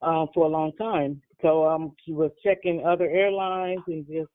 [0.02, 1.22] um, for a long time.
[1.42, 4.30] So um, she was checking other airlines and just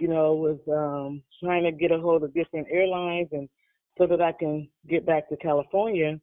[0.00, 3.48] you know, was um, trying to get a hold of different airlines and
[3.98, 6.18] so that I can get back to California.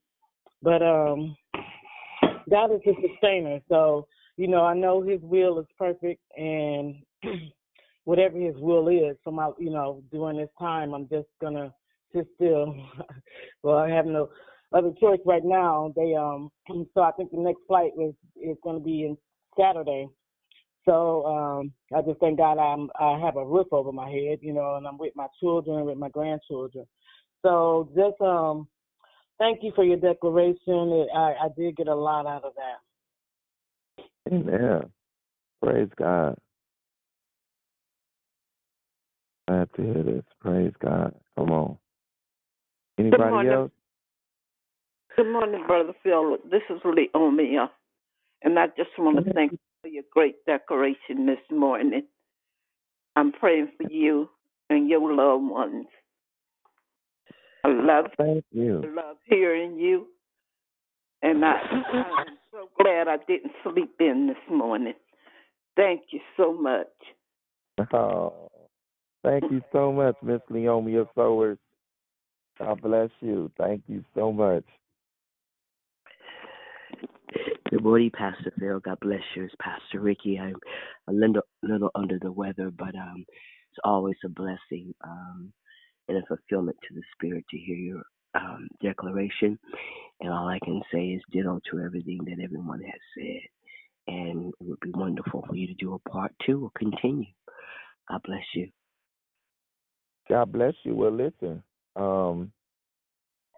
[0.63, 1.35] But um,
[2.49, 3.59] God is a sustainer.
[3.69, 6.95] So, you know, I know His will is perfect, and
[8.05, 11.73] whatever His will is, so my, you know, during this time, I'm just gonna
[12.15, 12.73] sit still.
[13.63, 14.29] well, I have no
[14.73, 15.93] other choice right now.
[15.95, 16.49] They um,
[16.93, 19.17] so I think the next flight is is gonna be in
[19.59, 20.07] Saturday.
[20.87, 24.53] So um, I just thank God I'm I have a roof over my head, you
[24.53, 26.85] know, and I'm with my children, with my grandchildren.
[27.45, 28.67] So just um,
[29.37, 31.07] thank you for your declaration.
[31.13, 34.33] I I did get a lot out of that.
[34.33, 34.89] Amen.
[35.61, 36.35] Praise God.
[39.47, 40.23] Glad to hear this.
[40.39, 41.13] Praise God.
[41.37, 41.77] Come on.
[42.97, 43.51] Anybody morning.
[43.51, 43.71] else?
[45.17, 46.37] Good morning, Brother Phil.
[46.49, 47.69] This is Leomia,
[48.43, 52.03] and I just want to thank you for your great decoration this morning.
[53.15, 54.29] I'm praying for you
[54.69, 55.87] and your loved ones.
[57.63, 58.83] I love Thank you.
[58.83, 60.07] I love hearing you,
[61.21, 61.55] and I,
[61.91, 64.93] I'm so glad I didn't sleep in this morning.
[65.75, 66.87] Thank you so much.
[67.93, 68.49] Oh,
[69.23, 71.57] thank you so much, Miss Leomia Sowers.
[72.59, 73.51] God bless you.
[73.57, 74.63] Thank you so much.
[77.77, 78.79] Good morning, Pastor Phil.
[78.79, 79.43] God bless you.
[79.43, 80.39] It's Pastor Ricky.
[80.39, 80.55] I'm
[81.07, 85.53] a little, little under the weather, but um, it's always a blessing um,
[86.07, 88.01] and a fulfillment to the spirit to hear your
[88.33, 89.59] um, declaration.
[90.21, 93.41] And all I can say is ditto to everything that everyone has said.
[94.07, 97.27] And it would be wonderful for you to do a part two or continue.
[98.09, 98.69] God bless you.
[100.27, 100.95] God bless you.
[100.95, 101.61] Well, listen,
[101.95, 102.51] um,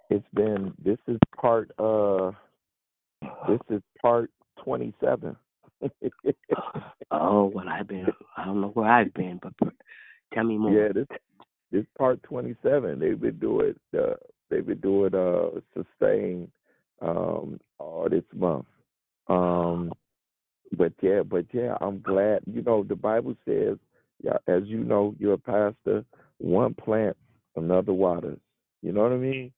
[0.10, 2.32] it's been this is part uh
[3.48, 4.32] this is part
[4.64, 5.36] twenty seven.
[7.12, 8.06] Oh, well, I've been,
[8.38, 9.54] I don't know where I've been, but
[10.34, 10.72] tell me more.
[10.72, 11.08] Yeah, this
[11.72, 13.00] this part twenty seven.
[13.00, 14.14] They've been doing uh
[14.50, 16.52] they've been doing uh sustain
[17.02, 18.66] um all this month.
[19.28, 19.91] Um
[20.78, 23.78] but yeah, but yeah, I'm glad you know the Bible says
[24.24, 26.06] yeah, as you know, you're a pastor,
[26.38, 27.16] one plant,
[27.56, 28.40] another waters.
[28.82, 29.52] You know what I mean?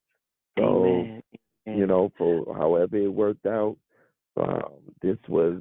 [0.56, 1.22] So Amen.
[1.66, 3.76] You know, for however it worked out,
[4.36, 5.60] um, this was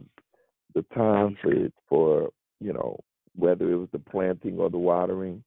[0.74, 2.30] the time for it for
[2.60, 3.00] you know
[3.36, 5.44] whether it was the planting or the watering.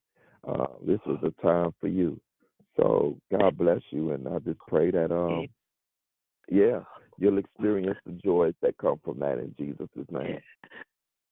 [0.47, 2.19] Uh, this was the time for you.
[2.77, 5.47] So God bless you, and I just pray that um,
[6.49, 6.81] yeah,
[7.17, 10.39] you'll experience the joys that come from that in Jesus' name.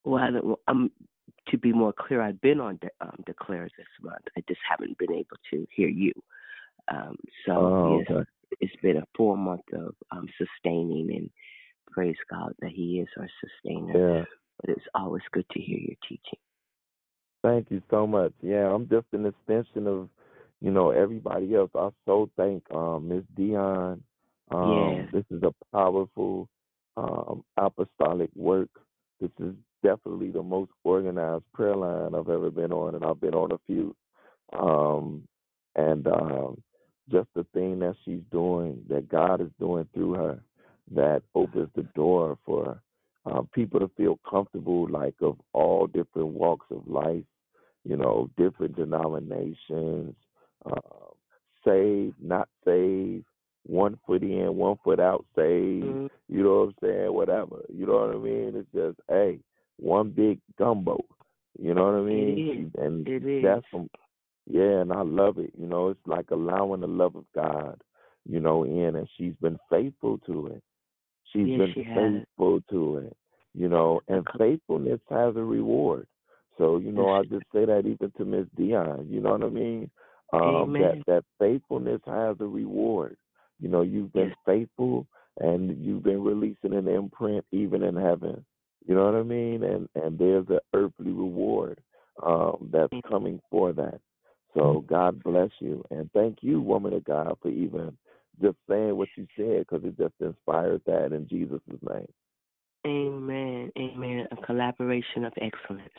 [0.04, 0.92] Well, I don't- um,
[1.48, 4.26] to be more clear, I've been on de- um, Declares this month.
[4.38, 6.14] I just haven't been able to hear you.
[6.90, 8.30] Um, so Oh, yes, okay.
[8.60, 11.30] It's been a full month of um, sustaining, and
[11.92, 13.94] praise God that He is our sustainer.
[13.94, 14.24] Yeah.
[14.62, 16.40] But it's always good to hear your teaching.
[17.44, 18.32] Thank you so much.
[18.42, 20.10] Yeah, I'm just an extension of,
[20.62, 21.72] you know, everybody else.
[21.76, 24.02] I so thank um Miss Dion.
[24.50, 25.24] Um Yes.
[25.30, 26.48] this is a powerful
[26.96, 28.70] um apostolic work.
[29.20, 29.54] This is
[29.84, 33.60] definitely the most organized prayer line I've ever been on and I've been on a
[33.68, 33.94] few.
[34.58, 35.28] Um
[35.76, 36.64] and um
[37.12, 40.40] just the thing that she's doing, that God is doing through her,
[40.96, 42.82] that opens the door for
[43.26, 47.24] uh, people to feel comfortable, like of all different walks of life,
[47.86, 50.16] you know, different denominations,
[50.66, 50.80] uh,
[51.66, 53.26] saved, not saved,
[53.66, 57.64] one foot in, one foot out, saved, you know what I'm saying, whatever.
[57.74, 58.54] You know what I mean?
[58.56, 59.40] It's just, hey,
[59.78, 61.00] one big gumbo.
[61.60, 62.40] You know what I mean?
[62.40, 62.72] is.
[62.74, 63.44] She- And It is.
[63.44, 63.90] that's some
[64.46, 65.54] yeah, and I love it.
[65.58, 67.82] You know, it's like allowing the love of God,
[68.26, 70.64] you know, in and she's been faithful to it.
[71.32, 73.18] She's Yes, been she faithful to it.
[73.54, 76.08] You know, and faithfulness has a reward.
[76.58, 79.50] So, you know, I just say that even to Miss Dion, you know what I
[79.50, 79.90] mean?
[80.34, 83.18] Um that that faithfulness has a reward.
[83.60, 85.08] You know, you've been faithful
[85.40, 88.44] and you've been releasing an imprint even in heaven.
[88.86, 89.64] You know what I mean?
[89.64, 91.80] And and there's an earthly reward
[92.24, 94.00] um that's coming for that.
[94.54, 97.98] So God bless you and thank you, woman of God, for even
[98.42, 102.08] just saying what you said because it just inspired that in Jesus' name.
[102.86, 103.72] Amen.
[103.78, 104.28] Amen.
[104.32, 105.90] A collaboration of excellence.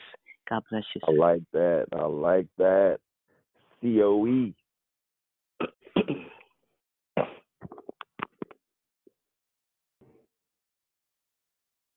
[0.48, 1.01] God bless you.
[1.09, 1.86] I like that.
[1.93, 2.98] I like that.
[3.81, 4.55] C O E.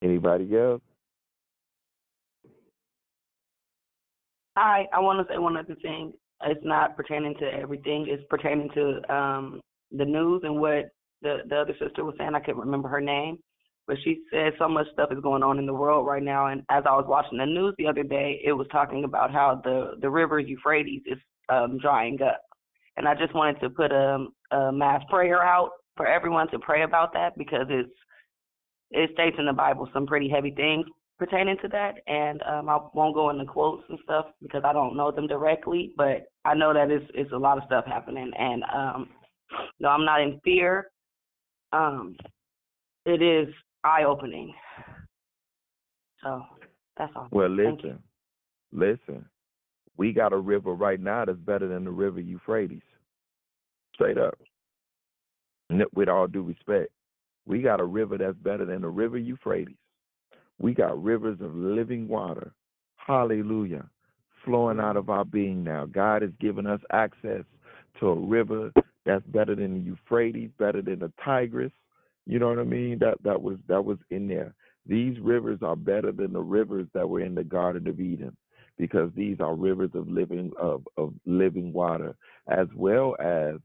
[0.01, 0.81] Anybody else?
[4.55, 6.13] Hi, I want to say one other thing.
[6.43, 8.07] It's not pertaining to everything.
[8.09, 9.61] It's pertaining to um
[9.91, 10.89] the news and what
[11.21, 12.35] the the other sister was saying.
[12.35, 13.37] I can't remember her name,
[13.87, 16.47] but she said so much stuff is going on in the world right now.
[16.47, 19.61] And as I was watching the news the other day, it was talking about how
[19.63, 21.17] the the river Euphrates is
[21.49, 22.41] um drying up.
[22.97, 26.83] And I just wanted to put a, a mass prayer out for everyone to pray
[26.83, 27.89] about that because it's
[28.91, 30.85] it states in the Bible some pretty heavy things
[31.17, 34.95] pertaining to that, and um, I won't go into quotes and stuff because I don't
[34.95, 38.63] know them directly, but I know that it's it's a lot of stuff happening, and
[38.73, 39.09] um,
[39.79, 40.91] no, I'm not in fear.
[41.73, 42.15] Um,
[43.05, 43.53] it is
[43.83, 44.53] eye opening.
[46.23, 46.43] So
[46.97, 47.27] that's all.
[47.31, 47.99] Well, listen,
[48.71, 49.25] listen.
[49.97, 52.81] We got a river right now that's better than the river Euphrates.
[53.95, 54.37] Straight up.
[55.93, 56.91] With all due respect,
[57.45, 59.75] we got a river that's better than the river Euphrates.
[60.59, 62.53] We got rivers of living water.
[62.95, 63.85] Hallelujah.
[64.43, 65.85] Flowing out of our being now.
[65.85, 67.43] God has given us access
[67.99, 68.71] to a river
[69.05, 71.71] that's better than the Euphrates, better than the Tigris.
[72.25, 72.99] You know what I mean?
[72.99, 74.53] That that was that was in there.
[74.85, 78.35] These rivers are better than the rivers that were in the Garden of Eden
[78.77, 82.15] because these are rivers of living of, of living water,
[82.49, 83.55] as well as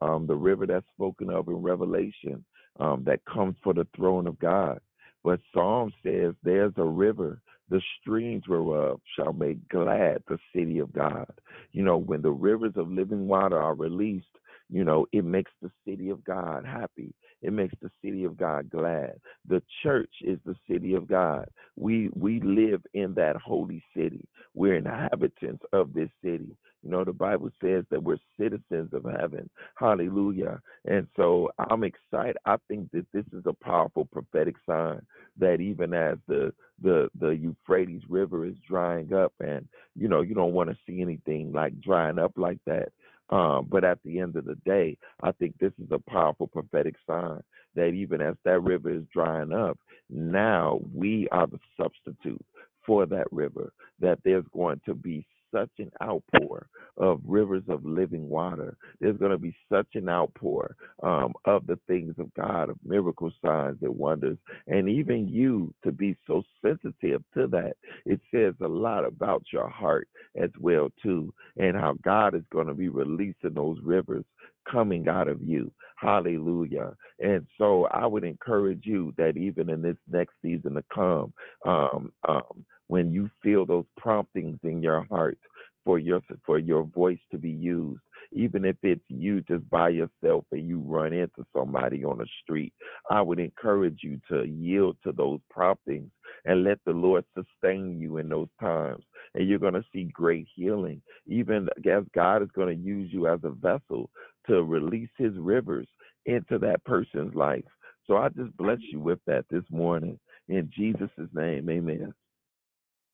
[0.00, 2.44] um, the river that's spoken of in Revelation
[2.80, 4.80] um, that comes for the throne of God.
[5.24, 10.92] But Psalm says, There's a river, the streams whereof shall make glad the city of
[10.92, 11.32] God.
[11.72, 14.26] You know, when the rivers of living water are released,
[14.70, 17.14] you know, it makes the city of God happy.
[17.42, 19.14] It makes the city of God glad.
[19.48, 21.48] The church is the city of God.
[21.76, 24.24] We we live in that holy city.
[24.54, 26.56] We're inhabitants of this city.
[26.82, 29.48] You know, the Bible says that we're citizens of heaven.
[29.76, 30.60] Hallelujah.
[30.84, 32.36] And so I'm excited.
[32.44, 35.00] I think that this is a powerful prophetic sign
[35.38, 36.52] that even as the
[36.82, 41.00] the the Euphrates River is drying up and you know, you don't want to see
[41.00, 42.90] anything like drying up like that.
[43.32, 46.96] Um, but at the end of the day, I think this is a powerful prophetic
[47.08, 47.40] sign
[47.76, 49.78] that even as that river is drying up,
[50.10, 52.44] now we are the substitute
[52.86, 56.66] for that river, that there's going to be such an outpour
[56.96, 58.76] of rivers of living water.
[59.00, 63.32] There's going to be such an outpour um, of the things of God, of miracle
[63.44, 67.74] signs and wonders, and even you to be so sensitive to that.
[68.04, 70.08] It says a lot about your heart
[70.40, 74.24] as well too, and how God is going to be releasing those rivers
[74.70, 75.70] coming out of you.
[75.96, 76.94] Hallelujah.
[77.20, 81.32] And so I would encourage you that even in this next season to come,
[81.64, 85.38] um, um, when you feel those promptings in your heart
[85.82, 88.02] for your for your voice to be used,
[88.32, 92.74] even if it's you just by yourself and you run into somebody on the street,
[93.10, 96.10] I would encourage you to yield to those promptings
[96.44, 99.02] and let the Lord sustain you in those times.
[99.34, 103.26] And you're going to see great healing, even as God is going to use you
[103.26, 104.10] as a vessel
[104.48, 105.88] to release his rivers
[106.26, 107.64] into that person's life.
[108.06, 110.18] So I just bless you with that this morning.
[110.50, 112.12] In Jesus' name, amen.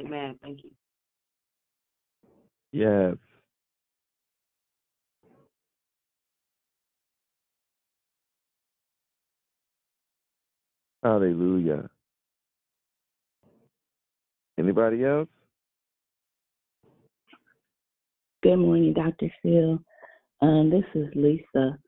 [0.01, 0.39] Amen.
[0.43, 0.71] Thank you.
[2.73, 3.17] Yes.
[11.03, 11.89] Hallelujah.
[14.59, 15.29] Anybody else?
[18.43, 19.33] Good morning, Dr.
[19.43, 19.79] Phil.
[20.43, 21.79] Um, this is Lisa.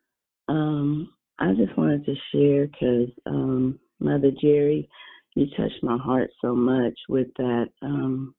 [0.48, 4.88] Um, I just wanted to share because um, Mother Jerry,
[5.34, 8.34] you touched my heart so much with that um,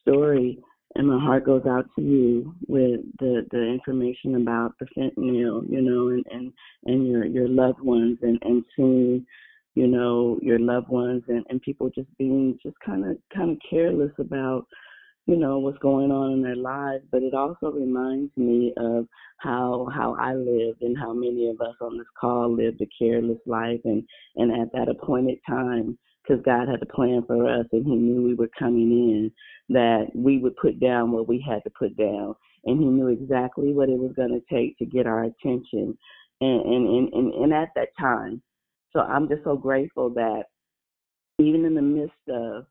[0.00, 0.58] story,
[0.96, 5.80] and my heart goes out to you with the the information about the fentanyl, you
[5.80, 6.52] know, and and
[6.86, 9.24] and your your loved ones, and and seeing,
[9.74, 13.58] you know, your loved ones, and and people just being just kind of kind of
[13.68, 14.66] careless about
[15.26, 17.04] you know what's going on in their lives.
[17.12, 19.06] But it also reminds me of
[19.38, 23.38] how how I lived and how many of us on this call lived a careless
[23.46, 24.02] life and
[24.36, 25.96] and at that appointed time
[26.26, 29.32] because God had a plan for us and he knew we were coming in
[29.68, 32.34] that we would put down what we had to put down
[32.64, 35.96] and he knew exactly what it was going to take to get our attention
[36.40, 38.42] and and and and, and at that time
[38.92, 40.44] so I'm just so grateful that
[41.38, 42.66] even in the midst of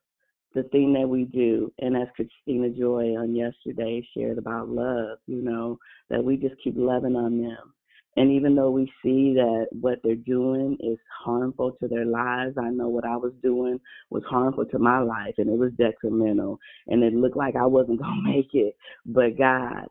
[0.55, 5.41] the thing that we do, and as Christina Joy on yesterday shared about love, you
[5.41, 5.77] know,
[6.09, 7.73] that we just keep loving on them.
[8.15, 12.69] And even though we see that what they're doing is harmful to their lives, I
[12.69, 13.79] know what I was doing
[14.09, 17.99] was harmful to my life and it was detrimental and it looked like I wasn't
[18.01, 18.75] going to make it.
[19.05, 19.87] But God,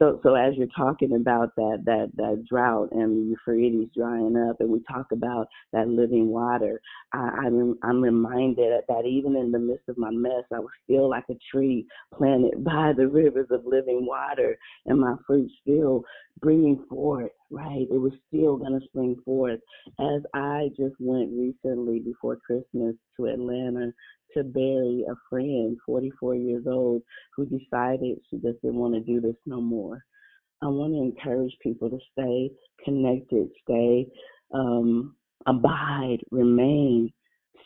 [0.00, 4.56] so, so as you're talking about that, that, that drought and the Euphrates drying up,
[4.60, 6.80] and we talk about that living water,
[7.12, 11.10] I, I'm, I'm reminded that even in the midst of my mess, I was still
[11.10, 11.86] like a tree
[12.16, 14.56] planted by the rivers of living water,
[14.86, 16.04] and my fruit still
[16.40, 17.32] bringing forth.
[17.52, 19.58] Right, it was still to spring forth.
[19.98, 23.92] As I just went recently before Christmas to Atlanta
[24.34, 27.02] to bury a friend, 44 years old,
[27.36, 30.04] who decided she didn't want to do this no more.
[30.62, 32.50] I want to encourage people to stay
[32.84, 34.06] connected, stay,
[34.52, 35.16] um,
[35.46, 37.12] abide, remain,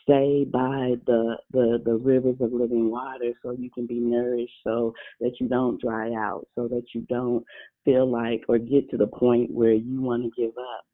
[0.05, 4.93] stay by the, the the rivers of living water so you can be nourished so
[5.19, 7.43] that you don't dry out so that you don't
[7.83, 10.85] feel like or get to the point where you want to give up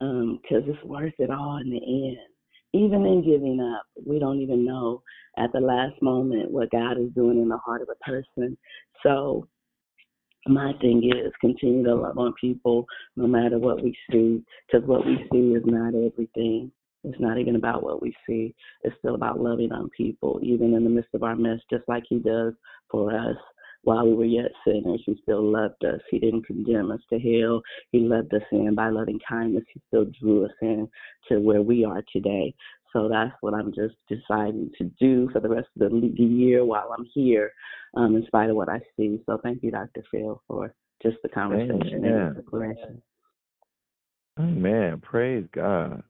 [0.00, 2.31] because um, it's worth it all in the end
[2.72, 5.02] even in giving up we don't even know
[5.38, 8.56] at the last moment what god is doing in the heart of a person
[9.02, 9.46] so
[10.46, 12.84] my thing is continue to love on people
[13.16, 16.70] no matter what we see because what we see is not everything
[17.04, 18.54] it's not even about what we see.
[18.82, 22.04] It's still about loving on people, even in the midst of our mess, just like
[22.08, 22.54] He does
[22.90, 23.36] for us.
[23.84, 26.00] While we were yet sinners, He still loved us.
[26.10, 27.62] He didn't condemn us to hell.
[27.90, 29.64] He loved us in by loving kindness.
[29.72, 30.88] He still drew us in
[31.28, 32.54] to where we are today.
[32.92, 36.64] So that's what I'm just deciding to do for the rest of the, the year
[36.64, 37.52] while I'm here,
[37.94, 39.20] um, in spite of what I see.
[39.26, 40.04] So thank you, Dr.
[40.10, 42.04] Phil, for just the conversation Amen.
[42.04, 43.02] and the declaration.
[44.38, 45.00] Amen.
[45.00, 46.02] Praise God.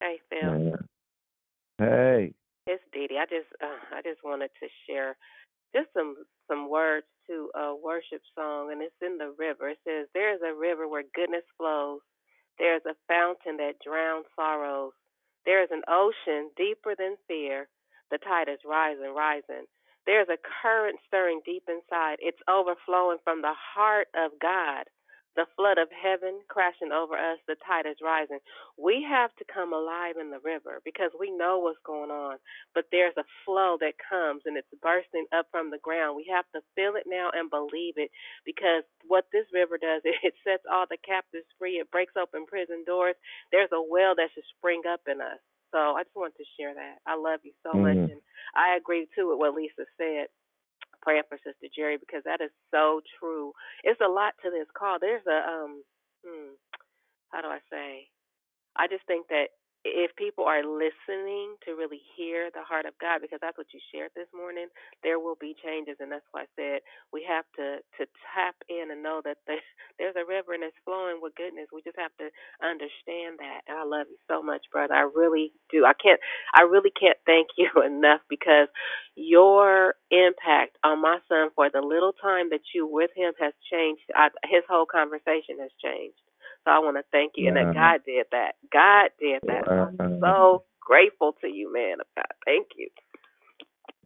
[0.00, 0.76] Hey, Phil.
[1.78, 2.34] Hey.
[3.08, 3.18] Dee.
[3.18, 5.16] I just uh, I just wanted to share
[5.74, 6.16] just some
[6.48, 9.70] some words to a worship song, and it's in the river.
[9.70, 12.00] It says, "There is a river where goodness flows.
[12.58, 14.92] There is a fountain that drowns sorrows.
[15.46, 17.68] There is an ocean deeper than fear.
[18.10, 19.64] The tide is rising, rising.
[20.06, 22.18] There is a current stirring deep inside.
[22.20, 24.84] It's overflowing from the heart of God
[25.36, 28.42] the flood of heaven crashing over us, the tide is rising.
[28.74, 32.38] We have to come alive in the river because we know what's going on,
[32.74, 36.16] but there's a flow that comes and it's bursting up from the ground.
[36.16, 38.10] We have to feel it now and believe it
[38.44, 42.82] because what this river does, it sets all the captives free, it breaks open prison
[42.86, 43.14] doors.
[43.52, 45.38] There's a well that should spring up in us.
[45.70, 46.98] So I just wanted to share that.
[47.06, 47.86] I love you so mm.
[47.86, 48.20] much, and
[48.58, 50.26] I agree too with what Lisa said
[51.02, 53.52] praying for Sister Jerry because that is so true.
[53.84, 54.98] It's a lot to this call.
[55.00, 55.82] There's a um
[56.26, 56.54] hmm,
[57.30, 58.08] how do I say?
[58.76, 59.50] I just think that
[59.84, 63.80] if people are listening to really hear the heart of God, because that's what you
[63.92, 64.68] shared this morning,
[65.04, 66.80] there will be changes, and that's why I said
[67.12, 68.04] we have to to
[68.34, 69.64] tap in and know that there's,
[69.98, 71.68] there's a river and it's flowing with goodness.
[71.72, 72.28] We just have to
[72.62, 73.62] understand that.
[73.68, 74.94] And I love you so much, brother.
[74.94, 75.84] I really do.
[75.86, 76.20] I can't.
[76.54, 78.68] I really can't thank you enough because
[79.16, 84.02] your impact on my son for the little time that you with him has changed.
[84.16, 86.18] I, his whole conversation has changed.
[86.64, 88.54] So I want to thank you, and that God did that.
[88.72, 89.64] God did that.
[89.76, 92.26] So I'm so grateful to you, man of God.
[92.46, 92.88] Thank you.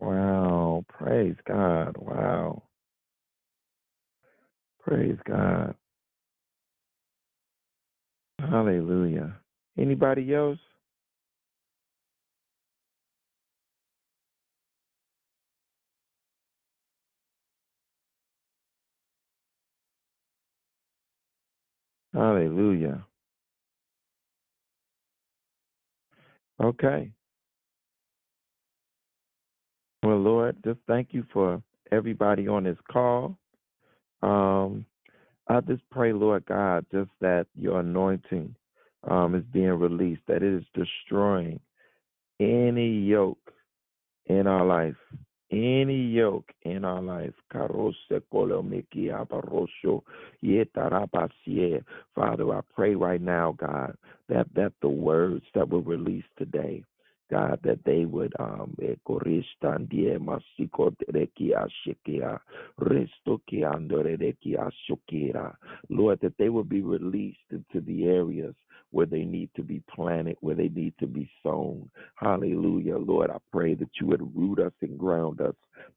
[0.00, 0.84] Wow.
[0.88, 1.96] Praise God.
[1.98, 2.64] Wow.
[4.80, 5.74] Praise God.
[8.40, 9.36] Hallelujah.
[9.78, 10.58] Anybody else?
[22.14, 23.04] Hallelujah.
[26.62, 27.10] Okay.
[30.04, 31.60] Well, Lord, just thank you for
[31.90, 33.36] everybody on this call.
[34.22, 34.86] Um,
[35.48, 38.54] I just pray, Lord God, just that your anointing
[39.10, 41.58] um, is being released, that it is destroying
[42.40, 43.52] any yoke
[44.26, 44.96] in our life,
[45.54, 47.32] any yoke in our life.
[52.14, 53.96] Father, I pray right now, God,
[54.28, 56.82] that, that the words that were released today,
[57.34, 58.76] God, that they would um
[65.88, 68.54] Lord, that they would be released into the areas
[68.90, 71.90] where they need to be planted, where they need to be sown.
[72.14, 72.96] Hallelujah.
[72.96, 75.54] Lord, I pray that you would root us and ground us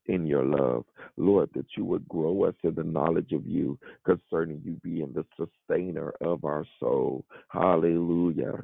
[0.08, 0.86] in your love.
[1.16, 5.26] Lord, that you would grow us in the knowledge of you concerning you being the
[5.38, 7.24] sustainer of our soul.
[7.50, 8.64] Hallelujah.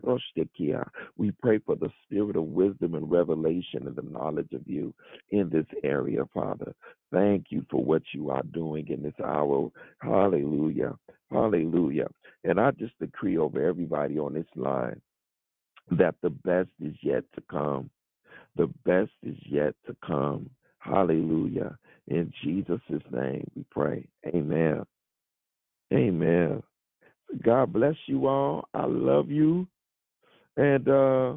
[1.18, 4.94] We pray for the spirit of wisdom and revelation and the knowledge of you
[5.32, 6.74] in this area, Father.
[7.12, 9.72] Thank you for what you are doing in this hour.
[10.00, 10.98] Hallelujah.
[11.32, 12.08] Hallelujah.
[12.44, 15.02] And I just decree over everybody on this line
[15.92, 17.90] that the best is yet to come.
[18.56, 20.50] The best is yet to come.
[20.80, 21.78] Hallelujah.
[22.08, 22.82] In Jesus'
[23.12, 24.06] name we pray.
[24.28, 24.84] Amen.
[25.94, 26.62] Amen.
[27.44, 28.68] God bless you all.
[28.74, 29.68] I love you.
[30.58, 31.34] And uh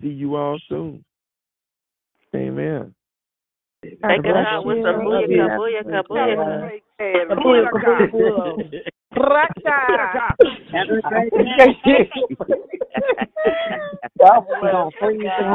[0.00, 1.04] see you all soon.
[2.34, 2.94] Amen.
[3.84, 6.80] Take us out with some booyah, booyah, booyah.
[7.30, 7.68] Booyah,
[8.10, 8.84] booyah.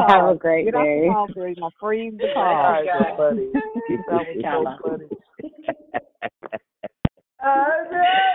[0.08, 1.08] Have a great Get day.
[1.08, 2.84] off the phone, my freeze the car.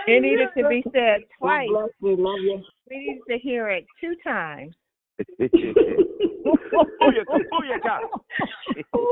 [0.07, 1.69] It needed to be said twice.
[2.01, 4.75] We needed to hear it two times.
[5.17, 5.95] 嘿嘿嘿，
[6.99, 7.99] 后院，后院架。